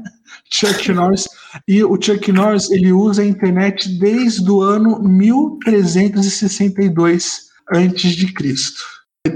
Chuck 0.51 0.91
Norris. 0.91 1.27
E 1.67 1.83
o 1.83 2.01
Chuck 2.01 2.31
Norris 2.31 2.71
ele 2.71 2.91
usa 2.91 3.21
a 3.21 3.25
internet 3.25 3.87
desde 3.99 4.49
o 4.49 4.61
ano 4.61 4.99
1362 5.01 7.51
antes 7.73 8.13
de 8.13 8.33
Cristo. 8.33 8.81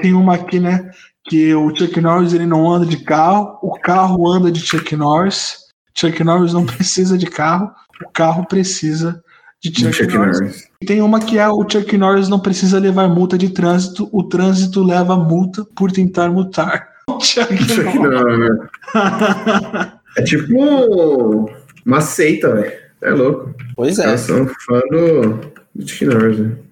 Tem 0.02 0.14
uma 0.14 0.36
aqui, 0.36 0.60
né? 0.60 0.90
Que 1.28 1.54
o 1.54 1.76
Chuck 1.76 2.00
Norris 2.00 2.34
ele 2.34 2.46
não 2.46 2.72
anda 2.72 2.86
de 2.86 2.98
carro, 2.98 3.58
o 3.62 3.74
carro 3.80 4.32
anda 4.32 4.52
de 4.52 4.60
Chuck 4.60 4.96
Norris. 4.96 5.58
Chuck 5.98 6.24
Norris 6.24 6.54
não 6.54 6.66
precisa 6.66 7.18
de 7.18 7.26
carro, 7.26 7.72
o 8.06 8.10
carro 8.12 8.46
precisa 8.48 9.22
de 9.62 9.70
Chuck, 9.70 9.94
Chuck 9.94 10.14
Norris. 10.14 10.40
Norris. 10.40 10.64
E 10.82 10.86
tem 10.86 11.02
uma 11.02 11.20
que 11.20 11.38
é 11.38 11.50
o 11.50 11.68
Chuck 11.68 11.98
Norris 11.98 12.30
não 12.30 12.40
precisa 12.40 12.80
levar 12.80 13.08
multa 13.08 13.38
de 13.38 13.50
trânsito, 13.50 14.10
o 14.12 14.24
trânsito 14.24 14.84
leva 14.84 15.18
multa 15.18 15.66
por 15.76 15.92
tentar 15.92 16.30
multar. 16.30 16.88
Chuck 17.22 17.58
Chuck 17.64 17.98
Norris. 17.98 18.50
Norris. 18.94 19.96
É 20.18 20.24
tipo 20.24 21.50
uma 21.86 22.02
seita, 22.02 22.54
velho. 22.54 22.86
É 23.02 23.12
louco. 23.12 23.54
Pois 23.76 24.00
é. 24.00 24.04
caras 24.04 24.22
são 24.22 24.48
fã 24.48 24.80
do, 24.90 25.52
do 25.76 25.88
Chuck 25.88 26.06
Norris, 26.06 26.40
né? 26.40 26.66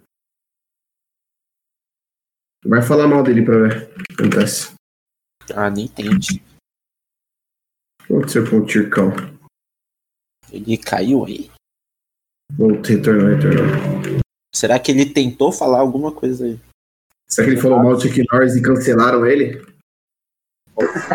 Vai 2.65 2.81
falar 2.81 3.07
mal 3.07 3.23
dele 3.23 3.43
pra 3.43 3.57
ver 3.57 3.91
o 3.91 4.03
que 4.03 4.13
acontece. 4.13 4.73
Ah, 5.53 5.69
nem 5.69 5.87
tente. 5.87 6.41
O 8.01 8.05
que 8.05 8.13
aconteceu 8.13 8.49
com 8.49 8.57
o 8.59 8.65
Tircão? 8.65 9.11
Ele 10.51 10.77
caiu 10.77 11.25
aí. 11.25 11.51
Voltou, 12.51 12.95
retornou, 12.95 13.27
retornou. 13.27 14.21
Será 14.55 14.79
que 14.79 14.91
ele 14.91 15.05
tentou 15.05 15.51
falar 15.51 15.79
alguma 15.79 16.11
coisa 16.11 16.45
aí? 16.45 16.59
Será 17.27 17.47
que 17.47 17.53
ele 17.53 17.61
falou 17.61 17.79
mal 17.79 17.95
do 17.95 18.01
Chuck 18.01 18.23
Norris 18.31 18.55
e 18.55 18.61
cancelaram 18.61 19.25
ele? 19.25 19.72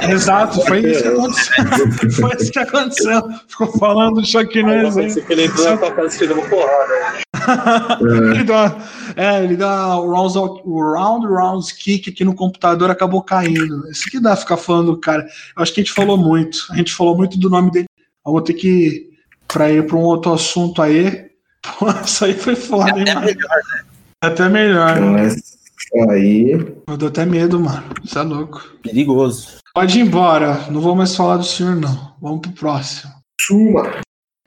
Exato, 0.08 0.60
foi 0.66 0.80
isso 0.80 1.02
que 1.02 1.08
aconteceu. 1.08 2.10
Foi 2.12 2.36
isso 2.36 2.52
que 2.52 2.58
aconteceu. 2.60 3.22
Ficou 3.48 3.66
falando 3.78 4.20
do 4.20 4.26
Chuck 4.26 4.62
Norris 4.62 4.96
aí. 4.96 5.22
que 5.22 5.32
ele 5.32 5.46
entrou 5.46 5.64
na 5.70 5.76
tua 5.76 5.90
casa 5.92 6.14
e 6.14 6.18
te 6.18 6.26
deu 6.28 6.38
uma 6.38 6.48
porrada. 6.48 6.94
ele 8.34 8.44
deu, 8.44 8.54
uma- 8.54 8.76
é, 9.16 9.42
ele 9.44 9.56
deu 9.56 9.66
uma- 9.66 10.00
o 10.00 10.10
round, 10.12 10.38
o 10.64 10.92
round 10.92 11.26
rounds 11.26 11.72
kick 11.72 12.10
aqui 12.10 12.24
no 12.24 12.34
computador 12.34 12.90
acabou 12.90 13.22
caindo. 13.22 13.88
Isso 13.90 14.04
que 14.10 14.20
dá 14.20 14.36
ficar 14.36 14.56
falando 14.56 14.92
do 14.92 15.00
cara. 15.00 15.26
Eu 15.56 15.62
acho 15.62 15.72
que 15.74 15.80
a 15.80 15.84
gente 15.84 15.92
falou 15.94 16.16
muito. 16.16 16.58
A 16.70 16.76
gente 16.76 16.94
falou 16.94 17.16
muito 17.16 17.38
do 17.38 17.50
nome 17.50 17.70
dele. 17.70 17.86
Eu 18.24 18.32
vou 18.32 18.40
ter 18.40 18.54
que 18.54 19.08
para 19.48 19.70
ir 19.70 19.86
para 19.86 19.96
um 19.96 20.02
outro 20.02 20.32
assunto 20.32 20.80
aí. 20.82 21.26
Pô, 21.78 21.90
isso 22.04 22.24
aí 22.24 22.34
foi 22.34 22.54
foda, 22.54 22.98
hein, 22.98 23.04
É 23.08 23.14
mano? 23.14 23.26
melhor. 23.26 23.60
Até 24.22 24.48
melhor. 24.48 24.96
Aí. 26.10 26.50
Eu 26.86 26.96
dou 26.96 27.08
até 27.08 27.24
medo, 27.24 27.60
mano. 27.60 27.84
Isso 28.02 28.18
é 28.18 28.22
louco. 28.22 28.62
Perigoso. 28.82 29.58
Pode 29.74 29.98
ir 29.98 30.02
embora. 30.02 30.66
Não 30.70 30.80
vou 30.80 30.94
mais 30.94 31.14
falar 31.14 31.36
do 31.36 31.44
senhor, 31.44 31.76
não. 31.76 32.14
Vamos 32.20 32.40
pro 32.40 32.52
próximo. 32.52 33.12
Suma. 33.40 34.00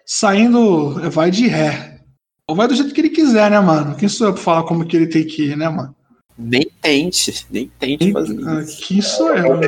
Saindo, 0.05 1.09
vai 1.09 1.31
de 1.31 1.47
ré. 1.47 2.01
Ou 2.47 2.55
vai 2.55 2.67
do 2.67 2.75
jeito 2.75 2.93
que 2.93 2.99
ele 3.01 3.09
quiser, 3.09 3.49
né, 3.49 3.59
mano? 3.59 3.95
Quem 3.95 4.09
sou 4.09 4.27
eu 4.27 4.33
pra 4.33 4.41
falar 4.43 4.63
como 4.63 4.85
que 4.85 4.97
ele 4.97 5.07
tem 5.07 5.25
que 5.25 5.51
ir, 5.51 5.57
né, 5.57 5.69
mano? 5.69 5.95
Nem 6.37 6.69
tente. 6.81 7.45
Nem 7.49 7.71
tente 7.79 8.11
fazer 8.11 8.35
isso. 8.35 8.49
Aqui 8.49 9.01
sou 9.01 9.33
eu. 9.33 9.57
né? 9.57 9.67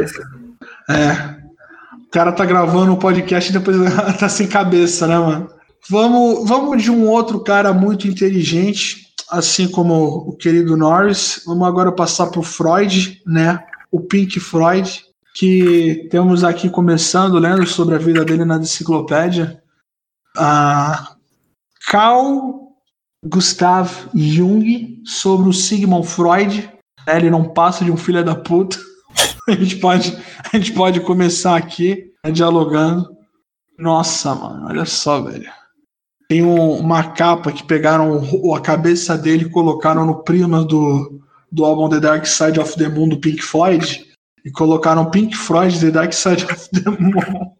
É. 0.89 1.43
O 2.05 2.09
cara 2.11 2.31
tá 2.31 2.45
gravando 2.45 2.93
o 2.93 2.97
podcast 2.97 3.49
e 3.49 3.53
depois 3.53 3.77
tá 4.19 4.27
sem 4.27 4.47
cabeça, 4.47 5.07
né, 5.07 5.17
mano? 5.17 5.49
Vamos, 5.89 6.47
vamos 6.47 6.81
de 6.81 6.91
um 6.91 7.07
outro 7.07 7.39
cara 7.41 7.73
muito 7.73 8.07
inteligente, 8.07 9.02
assim 9.29 9.67
como 9.67 10.29
o 10.29 10.35
querido 10.35 10.77
Norris. 10.77 11.43
Vamos 11.45 11.67
agora 11.67 11.91
passar 11.91 12.27
pro 12.27 12.43
Freud, 12.43 13.21
né? 13.25 13.63
O 13.91 13.99
Pink 13.99 14.39
Freud, 14.39 15.05
que 15.35 16.07
temos 16.09 16.43
aqui 16.43 16.69
começando, 16.69 17.39
lendo 17.39 17.65
sobre 17.65 17.95
a 17.95 17.99
vida 17.99 18.23
dele 18.25 18.45
na 18.45 18.57
enciclopédia. 18.57 19.61
Ah, 20.37 21.15
Carl 21.87 22.63
Gustav 23.25 23.89
Jung 24.13 25.01
sobre 25.05 25.49
o 25.49 25.53
Sigmund 25.53 26.07
Freud. 26.07 26.69
né? 27.07 27.17
Ele 27.17 27.29
não 27.29 27.53
passa 27.53 27.85
de 27.85 27.91
um 27.91 27.97
filho 27.97 28.23
da 28.23 28.35
puta. 28.35 28.77
A 29.47 29.51
gente 29.51 29.75
pode, 29.75 30.17
a 30.53 30.57
gente 30.57 30.71
pode 30.71 31.01
começar 31.01 31.57
aqui 31.57 32.13
né, 32.25 32.31
dialogando. 32.31 33.09
Nossa, 33.77 34.33
mano, 34.33 34.67
olha 34.67 34.85
só, 34.85 35.21
velho. 35.21 35.51
Tem 36.33 36.43
um- 36.43 36.79
uma 36.79 37.03
capa 37.11 37.51
que 37.51 37.63
pegaram 37.63 38.19
a 38.55 38.59
cabeça 38.59 39.15
dele 39.15 39.43
e 39.45 39.49
colocaram 39.51 40.03
no 40.03 40.23
prima 40.23 40.63
do, 40.63 41.21
do 41.51 41.63
álbum 41.63 41.87
The 41.87 41.99
Dark 41.99 42.25
Side 42.25 42.59
of 42.59 42.75
the 42.75 42.89
Moon 42.89 43.09
do 43.09 43.19
Pink 43.19 43.39
Floyd 43.39 44.03
e 44.43 44.49
colocaram 44.49 45.11
Pink 45.11 45.35
Floyd 45.37 45.79
The 45.79 45.91
Dark 45.91 46.11
Side 46.11 46.43
of 46.45 46.69
the 46.71 46.89
Moon. 46.89 47.51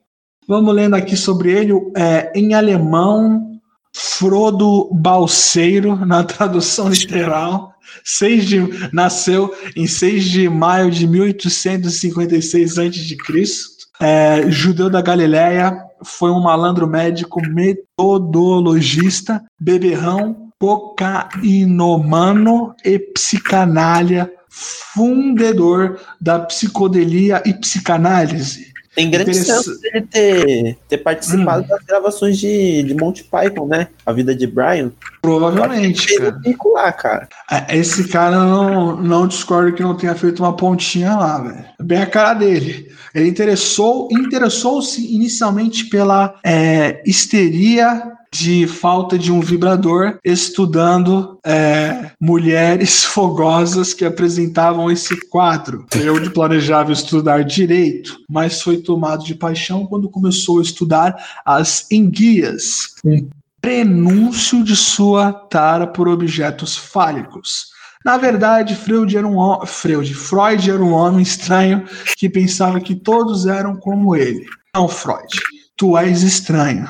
Vamos 0.48 0.74
lendo 0.74 0.96
aqui 0.96 1.16
sobre 1.16 1.52
ele 1.52 1.72
é, 1.96 2.32
em 2.34 2.56
alemão, 2.56 3.60
Frodo 3.96 4.90
Balseiro, 4.92 5.96
na 6.04 6.24
tradução 6.24 6.90
literal. 6.90 7.76
6 8.04 8.46
de, 8.48 8.90
nasceu 8.92 9.54
em 9.76 9.86
6 9.86 10.24
de 10.24 10.50
maio 10.50 10.90
de 10.90 11.06
1856 11.06 12.80
a.C. 12.80 13.54
É, 14.02 14.50
judeu 14.50 14.90
da 14.90 15.02
Galileia, 15.02 15.78
foi 16.04 16.32
um 16.32 16.42
malandro 16.42 16.88
médico, 16.88 17.42
metodologista, 17.42 19.42
beberrão, 19.60 20.50
cocainomano 20.60 22.74
e 22.84 22.98
psicanália, 23.00 24.32
fundador 24.50 26.00
da 26.20 26.40
psicodelia 26.40 27.42
e 27.46 27.54
psicanálise. 27.54 28.74
Tem 28.96 29.10
grande 29.10 29.32
Interessa- 29.32 29.64
chance 29.64 29.82
dele 29.82 30.02
ter, 30.02 30.78
ter 30.88 30.98
participado 31.00 31.68
das 31.68 31.84
gravações 31.84 32.38
de, 32.38 32.84
de 32.84 32.94
Monty 32.94 33.24
Python, 33.24 33.66
né? 33.66 33.88
A 34.06 34.12
vida 34.12 34.36
de 34.36 34.48
Brian. 34.48 34.92
Provavelmente, 35.22 36.08
Fez 36.08 36.20
cara. 36.20 36.36
o 36.36 36.42
pico 36.42 36.74
lá, 36.74 36.92
cara. 36.92 37.30
É, 37.50 37.78
Esse 37.78 38.08
cara 38.08 38.38
não, 38.38 38.96
não 38.98 39.28
discordo 39.28 39.74
que 39.74 39.84
não 39.84 39.96
tenha 39.96 40.16
feito 40.16 40.44
uma 40.44 40.56
pontinha 40.56 41.16
lá, 41.16 41.40
velho. 41.40 41.66
É 41.80 41.84
Bem 41.84 42.02
a 42.02 42.06
cara 42.06 42.34
dele. 42.34 42.92
Ele 43.14 43.30
interessou, 43.30 44.08
interessou-se 44.12 45.14
inicialmente 45.14 45.86
pela 45.86 46.36
é, 46.44 47.02
histeria 47.06 48.14
de 48.34 48.66
falta 48.66 49.18
de 49.18 49.32
um 49.32 49.40
vibrador, 49.40 50.18
estudando 50.26 51.40
é, 51.46 52.10
mulheres 52.20 53.04
fogosas 53.06 53.94
que 53.94 54.04
apresentavam 54.04 54.90
esse 54.90 55.16
quadro. 55.30 55.86
Eu 55.96 56.20
de 56.20 56.32
planejava 56.32 56.92
estudar 56.92 57.44
direito, 57.44 58.18
mas 58.28 58.60
foi 58.60 58.78
tomado 58.78 59.24
de 59.24 59.36
paixão 59.36 59.86
quando 59.86 60.10
começou 60.10 60.60
a 60.60 60.64
estudar 60.64 61.16
as 61.46 61.86
enguias, 61.92 62.96
um 63.06 63.28
prenúncio 63.64 64.62
de 64.62 64.76
sua 64.76 65.32
tara 65.32 65.88
por 65.88 66.10
objetos 66.10 66.76
fálicos. 66.76 67.68
Na 68.04 68.18
verdade, 68.18 68.76
Freud 68.76 69.18
era 69.18 69.26
um 69.26 69.66
Freud, 69.66 70.14
Freud 70.14 70.70
era 70.70 70.84
um 70.84 70.92
homem 70.92 71.22
estranho 71.22 71.86
que 72.18 72.30
pensava 72.30 72.82
que 72.82 72.94
todos 72.94 73.46
eram 73.46 73.78
como 73.78 74.18
ele. 74.18 74.46
Não, 74.76 74.90
Freud, 74.90 75.40
tu 75.78 75.98
és 75.98 76.24
estranho. 76.24 76.86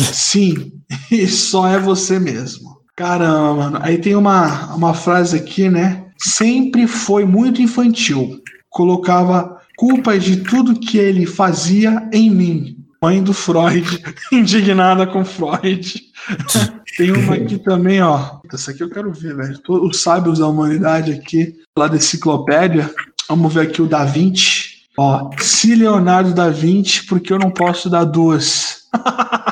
Sim, 0.00 0.72
e 1.12 1.28
só 1.28 1.68
é 1.68 1.78
você 1.78 2.18
mesmo. 2.18 2.80
Caramba, 2.96 3.54
mano. 3.54 3.78
Aí 3.80 3.96
tem 3.96 4.16
uma, 4.16 4.74
uma 4.74 4.94
frase 4.94 5.36
aqui, 5.36 5.68
né? 5.68 6.06
Sempre 6.18 6.88
foi 6.88 7.24
muito 7.24 7.62
infantil. 7.62 8.40
Colocava 8.68 9.60
culpas 9.76 10.24
de 10.24 10.38
tudo 10.38 10.80
que 10.80 10.98
ele 10.98 11.24
fazia 11.24 12.08
em 12.12 12.28
mim. 12.30 12.75
Mãe 13.02 13.22
do 13.22 13.32
Freud, 13.32 14.02
indignada 14.32 15.06
com 15.06 15.24
Freud. 15.24 16.02
Tem 16.96 17.10
uma 17.12 17.34
aqui 17.34 17.58
também, 17.58 18.00
ó. 18.02 18.38
Essa 18.52 18.70
aqui 18.70 18.82
eu 18.82 18.88
quero 18.90 19.12
ver, 19.12 19.36
velho. 19.36 19.58
To- 19.58 19.86
Os 19.86 20.00
sábios 20.00 20.38
da 20.38 20.46
humanidade 20.48 21.12
aqui, 21.12 21.54
lá 21.78 21.86
da 21.88 21.96
enciclopédia. 21.96 22.90
Vamos 23.28 23.52
ver 23.52 23.62
aqui 23.68 23.82
o 23.82 23.86
Da 23.86 24.04
Vinci. 24.04 24.76
Ó, 24.98 25.30
se 25.38 25.74
Leonardo 25.74 26.32
da 26.32 26.48
Vinci, 26.48 27.04
porque 27.04 27.30
eu 27.32 27.38
não 27.38 27.50
posso 27.50 27.90
dar 27.90 28.04
duas. 28.04 28.86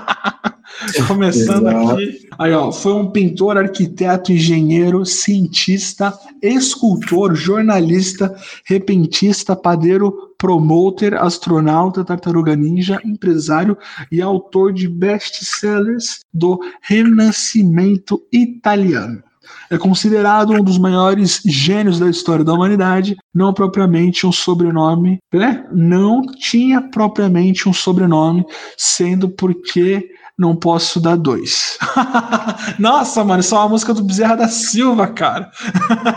Começando 1.07 1.69
aqui. 1.69 2.29
Aí, 2.39 2.53
ó, 2.53 2.71
foi 2.71 2.93
um 2.93 3.11
pintor, 3.11 3.57
arquiteto, 3.57 4.33
engenheiro, 4.33 5.05
cientista, 5.05 6.13
escultor, 6.43 7.35
jornalista, 7.35 8.35
repentista, 8.65 9.57
padeiro, 9.57 10.35
promoter, 10.39 11.15
astronauta, 11.15 12.05
tartaruga 12.05 12.55
ninja, 12.55 13.01
empresário 13.05 13.77
e 14.11 14.21
autor 14.21 14.73
de 14.73 14.89
best-sellers 14.89 16.21
do 16.33 16.59
Renascimento 16.83 18.23
italiano. 18.33 19.23
É 19.71 19.79
considerado 19.79 20.53
um 20.53 20.63
dos 20.63 20.79
maiores 20.79 21.41
gênios 21.45 21.99
da 21.99 22.09
história 22.09 22.45
da 22.45 22.53
humanidade, 22.53 23.17
não 23.35 23.53
propriamente 23.53 24.27
um 24.27 24.33
sobrenome, 24.33 25.19
né? 25.33 25.67
Não 25.73 26.23
tinha 26.23 26.81
propriamente 26.81 27.69
um 27.69 27.73
sobrenome, 27.73 28.45
sendo 28.77 29.29
porque 29.29 30.11
não 30.39 30.57
posso 30.57 31.01
dar 31.01 31.17
dois. 31.17 31.79
Nossa, 32.79 33.23
mano, 33.23 33.41
isso 33.41 33.55
é 33.55 33.59
uma 33.59 33.69
música 33.69 33.95
do 33.95 34.03
Bezerra 34.03 34.37
da 34.37 34.49
Silva, 34.49 35.07
cara. 35.07 35.51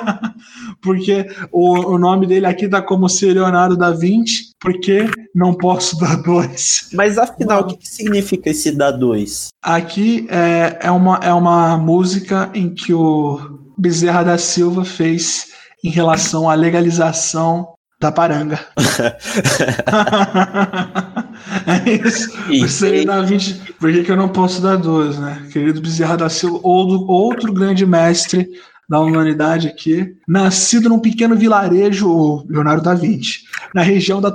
porque 0.81 1.27
o, 1.51 1.93
o 1.93 1.97
nome 1.97 2.25
dele 2.25 2.45
aqui 2.45 2.67
tá 2.67 2.81
como 2.81 3.07
se 3.07 3.25
Leonardo 3.25 3.77
da 3.77 3.91
Vinci, 3.91 4.51
porque 4.59 5.09
não 5.33 5.53
posso 5.53 5.97
dar 5.99 6.21
dois. 6.21 6.89
Mas 6.93 7.17
afinal, 7.17 7.61
o 7.61 7.67
que, 7.67 7.87
significa 7.87 8.49
esse 8.49 8.71
da 8.71 8.91
dois? 8.91 9.49
Aqui 9.61 10.27
é, 10.29 10.79
é, 10.81 10.91
uma, 10.91 11.17
é 11.17 11.33
uma 11.33 11.77
música 11.77 12.49
em 12.53 12.73
que 12.73 12.93
o 12.93 13.59
Bezerra 13.77 14.23
da 14.23 14.37
Silva 14.37 14.83
fez 14.83 15.47
em 15.83 15.89
relação 15.89 16.49
à 16.49 16.55
legalização 16.55 17.73
da 17.99 18.11
paranga. 18.11 18.59
é 21.65 22.07
isso. 22.07 22.29
E- 22.49 22.59
Você 22.61 23.05
dá 23.05 23.21
20. 23.21 23.73
Por 23.79 23.91
que, 23.91 24.03
que 24.03 24.11
eu 24.11 24.17
não 24.17 24.29
posso 24.29 24.61
dar 24.61 24.77
duas, 24.77 25.17
né? 25.17 25.47
Querido 25.51 25.81
Bezerra 25.81 26.17
da 26.17 26.29
Silva, 26.29 26.59
ou 26.63 26.87
do- 26.87 27.09
outro 27.09 27.53
grande 27.53 27.85
mestre 27.85 28.49
da 28.89 28.99
humanidade 28.99 29.67
aqui. 29.67 30.15
Nascido 30.27 30.89
num 30.89 30.99
pequeno 30.99 31.35
vilarejo, 31.35 32.09
o 32.09 32.45
Leonardo 32.47 32.83
da 32.83 32.93
Vinci, 32.93 33.41
na 33.73 33.81
região 33.81 34.21
da, 34.21 34.33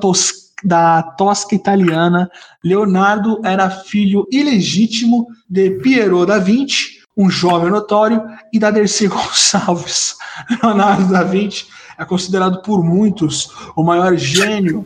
da 0.65 1.03
Tosca 1.03 1.55
italiana, 1.55 2.31
Leonardo 2.63 3.41
era 3.45 3.71
filho 3.71 4.27
ilegítimo 4.31 5.27
de 5.49 5.71
Piero 5.71 6.27
da 6.27 6.39
Vinci, 6.39 7.01
um 7.17 7.29
jovem 7.31 7.71
notório, 7.71 8.23
e 8.53 8.59
da 8.59 8.71
Dercy 8.71 9.07
Gonçalves. 9.09 10.17
Leonardo 10.63 11.11
da 11.13 11.23
Vinci 11.23 11.67
é 12.03 12.05
considerado 12.05 12.61
por 12.63 12.85
muitos 12.85 13.49
o 13.77 13.83
maior 13.83 14.17
gênio 14.17 14.85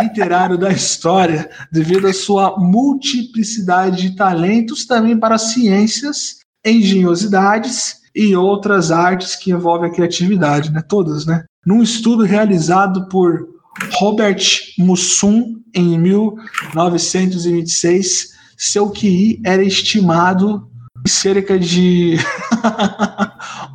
literário 0.00 0.56
da 0.58 0.70
história, 0.70 1.50
devido 1.70 2.08
à 2.08 2.12
sua 2.12 2.58
multiplicidade 2.58 4.02
de 4.02 4.16
talentos 4.16 4.84
também 4.84 5.16
para 5.18 5.38
ciências, 5.38 6.40
engenhosidades 6.64 8.00
e 8.14 8.34
outras 8.34 8.90
artes 8.90 9.36
que 9.36 9.52
envolvem 9.52 9.90
a 9.90 9.92
criatividade, 9.92 10.72
né? 10.72 10.82
Todas, 10.82 11.24
né? 11.24 11.44
Num 11.64 11.80
estudo 11.82 12.24
realizado 12.24 13.08
por 13.08 13.46
Robert 13.92 14.42
Mussum 14.78 15.56
em 15.74 15.98
1926, 15.98 18.34
seu 18.56 18.90
QI 18.90 19.40
era 19.44 19.62
estimado 19.62 20.66
em 21.04 21.08
cerca 21.08 21.58
de 21.58 22.16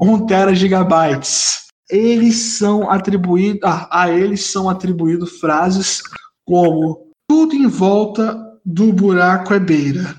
1 0.02 0.24
teragigabytes 0.26 1.71
eles 1.92 2.36
são 2.58 2.90
atribuídos 2.90 3.62
ah, 3.64 3.88
a 3.92 4.10
eles 4.10 4.46
são 4.46 4.70
atribuídos 4.70 5.40
frases 5.40 6.02
como 6.46 7.12
tudo 7.28 7.54
em 7.54 7.68
volta 7.68 8.40
do 8.66 8.94
buraco 8.94 9.54
é 9.54 9.60
beira 9.60 10.16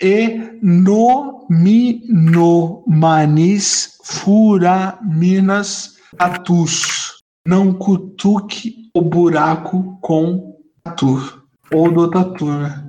e 0.00 0.58
no 0.62 1.46
mi 1.50 2.02
no 2.08 2.82
manis 2.86 3.98
fura 4.02 4.98
minas 5.02 5.96
atus 6.18 7.22
não 7.46 7.74
cutuque 7.74 8.90
o 8.94 9.02
buraco 9.02 9.98
com 10.00 10.56
tatu 10.82 11.42
ou 11.72 11.92
do 11.92 12.10
tatu 12.10 12.46
né 12.46 12.84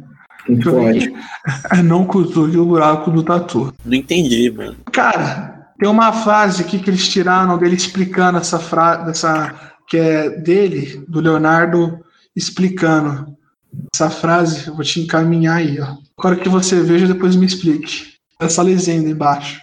Pode. 0.64 1.14
É, 1.72 1.84
não 1.84 2.06
cutuque 2.06 2.58
o 2.58 2.66
buraco 2.66 3.12
do 3.12 3.22
tatu 3.22 3.72
Não 3.86 3.94
entendi, 3.94 4.50
mano. 4.50 4.78
Cara, 4.92 5.59
tem 5.80 5.88
uma 5.88 6.12
frase 6.12 6.62
aqui 6.62 6.78
que 6.78 6.90
eles 6.90 7.08
tiraram 7.08 7.58
dele 7.58 7.76
explicando 7.76 8.38
essa 8.38 8.60
frase, 8.60 9.10
essa 9.10 9.74
que 9.88 9.98
é 9.98 10.30
dele, 10.30 11.04
do 11.08 11.22
Leonardo, 11.22 12.00
explicando 12.36 13.36
essa 13.94 14.10
frase. 14.10 14.68
Eu 14.68 14.76
vou 14.76 14.84
te 14.84 15.00
encaminhar 15.00 15.58
aí, 15.58 15.80
ó. 15.80 15.96
Agora 16.18 16.36
que 16.36 16.50
você 16.50 16.82
veja, 16.82 17.08
depois 17.08 17.36
me 17.36 17.46
explique. 17.46 18.14
Essa 18.40 18.62
legenda 18.62 19.10
embaixo. 19.10 19.62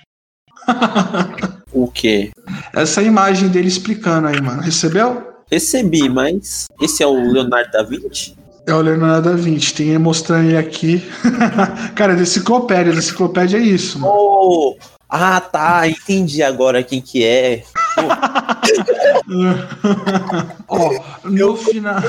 O 1.72 1.90
quê? 1.90 2.30
Essa 2.74 3.02
imagem 3.02 3.50
dele 3.50 3.68
explicando 3.68 4.28
aí, 4.28 4.40
mano. 4.40 4.62
Recebeu? 4.62 5.22
Recebi, 5.52 6.08
mas 6.08 6.68
esse 6.80 7.02
é 7.02 7.06
o 7.06 7.30
Leonardo 7.30 7.70
da 7.70 7.82
Vinci? 7.82 8.34
É 8.66 8.72
o 8.72 8.80
Leonardo 8.80 9.28
da 9.28 9.36
Vinci. 9.36 9.74
Tem 9.74 9.88
ele 9.88 9.98
mostrando 9.98 10.46
ele 10.46 10.56
aqui. 10.56 11.02
Cara, 11.94 12.14
é 12.14 12.16
da 12.16 12.22
enciclopédia. 12.22 12.92
Da 12.92 12.98
enciclopédia 12.98 13.58
é 13.58 13.60
isso, 13.60 13.98
mano. 13.98 14.14
Oh, 14.16 14.76
ah, 15.16 15.40
tá, 15.40 15.88
entendi 15.88 16.42
agora 16.42 16.82
quem 16.82 17.00
que 17.00 17.24
é. 17.24 17.62
Ó, 20.68 20.90
no 21.24 21.56
final. 21.56 22.02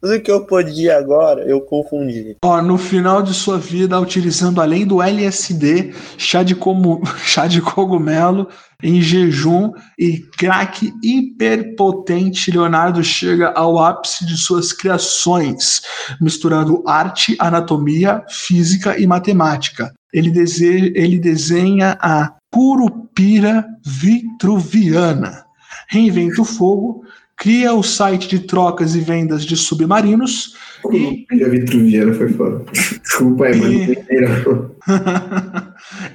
Tudo 0.00 0.20
que 0.20 0.30
eu 0.30 0.46
podia 0.46 0.96
agora, 0.96 1.42
eu 1.42 1.60
confundi. 1.60 2.36
Ó, 2.44 2.62
no 2.62 2.78
final 2.78 3.20
de 3.20 3.34
sua 3.34 3.58
vida, 3.58 3.98
utilizando 3.98 4.60
além 4.60 4.86
do 4.86 5.02
LSD, 5.02 5.92
chá 6.16 6.44
de, 6.44 6.54
como, 6.54 7.02
chá 7.24 7.48
de 7.48 7.60
cogumelo 7.60 8.48
em 8.80 9.02
jejum 9.02 9.72
e 9.98 10.18
crack 10.18 10.92
hiperpotente, 11.02 12.52
Leonardo 12.52 13.02
chega 13.02 13.48
ao 13.48 13.80
ápice 13.80 14.24
de 14.24 14.36
suas 14.36 14.72
criações, 14.72 15.82
misturando 16.20 16.84
arte, 16.86 17.34
anatomia, 17.40 18.22
física 18.28 18.96
e 18.96 19.04
matemática. 19.04 19.92
Ele, 20.12 20.30
dese... 20.30 20.92
ele 20.94 21.18
desenha 21.18 21.98
a 22.00 22.34
Curupira 22.50 23.66
Vitruviana, 23.84 25.44
reinventa 25.88 26.40
o 26.42 26.44
fogo, 26.44 27.04
cria 27.36 27.72
o 27.74 27.82
site 27.82 28.28
de 28.28 28.40
trocas 28.40 28.94
e 28.94 29.00
vendas 29.00 29.44
de 29.44 29.56
submarinos 29.56 30.56
e 30.92 31.26
A 31.44 31.48
Vitruviana 31.48 32.14
foi 32.14 32.28
foda. 32.32 32.64
Desculpa 33.02 33.46
aí, 33.46 33.60
mano. 33.60 33.72
E- 33.74 33.98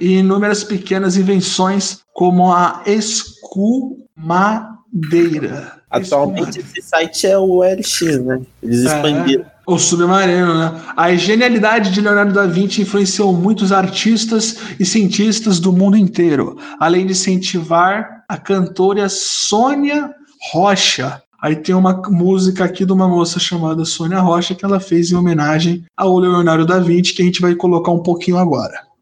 e 0.00 0.18
inúmeras 0.18 0.64
pequenas 0.64 1.16
invenções 1.16 2.00
como 2.12 2.52
a 2.52 2.82
escumadeira. 2.86 4.72
Atualmente 5.90 6.60
esse 6.60 6.82
site 6.82 7.26
é 7.26 7.38
o 7.38 7.62
LX, 7.62 8.00
né? 8.24 8.40
Eles 8.62 8.84
É. 8.86 9.53
O 9.66 9.78
submarino, 9.78 10.58
né? 10.58 10.80
A 10.94 11.14
genialidade 11.14 11.90
de 11.90 12.00
Leonardo 12.00 12.34
da 12.34 12.46
Vinci 12.46 12.82
influenciou 12.82 13.32
muitos 13.32 13.72
artistas 13.72 14.58
e 14.78 14.84
cientistas 14.84 15.58
do 15.58 15.72
mundo 15.72 15.96
inteiro, 15.96 16.58
além 16.78 17.06
de 17.06 17.12
incentivar 17.12 18.24
a 18.28 18.36
cantora 18.36 19.08
Sônia 19.08 20.14
Rocha. 20.52 21.22
Aí 21.40 21.56
tem 21.56 21.74
uma 21.74 21.94
música 22.08 22.64
aqui 22.64 22.84
de 22.84 22.92
uma 22.92 23.08
moça 23.08 23.38
chamada 23.40 23.84
Sônia 23.84 24.20
Rocha 24.20 24.54
que 24.54 24.64
ela 24.64 24.80
fez 24.80 25.10
em 25.10 25.14
homenagem 25.14 25.84
ao 25.96 26.18
Leonardo 26.18 26.66
da 26.66 26.78
Vinci, 26.78 27.14
que 27.14 27.22
a 27.22 27.24
gente 27.24 27.40
vai 27.40 27.54
colocar 27.54 27.90
um 27.90 28.02
pouquinho 28.02 28.36
agora. 28.36 28.93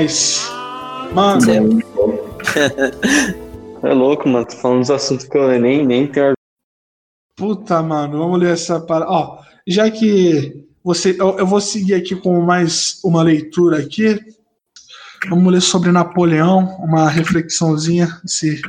Demais. 0.00 0.50
Mano, 1.12 1.40
É 3.82 3.94
louco, 3.94 4.28
mano. 4.28 4.46
Tô 4.46 4.56
falando 4.56 4.80
dos 4.80 4.90
assuntos 4.90 5.26
que 5.26 5.36
eu 5.36 5.48
nem, 5.58 5.86
nem 5.86 6.06
tenho. 6.06 6.34
Puta, 7.36 7.82
mano, 7.82 8.18
vamos 8.18 8.38
ler 8.38 8.52
essa 8.52 8.78
parada. 8.78 9.10
Ó, 9.10 9.38
já 9.66 9.90
que 9.90 10.66
você. 10.84 11.16
Eu, 11.18 11.38
eu 11.38 11.46
vou 11.46 11.60
seguir 11.60 11.94
aqui 11.94 12.14
com 12.14 12.40
mais 12.42 13.00
uma 13.02 13.22
leitura 13.22 13.78
aqui. 13.78 14.20
Vamos 15.28 15.52
ler 15.52 15.60
sobre 15.60 15.92
Napoleão, 15.92 16.76
uma 16.80 17.08
reflexãozinha. 17.08 18.20
Esse, 18.24 18.60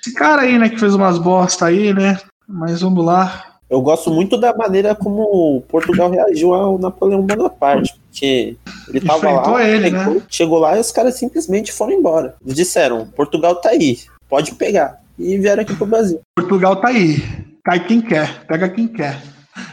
esse 0.00 0.14
cara 0.14 0.42
aí, 0.42 0.58
né, 0.58 0.68
que 0.68 0.78
fez 0.78 0.94
umas 0.94 1.18
bosta 1.18 1.66
aí, 1.66 1.92
né? 1.92 2.18
Mas 2.46 2.80
vamos 2.80 3.04
lá. 3.04 3.58
Eu 3.68 3.82
gosto 3.82 4.10
muito 4.10 4.38
da 4.38 4.56
maneira 4.56 4.94
como 4.94 5.62
Portugal 5.68 6.10
reagiu 6.10 6.54
ao 6.54 6.78
Napoleão 6.78 7.22
Bonaparte, 7.22 8.00
porque 8.18 8.56
ele 8.88 9.00
tava 9.00 9.18
Enfrentou 9.18 9.52
lá, 9.52 9.64
ele, 9.64 9.90
chegou, 9.90 10.14
né? 10.14 10.22
chegou 10.28 10.58
lá 10.58 10.76
e 10.76 10.80
os 10.80 10.92
caras 10.92 11.14
simplesmente 11.16 11.72
foram 11.72 11.92
embora. 11.92 12.34
Eles 12.44 12.56
disseram: 12.56 13.06
Portugal 13.06 13.56
tá 13.56 13.70
aí, 13.70 13.98
pode 14.28 14.54
pegar. 14.54 15.00
E 15.18 15.38
vieram 15.38 15.62
aqui 15.62 15.74
pro 15.74 15.86
Brasil. 15.86 16.20
Portugal 16.36 16.76
tá 16.76 16.88
aí. 16.88 17.22
Cai 17.64 17.84
quem 17.84 18.00
quer, 18.00 18.44
pega 18.46 18.68
quem 18.68 18.88
quer. 18.88 19.20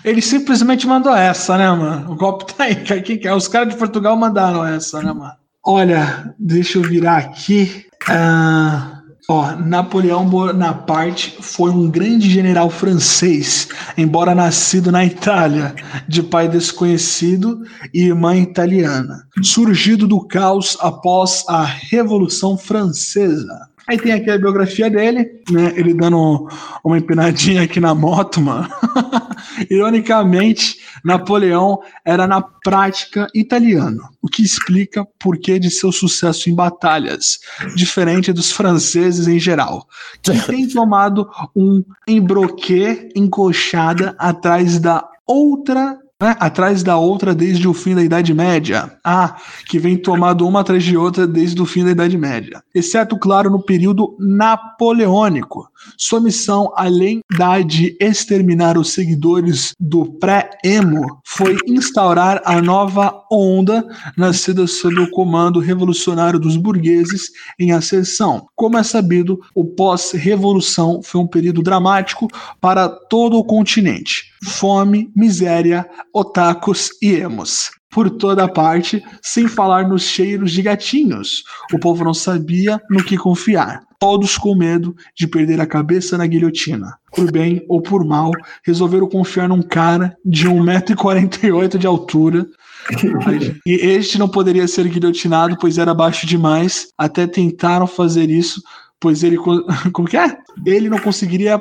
Ele 0.03 0.21
simplesmente 0.21 0.87
mandou 0.87 1.15
essa, 1.15 1.57
né, 1.57 1.69
mano? 1.69 2.11
O 2.11 2.15
golpe 2.15 2.51
tá 2.53 2.65
aí, 2.65 2.75
cai 2.75 3.01
quem 3.01 3.17
quer. 3.17 3.33
Os 3.33 3.47
caras 3.47 3.69
de 3.69 3.77
Portugal 3.77 4.15
mandaram 4.15 4.65
essa, 4.65 5.01
né, 5.01 5.13
mano? 5.13 5.33
Olha, 5.63 6.33
deixa 6.37 6.77
eu 6.77 6.83
virar 6.83 7.17
aqui. 7.17 7.85
Ah, 8.07 9.01
ó, 9.27 9.55
Napoleão 9.55 10.25
Bonaparte 10.25 11.37
foi 11.41 11.71
um 11.71 11.89
grande 11.89 12.29
general 12.29 12.69
francês, 12.69 13.67
embora 13.97 14.35
nascido 14.35 14.91
na 14.91 15.05
Itália, 15.05 15.75
de 16.07 16.21
pai 16.23 16.47
desconhecido 16.47 17.61
e 17.93 18.13
mãe 18.13 18.41
italiana, 18.41 19.27
surgido 19.41 20.07
do 20.07 20.21
caos 20.25 20.77
após 20.79 21.43
a 21.47 21.63
Revolução 21.63 22.57
Francesa. 22.57 23.69
Aí 23.87 23.97
tem 23.99 24.13
aqui 24.13 24.31
a 24.31 24.37
biografia 24.37 24.89
dele, 24.89 25.29
né? 25.51 25.73
Ele 25.75 25.93
dando 25.93 26.47
uma 26.83 26.97
empinadinha 26.97 27.61
aqui 27.61 27.79
na 27.79 27.93
moto, 27.93 28.41
mano. 28.41 28.67
Ironicamente, 29.69 30.77
Napoleão 31.03 31.79
era 32.03 32.27
na 32.27 32.41
prática 32.41 33.27
italiano, 33.33 34.09
o 34.21 34.27
que 34.27 34.41
explica 34.41 35.05
por 35.19 35.37
que 35.37 35.59
de 35.59 35.69
seu 35.69 35.91
sucesso 35.91 36.49
em 36.49 36.55
batalhas, 36.55 37.39
diferente 37.75 38.33
dos 38.33 38.51
franceses 38.51 39.27
em 39.27 39.39
geral, 39.39 39.87
que 40.21 40.31
tem 40.45 40.67
tomado 40.67 41.29
um 41.55 41.83
embroquê 42.07 43.09
encoxada 43.15 44.15
atrás 44.17 44.79
da 44.79 45.07
outra 45.25 45.97
né, 46.21 46.35
atrás 46.39 46.81
da 46.81 46.97
outra 46.97 47.35
desde 47.35 47.67
o 47.67 47.73
fim 47.73 47.93
da 47.93 48.03
Idade 48.03 48.33
Média. 48.33 48.97
Ah, 49.03 49.35
que 49.67 49.77
vem 49.77 49.97
tomado 49.97 50.47
uma 50.47 50.61
atrás 50.61 50.83
de 50.83 50.95
outra 50.95 51.27
desde 51.27 51.61
o 51.61 51.65
fim 51.65 51.83
da 51.83 51.91
Idade 51.91 52.17
Média. 52.17 52.63
Exceto, 52.73 53.17
claro, 53.17 53.49
no 53.49 53.61
período 53.61 54.15
napoleônico. 54.19 55.69
Sua 55.97 56.19
missão, 56.19 56.71
além 56.75 57.19
da 57.37 57.61
de 57.61 57.95
exterminar 57.99 58.77
os 58.77 58.91
seguidores 58.91 59.73
do 59.79 60.05
pré-emo, 60.05 61.21
foi 61.25 61.57
instaurar 61.67 62.41
a 62.43 62.61
nova 62.61 63.13
onda 63.31 63.85
nascida 64.17 64.65
sob 64.67 64.99
o 64.99 65.11
comando 65.11 65.59
revolucionário 65.59 66.39
dos 66.39 66.57
burgueses 66.57 67.29
em 67.59 67.71
ascensão. 67.71 68.47
Como 68.55 68.77
é 68.77 68.83
sabido, 68.83 69.39
o 69.53 69.63
pós-revolução 69.63 71.01
foi 71.03 71.21
um 71.21 71.27
período 71.27 71.61
dramático 71.61 72.27
para 72.59 72.89
todo 72.89 73.37
o 73.37 73.43
continente. 73.43 74.34
Fome, 74.43 75.11
miséria, 75.15 75.89
otakus 76.13 76.89
e 77.01 77.13
emos 77.13 77.71
por 77.95 78.09
toda 78.09 78.45
parte, 78.45 79.01
sem 79.21 79.47
falar 79.47 79.87
nos 79.87 80.03
cheiros 80.03 80.51
de 80.51 80.61
gatinhos. 80.61 81.45
O 81.73 81.79
povo 81.79 82.03
não 82.03 82.13
sabia 82.13 82.77
no 82.89 83.01
que 83.01 83.17
confiar. 83.17 83.83
Todos 83.97 84.37
com 84.37 84.53
medo 84.53 84.93
de 85.15 85.25
perder 85.25 85.61
a 85.61 85.65
cabeça 85.65 86.17
na 86.17 86.27
guilhotina. 86.27 86.97
Por 87.15 87.31
bem 87.31 87.65
ou 87.69 87.81
por 87.81 88.03
mal, 88.03 88.31
resolveram 88.65 89.07
confiar 89.07 89.47
num 89.47 89.61
cara 89.61 90.13
de 90.25 90.45
1,48m 90.45 91.77
de 91.77 91.87
altura. 91.87 92.45
E 93.65 93.71
este 93.71 94.19
não 94.19 94.27
poderia 94.27 94.67
ser 94.67 94.87
guilhotinado, 94.87 95.57
pois 95.57 95.79
era 95.79 95.91
baixo 95.91 96.27
demais. 96.27 96.89
Até 96.95 97.25
tentaram 97.25 97.87
fazer 97.87 98.29
isso, 98.29 98.61
pois 98.99 99.23
ele. 99.23 99.37
Como 99.91 100.07
que 100.07 100.17
é? 100.17 100.37
Ele 100.65 100.87
não 100.87 100.99
conseguiria 100.99 101.59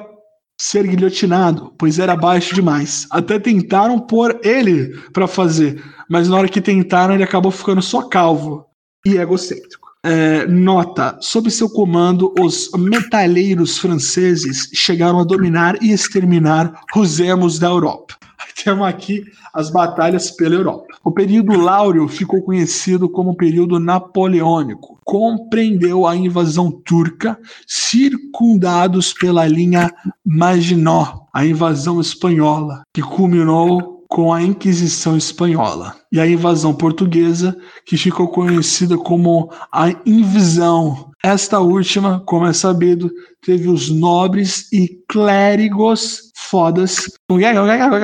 ser 0.65 0.87
guilhotinado, 0.87 1.75
pois 1.77 1.99
era 1.99 2.17
baixo 2.17 2.55
demais. 2.55 3.07
Até 3.11 3.39
tentaram 3.39 4.01
pôr 4.01 4.41
ele 4.43 4.99
para 5.12 5.27
fazer, 5.27 5.83
mas 6.09 6.27
na 6.27 6.39
hora 6.39 6.49
que 6.49 6.61
tentaram, 6.61 7.12
ele 7.12 7.23
acabou 7.23 7.53
ficando 7.53 7.83
só 7.83 8.03
calvo 8.09 8.65
e 9.07 9.19
egocêntrico. 9.19 9.89
É, 10.03 10.47
nota: 10.47 11.19
sob 11.21 11.51
seu 11.51 11.69
comando, 11.69 12.33
os 12.41 12.71
metaleiros 12.79 13.77
franceses 13.77 14.71
chegaram 14.73 15.21
a 15.21 15.25
dominar 15.25 15.83
e 15.83 15.93
exterminar 15.93 16.81
os 16.97 17.21
emos 17.21 17.59
da 17.59 17.67
Europa. 17.67 18.17
Temos 18.65 18.87
aqui 18.87 19.23
as 19.53 19.69
batalhas 19.69 20.31
pela 20.31 20.55
Europa. 20.55 20.87
O 21.05 21.11
período 21.11 21.59
Láureo 21.59 22.09
ficou 22.09 22.41
conhecido 22.43 23.07
como 23.07 23.37
período 23.37 23.79
napoleônico. 23.79 24.93
Compreendeu 25.05 26.07
a 26.07 26.17
invasão 26.17 26.71
turca, 26.71 27.39
circundados 27.67 29.13
pela 29.13 29.47
linha 29.47 29.93
Maginot, 30.25 31.25
a 31.33 31.45
invasão 31.45 32.01
espanhola, 32.01 32.83
que 32.93 33.03
culminou 33.03 33.95
com 34.09 34.33
a 34.33 34.41
Inquisição 34.41 35.17
Espanhola, 35.17 35.97
e 36.13 36.21
a 36.21 36.27
invasão 36.27 36.73
portuguesa, 36.73 37.57
que 37.85 37.97
ficou 37.97 38.29
conhecida 38.29 38.97
como 38.97 39.51
a 39.73 39.89
Invisão. 40.07 41.11
Esta 41.23 41.59
última, 41.59 42.21
como 42.21 42.47
é 42.47 42.53
sabido, 42.53 43.11
teve 43.43 43.69
os 43.69 43.91
nobres 43.91 44.71
e 44.73 45.03
clérigos 45.09 46.31
fodas. 46.37 47.11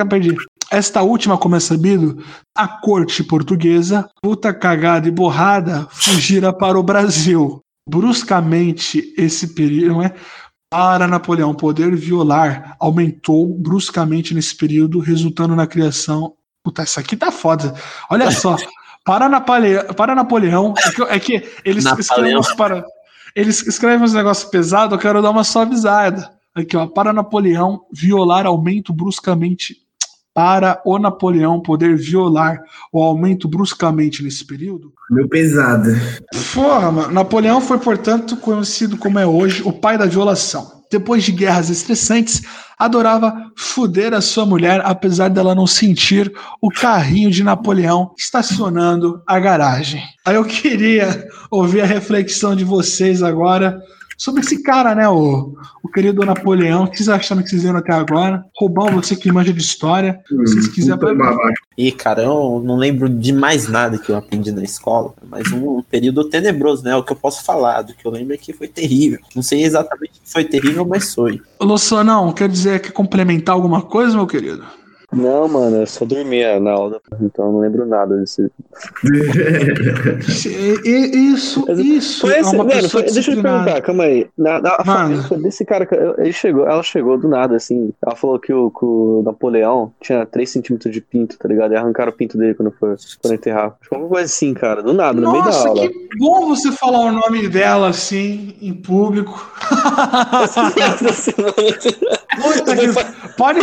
Perdi. 0.09 0.35
Esta 0.71 1.01
última, 1.01 1.37
como 1.37 1.57
é 1.57 1.59
sabido, 1.59 2.23
a 2.55 2.65
corte 2.65 3.21
portuguesa, 3.25 4.09
puta 4.21 4.53
cagada 4.53 5.05
e 5.05 5.11
borrada, 5.11 5.85
fugira 5.91 6.53
para 6.53 6.79
o 6.79 6.83
Brasil. 6.83 7.61
Bruscamente, 7.87 9.13
esse 9.17 9.53
período, 9.53 10.01
é? 10.01 10.13
Para 10.69 11.09
Napoleão 11.09 11.53
poder 11.53 11.93
violar, 11.93 12.77
aumentou 12.79 13.53
bruscamente 13.53 14.33
nesse 14.33 14.55
período, 14.55 14.99
resultando 14.99 15.53
na 15.57 15.67
criação. 15.67 16.35
Puta, 16.63 16.83
isso 16.83 17.01
aqui 17.01 17.17
tá 17.17 17.33
foda. 17.33 17.73
Olha 18.09 18.31
só. 18.31 18.55
Para, 19.03 19.27
Napoleão, 19.27 19.83
para 19.93 20.15
Napoleão, 20.15 20.73
é 20.77 20.91
que, 20.91 21.01
é 21.01 21.19
que 21.19 21.51
eles 21.65 21.85
escrevem 21.85 22.39
para. 22.55 22.85
Eles 23.35 23.65
escrevem 23.67 24.05
uns 24.05 24.13
negócios 24.13 24.49
pesados, 24.49 24.93
eu 24.93 24.99
quero 24.99 25.21
dar 25.21 25.31
uma 25.31 25.43
suavizada. 25.43 26.31
Aqui, 26.55 26.77
ó. 26.77 26.87
Para 26.87 27.11
Napoleão, 27.11 27.81
violar 27.91 28.45
aumento 28.45 28.93
bruscamente. 28.93 29.75
Para 30.33 30.81
o 30.85 30.97
Napoleão 30.97 31.59
poder 31.59 31.97
violar 31.97 32.59
o 32.91 33.03
aumento 33.03 33.47
bruscamente 33.47 34.23
nesse 34.23 34.45
período, 34.45 34.93
Meu 35.09 35.27
pesado. 35.27 35.89
Porra, 36.53 36.91
mano. 36.91 37.13
Napoleão 37.13 37.59
foi, 37.59 37.77
portanto, 37.77 38.37
conhecido 38.37 38.95
como 38.95 39.19
é 39.19 39.25
hoje 39.25 39.61
o 39.65 39.73
pai 39.73 39.97
da 39.97 40.05
violação. 40.05 40.81
Depois 40.89 41.23
de 41.23 41.31
guerras 41.31 41.69
estressantes, 41.69 42.41
adorava 42.77 43.33
fuder 43.55 44.13
a 44.13 44.21
sua 44.21 44.45
mulher, 44.45 44.81
apesar 44.83 45.29
dela 45.29 45.53
não 45.53 45.67
sentir 45.67 46.31
o 46.61 46.69
carrinho 46.69 47.29
de 47.29 47.43
Napoleão 47.43 48.13
estacionando 48.17 49.21
a 49.27 49.39
garagem. 49.39 50.03
Aí 50.25 50.35
eu 50.35 50.43
queria 50.43 51.27
ouvir 51.49 51.81
a 51.81 51.85
reflexão 51.85 52.55
de 52.55 52.63
vocês 52.63 53.21
agora 53.21 53.81
sobre 54.21 54.41
esse 54.41 54.61
cara, 54.61 54.93
né? 54.93 55.09
O, 55.09 55.55
o 55.81 55.87
querido 55.87 56.23
Napoleão. 56.23 56.83
O 56.83 56.87
que 56.87 56.97
vocês 56.97 57.09
acharam 57.09 57.41
que 57.41 57.49
vocês 57.49 57.63
viram 57.63 57.79
até 57.79 57.91
agora? 57.91 58.45
Roubão, 58.55 58.91
você 58.91 59.15
que 59.15 59.31
manja 59.31 59.51
de 59.51 59.59
história. 59.59 60.21
Se 60.27 60.35
vocês 60.35 60.67
quiserem. 60.67 60.99
Puta 60.99 61.15
babaca. 61.15 61.55
E, 61.75 61.91
cara, 61.91 62.21
eu 62.21 62.61
não 62.63 62.77
lembro 62.77 63.09
de 63.09 63.33
mais 63.33 63.67
nada 63.67 63.97
que 63.97 64.11
eu 64.11 64.15
aprendi 64.15 64.51
na 64.51 64.61
escola, 64.61 65.15
mas 65.27 65.51
um 65.51 65.81
período 65.81 66.23
tenebroso, 66.25 66.83
né? 66.83 66.95
O 66.95 67.03
que 67.03 67.13
eu 67.13 67.15
posso 67.15 67.43
falar, 67.43 67.81
do 67.81 67.95
que 67.95 68.05
eu 68.05 68.11
lembro 68.11 68.35
é 68.35 68.37
que 68.37 68.53
foi 68.53 68.67
terrível. 68.67 69.17
Não 69.35 69.41
sei 69.41 69.63
exatamente 69.63 70.13
se 70.23 70.31
foi 70.31 70.43
terrível, 70.43 70.85
mas 70.85 71.15
foi. 71.15 71.41
Ô, 71.57 71.65
Lucianão, 71.65 72.31
quer 72.31 72.47
dizer, 72.47 72.79
quer 72.79 72.91
complementar 72.91 73.55
alguma 73.55 73.81
coisa, 73.81 74.15
meu 74.15 74.27
querido? 74.27 74.63
Não, 75.13 75.47
mano, 75.47 75.77
eu 75.77 75.87
só 75.87 76.05
dormia 76.05 76.59
na 76.59 76.71
aula, 76.71 77.01
então 77.21 77.45
eu 77.47 77.51
não 77.51 77.59
lembro 77.59 77.85
nada 77.85 78.17
desse. 78.17 78.49
Isso, 80.85 81.65
isso. 81.71 82.31
É 82.31 82.41
uma 82.41 82.53
mano, 82.63 82.69
pessoa 82.69 83.03
foi- 83.03 83.11
deixa 83.11 83.31
eu 83.31 83.35
te 83.35 83.41
perguntar, 83.41 83.81
calma 83.81 84.03
aí. 84.03 84.27
Na, 84.37 84.61
na, 84.61 84.77
Mano. 84.85 85.23
desse 85.41 85.65
cara, 85.65 85.87
ele 86.17 86.31
chegou, 86.31 86.65
ela 86.67 86.81
chegou 86.83 87.17
do 87.17 87.27
nada, 87.27 87.55
assim. 87.55 87.91
Ela 88.05 88.15
falou 88.15 88.39
que 88.39 88.53
o, 88.53 88.69
que 88.71 88.85
o 88.85 89.21
Napoleão 89.25 89.91
tinha 89.99 90.25
3 90.25 90.49
centímetros 90.49 90.93
de 90.93 91.01
pinto, 91.01 91.37
tá 91.37 91.47
ligado? 91.47 91.73
E 91.73 91.75
arrancaram 91.75 92.11
o 92.11 92.15
pinto 92.15 92.37
dele 92.37 92.53
quando 92.53 92.71
foi 92.71 92.95
quando 93.21 93.33
enterrar. 93.33 93.75
Alguma 93.91 94.09
coisa 94.09 94.25
assim, 94.25 94.53
cara, 94.53 94.81
do 94.81 94.93
nada, 94.93 95.19
no 95.19 95.31
meio 95.31 95.43
da 95.43 95.49
Nossa, 95.51 95.67
aula. 95.67 95.87
que 95.87 95.93
bom 96.17 96.47
você 96.47 96.71
falar 96.71 96.99
o 96.99 97.11
nome 97.11 97.47
dela 97.49 97.89
assim, 97.89 98.55
em 98.61 98.73
público. 98.73 99.45
Puta 102.41 102.75
que... 102.75 102.87
Pode. 103.35 103.59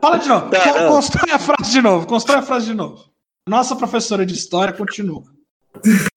Fala 0.00 0.18
de 0.18 0.28
novo. 0.28 0.50
Tá, 0.50 0.80
não. 0.82 0.88
Constrói 0.92 1.30
a 1.32 1.38
frase 1.38 1.70
de 1.70 1.82
novo. 1.82 2.06
Constrói 2.06 2.38
a 2.38 2.42
frase 2.42 2.66
de 2.66 2.74
novo. 2.74 3.04
Nossa 3.48 3.76
professora 3.76 4.24
de 4.26 4.34
história 4.34 4.72
continua. 4.72 5.22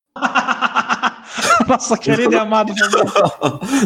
Nossa 1.68 1.98
querida 1.98 2.36
e 2.36 2.40
amada. 2.40 2.74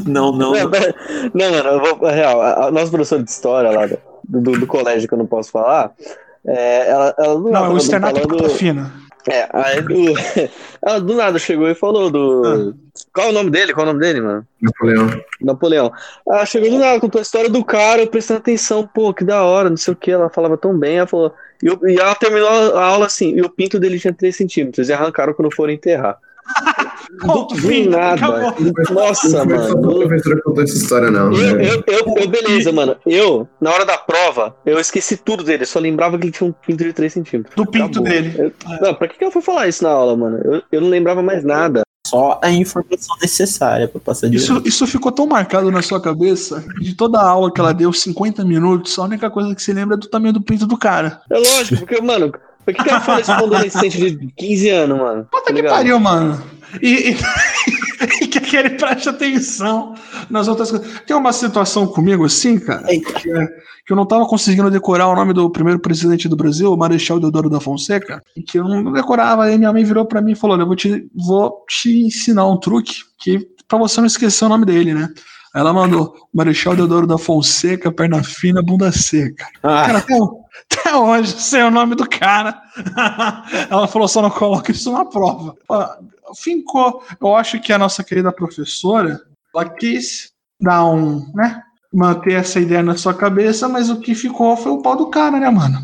Não, 0.05 0.31
não. 0.31 0.51
Não, 0.51 0.51
não, 0.51 1.51
mano, 1.51 1.69
eu 1.69 1.79
vou, 1.79 1.97
na 2.01 2.11
real, 2.11 2.41
a, 2.41 2.65
a 2.67 2.71
nossa 2.71 2.89
professora 2.89 3.23
de 3.23 3.29
história 3.29 3.71
lá 3.71 3.85
do, 3.87 3.97
do, 4.27 4.51
do 4.59 4.67
colégio 4.67 5.07
que 5.07 5.13
eu 5.13 5.17
não 5.17 5.25
posso 5.25 5.51
falar, 5.51 5.93
é, 6.45 6.89
ela, 6.89 7.15
ela 7.17 7.39
Não, 7.39 7.49
nada 7.51 7.67
é 7.67 7.69
o 7.69 7.77
externato 7.77 8.19
falando- 8.19 8.49
fina. 8.49 8.91
É, 9.27 9.49
aí 9.53 9.81
do, 9.81 9.95
ela 10.85 10.99
do 11.01 11.15
nada 11.15 11.39
chegou 11.39 11.67
e 11.69 11.75
falou 11.75 12.09
do. 12.09 12.73
Qual 13.19 13.27
é 13.27 13.31
o 13.31 13.33
nome 13.33 13.49
dele? 13.51 13.73
Qual 13.73 13.85
é 13.85 13.89
o 13.89 13.93
nome 13.93 14.05
dele, 14.05 14.21
mano? 14.21 14.47
Napoleão. 14.61 15.21
Napoleão. 15.41 15.91
Ah, 16.29 16.45
chegou 16.45 16.69
do 16.69 16.79
nada, 16.79 16.99
contou 17.01 17.19
a 17.19 17.21
história 17.21 17.49
do 17.49 17.65
cara, 17.65 18.01
eu 18.01 18.07
prestando 18.07 18.39
atenção, 18.39 18.87
pô, 18.87 19.13
que 19.13 19.25
da 19.25 19.43
hora, 19.43 19.69
não 19.69 19.75
sei 19.75 19.93
o 19.93 19.97
que. 19.97 20.09
Ela 20.09 20.29
falava 20.29 20.57
tão 20.57 20.77
bem, 20.77 20.99
ela 20.99 21.07
falou. 21.07 21.33
E, 21.61 21.67
eu- 21.67 21.79
e 21.85 21.99
ela 21.99 22.15
terminou 22.15 22.47
a 22.77 22.81
aula 22.85 23.07
assim, 23.07 23.33
e 23.35 23.41
o 23.41 23.49
pinto 23.49 23.77
dele 23.77 23.99
tinha 23.99 24.13
3 24.13 24.33
centímetros, 24.35 24.87
e 24.87 24.93
arrancaram 24.93 25.33
quando 25.33 25.53
foram 25.53 25.73
enterrar. 25.73 26.17
Do, 27.21 27.45
do 27.47 27.89
nada. 27.89 28.13
acabou. 28.25 28.55
Nossa, 28.93 29.43
não 29.43 29.49
foi 29.49 29.57
só 29.67 29.71
a 29.73 29.75
mano. 29.81 29.99
professora 29.99 30.35
que 30.35 30.41
contou 30.43 30.63
essa 30.63 30.77
história, 30.77 31.11
não. 31.11 31.33
Eu, 31.33 31.55
né? 31.55 31.65
eu, 31.65 31.83
eu, 31.87 32.13
eu- 32.17 32.27
beleza, 32.29 32.71
mano. 32.71 32.95
Eu, 33.05 33.47
na 33.59 33.71
hora 33.71 33.83
da 33.83 33.97
prova, 33.97 34.55
eu 34.65 34.79
esqueci 34.79 35.17
tudo 35.17 35.43
dele. 35.43 35.65
Só 35.65 35.79
lembrava 35.79 36.17
que 36.17 36.25
ele 36.25 36.31
tinha 36.31 36.47
um 36.47 36.53
pinto 36.53 36.83
de 36.83 36.93
3 36.93 37.11
centímetros. 37.11 37.55
Do 37.55 37.65
pinto 37.65 37.99
Acabou. 37.99 38.03
dele. 38.03 38.33
Eu- 38.37 38.51
não, 38.81 38.93
pra 38.93 39.07
que, 39.07 39.17
que 39.17 39.25
eu 39.25 39.31
fui 39.31 39.41
falar 39.41 39.67
isso 39.67 39.83
na 39.83 39.89
aula, 39.89 40.15
mano? 40.15 40.39
Eu, 40.43 40.61
eu 40.71 40.81
não 40.81 40.87
lembrava 40.89 41.21
mais 41.21 41.43
nada. 41.43 41.81
Só 42.09 42.39
a 42.41 42.49
informação 42.51 43.15
necessária 43.21 43.87
pra 43.87 43.99
passar 43.99 44.29
de 44.29 44.37
Isso, 44.37 44.51
ano. 44.53 44.61
isso 44.65 44.85
ficou 44.87 45.11
tão 45.11 45.27
marcado 45.27 45.71
na 45.71 45.81
sua 45.81 46.01
cabeça, 46.01 46.63
de 46.81 46.93
toda 46.95 47.19
a 47.19 47.29
aula 47.29 47.51
que 47.53 47.59
ela 47.59 47.73
deu, 47.73 47.91
50 47.93 48.43
minutos, 48.45 48.97
a 48.97 49.03
única 49.03 49.29
coisa 49.29 49.53
que 49.55 49.61
se 49.61 49.71
lembra 49.73 49.95
é 49.95 49.99
do 49.99 50.07
tamanho 50.07 50.33
do 50.33 50.41
pinto 50.41 50.65
do 50.67 50.77
cara. 50.77 51.21
É 51.29 51.37
lógico, 51.37 51.79
porque, 51.79 52.01
mano, 52.01 52.31
por 52.65 52.73
que, 52.73 52.83
que 52.83 52.89
ela 52.89 53.01
fala 53.01 53.21
isso 53.21 53.31
pra 53.33 53.43
um 53.43 53.47
adolescente 53.47 53.97
de 53.97 54.27
15 54.37 54.69
anos, 54.69 54.97
mano? 54.97 55.27
Puta 55.31 55.43
Tá 55.45 55.47
que 55.47 55.53
ligado? 55.53 55.71
pariu, 55.73 55.99
mano. 55.99 56.41
E, 56.81 57.11
e- 57.11 57.17
e 58.01 58.07
que 58.27 58.39
que 58.39 58.55
ele 58.55 58.71
preste 58.71 59.09
atenção 59.09 59.93
nas 60.29 60.47
outras 60.47 60.71
coisas. 60.71 61.01
Tem 61.05 61.15
uma 61.15 61.33
situação 61.33 61.87
comigo 61.87 62.25
assim, 62.25 62.59
cara, 62.59 62.83
que, 62.87 63.31
é- 63.31 63.47
que 63.85 63.93
eu 63.93 63.95
não 63.95 64.05
tava 64.05 64.25
conseguindo 64.27 64.69
decorar 64.69 65.07
o 65.07 65.15
nome 65.15 65.33
do 65.33 65.49
primeiro 65.49 65.79
presidente 65.79 66.27
do 66.29 66.35
Brasil, 66.35 66.71
o 66.71 66.77
Marechal 66.77 67.19
Deodoro 67.19 67.49
da 67.49 67.59
Fonseca, 67.59 68.21
e 68.35 68.41
que 68.43 68.59
eu 68.59 68.63
não 68.63 68.91
decorava. 68.91 69.45
Aí 69.45 69.57
minha 69.57 69.73
mãe 69.73 69.83
virou 69.83 70.05
pra 70.05 70.21
mim 70.21 70.33
e 70.33 70.35
falou: 70.35 70.55
Olha, 70.55 70.63
eu 70.63 70.67
vou 70.67 70.75
te, 70.75 71.07
vou 71.15 71.65
te 71.67 72.05
ensinar 72.05 72.45
um 72.47 72.57
truque 72.59 72.95
que 73.17 73.39
pra 73.67 73.77
você 73.77 73.99
não 73.99 74.07
esquecer 74.07 74.45
o 74.45 74.49
nome 74.49 74.65
dele, 74.65 74.93
né? 74.93 75.09
Ela 75.59 75.73
mandou 75.73 76.15
Marechal 76.33 76.73
Deodoro 76.73 77.05
da 77.05 77.17
Fonseca, 77.17 77.91
perna 77.91 78.23
fina, 78.23 78.61
bunda 78.61 78.93
seca. 78.93 79.45
Ah, 79.61 79.83
Cara, 79.87 79.97
até, 79.97 80.13
até 80.71 80.95
hoje, 80.95 81.37
sei 81.37 81.63
o 81.63 81.69
nome 81.69 81.95
do 81.95 82.07
cara. 82.07 82.61
Ela 83.69 83.85
falou, 83.85 84.07
só 84.07 84.21
não 84.21 84.29
coloca 84.29 84.71
isso 84.71 84.89
na 84.93 85.03
prova. 85.03 85.53
Fincou. 86.37 87.03
Eu 87.19 87.35
acho 87.35 87.59
que 87.59 87.73
a 87.73 87.77
nossa 87.77 88.05
querida 88.05 88.31
professora, 88.31 89.19
ela 89.53 89.67
quis 89.67 90.31
dar 90.61 90.85
um, 90.85 91.29
né? 91.35 91.61
Manter 91.93 92.35
essa 92.35 92.61
ideia 92.61 92.81
na 92.81 92.95
sua 92.95 93.13
cabeça, 93.13 93.67
mas 93.67 93.89
o 93.89 93.99
que 93.99 94.15
ficou 94.15 94.55
foi 94.55 94.71
o 94.71 94.81
pau 94.81 94.95
do 94.95 95.07
cara, 95.07 95.41
né, 95.41 95.49
mano? 95.49 95.77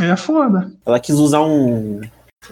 É 0.00 0.14
foda. 0.16 0.70
ela 0.84 1.00
quis 1.00 1.14
usar 1.14 1.40
um, 1.40 2.02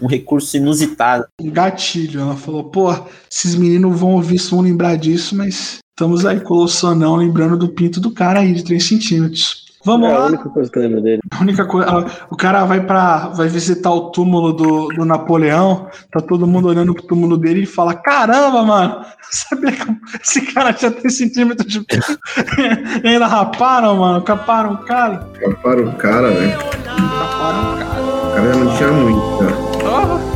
um 0.01 0.07
recurso 0.07 0.57
inusitado. 0.57 1.27
Um 1.41 1.51
gatilho. 1.51 2.21
Ela 2.21 2.37
falou, 2.37 2.65
pô, 2.65 2.95
esses 3.31 3.55
meninos 3.55 3.99
vão 3.99 4.13
ouvir 4.13 4.37
isso, 4.37 4.55
vão 4.55 4.65
lembrar 4.65 4.97
disso, 4.97 5.37
mas 5.37 5.79
estamos 5.91 6.25
aí 6.25 6.41
com 6.41 6.55
o 6.55 6.69
Sonão 6.69 7.17
lembrando 7.17 7.57
do 7.57 7.69
pinto 7.69 8.01
do 8.01 8.11
cara 8.11 8.41
aí, 8.41 8.53
de 8.53 8.65
3 8.65 8.83
centímetros. 8.83 9.63
Vamos 9.85 10.09
é 10.09 10.13
lá. 10.13 10.25
a 10.25 10.27
única 10.27 10.49
coisa 10.49 10.71
que 10.71 10.79
eu 10.79 10.83
lembro 10.83 11.01
dele. 11.01 11.21
A 11.31 11.41
única 11.41 11.65
coisa, 11.65 12.07
o 12.31 12.37
cara 12.37 12.65
vai 12.65 12.81
para 12.81 13.29
vai 13.29 13.49
visitar 13.49 13.91
o 13.91 14.11
túmulo 14.11 14.53
do, 14.53 14.89
do 14.89 15.05
Napoleão, 15.05 15.89
tá 16.11 16.21
todo 16.21 16.47
mundo 16.47 16.69
olhando 16.69 16.95
pro 16.95 17.03
túmulo 17.03 17.37
dele 17.37 17.63
e 17.63 17.67
fala: 17.67 17.95
Caramba, 17.95 18.63
mano, 18.63 19.05
sabia 19.31 19.73
que 19.73 19.85
esse 20.23 20.53
cara 20.53 20.73
tinha 20.73 20.91
3 20.91 21.17
centímetros 21.17 21.67
de 21.67 21.81
pinto?" 21.81 22.19
E 23.03 23.09
ainda 23.09 23.27
raparam, 23.27 23.97
mano, 23.97 24.23
caparam 24.23 24.75
o 24.75 24.79
cara. 24.79 25.29
Para 25.63 25.83
o 25.83 25.93
cara, 25.95 26.31
velho. 26.31 26.59
Caparam 26.59 27.75
o 27.75 27.79
cara. 27.79 28.03
O 28.03 28.35
cara 28.35 28.53
já 28.53 28.57
não 28.57 28.77
tinha 28.77 28.93
muito, 28.93 29.39
tá? 29.39 29.62
Ah, 29.95 30.32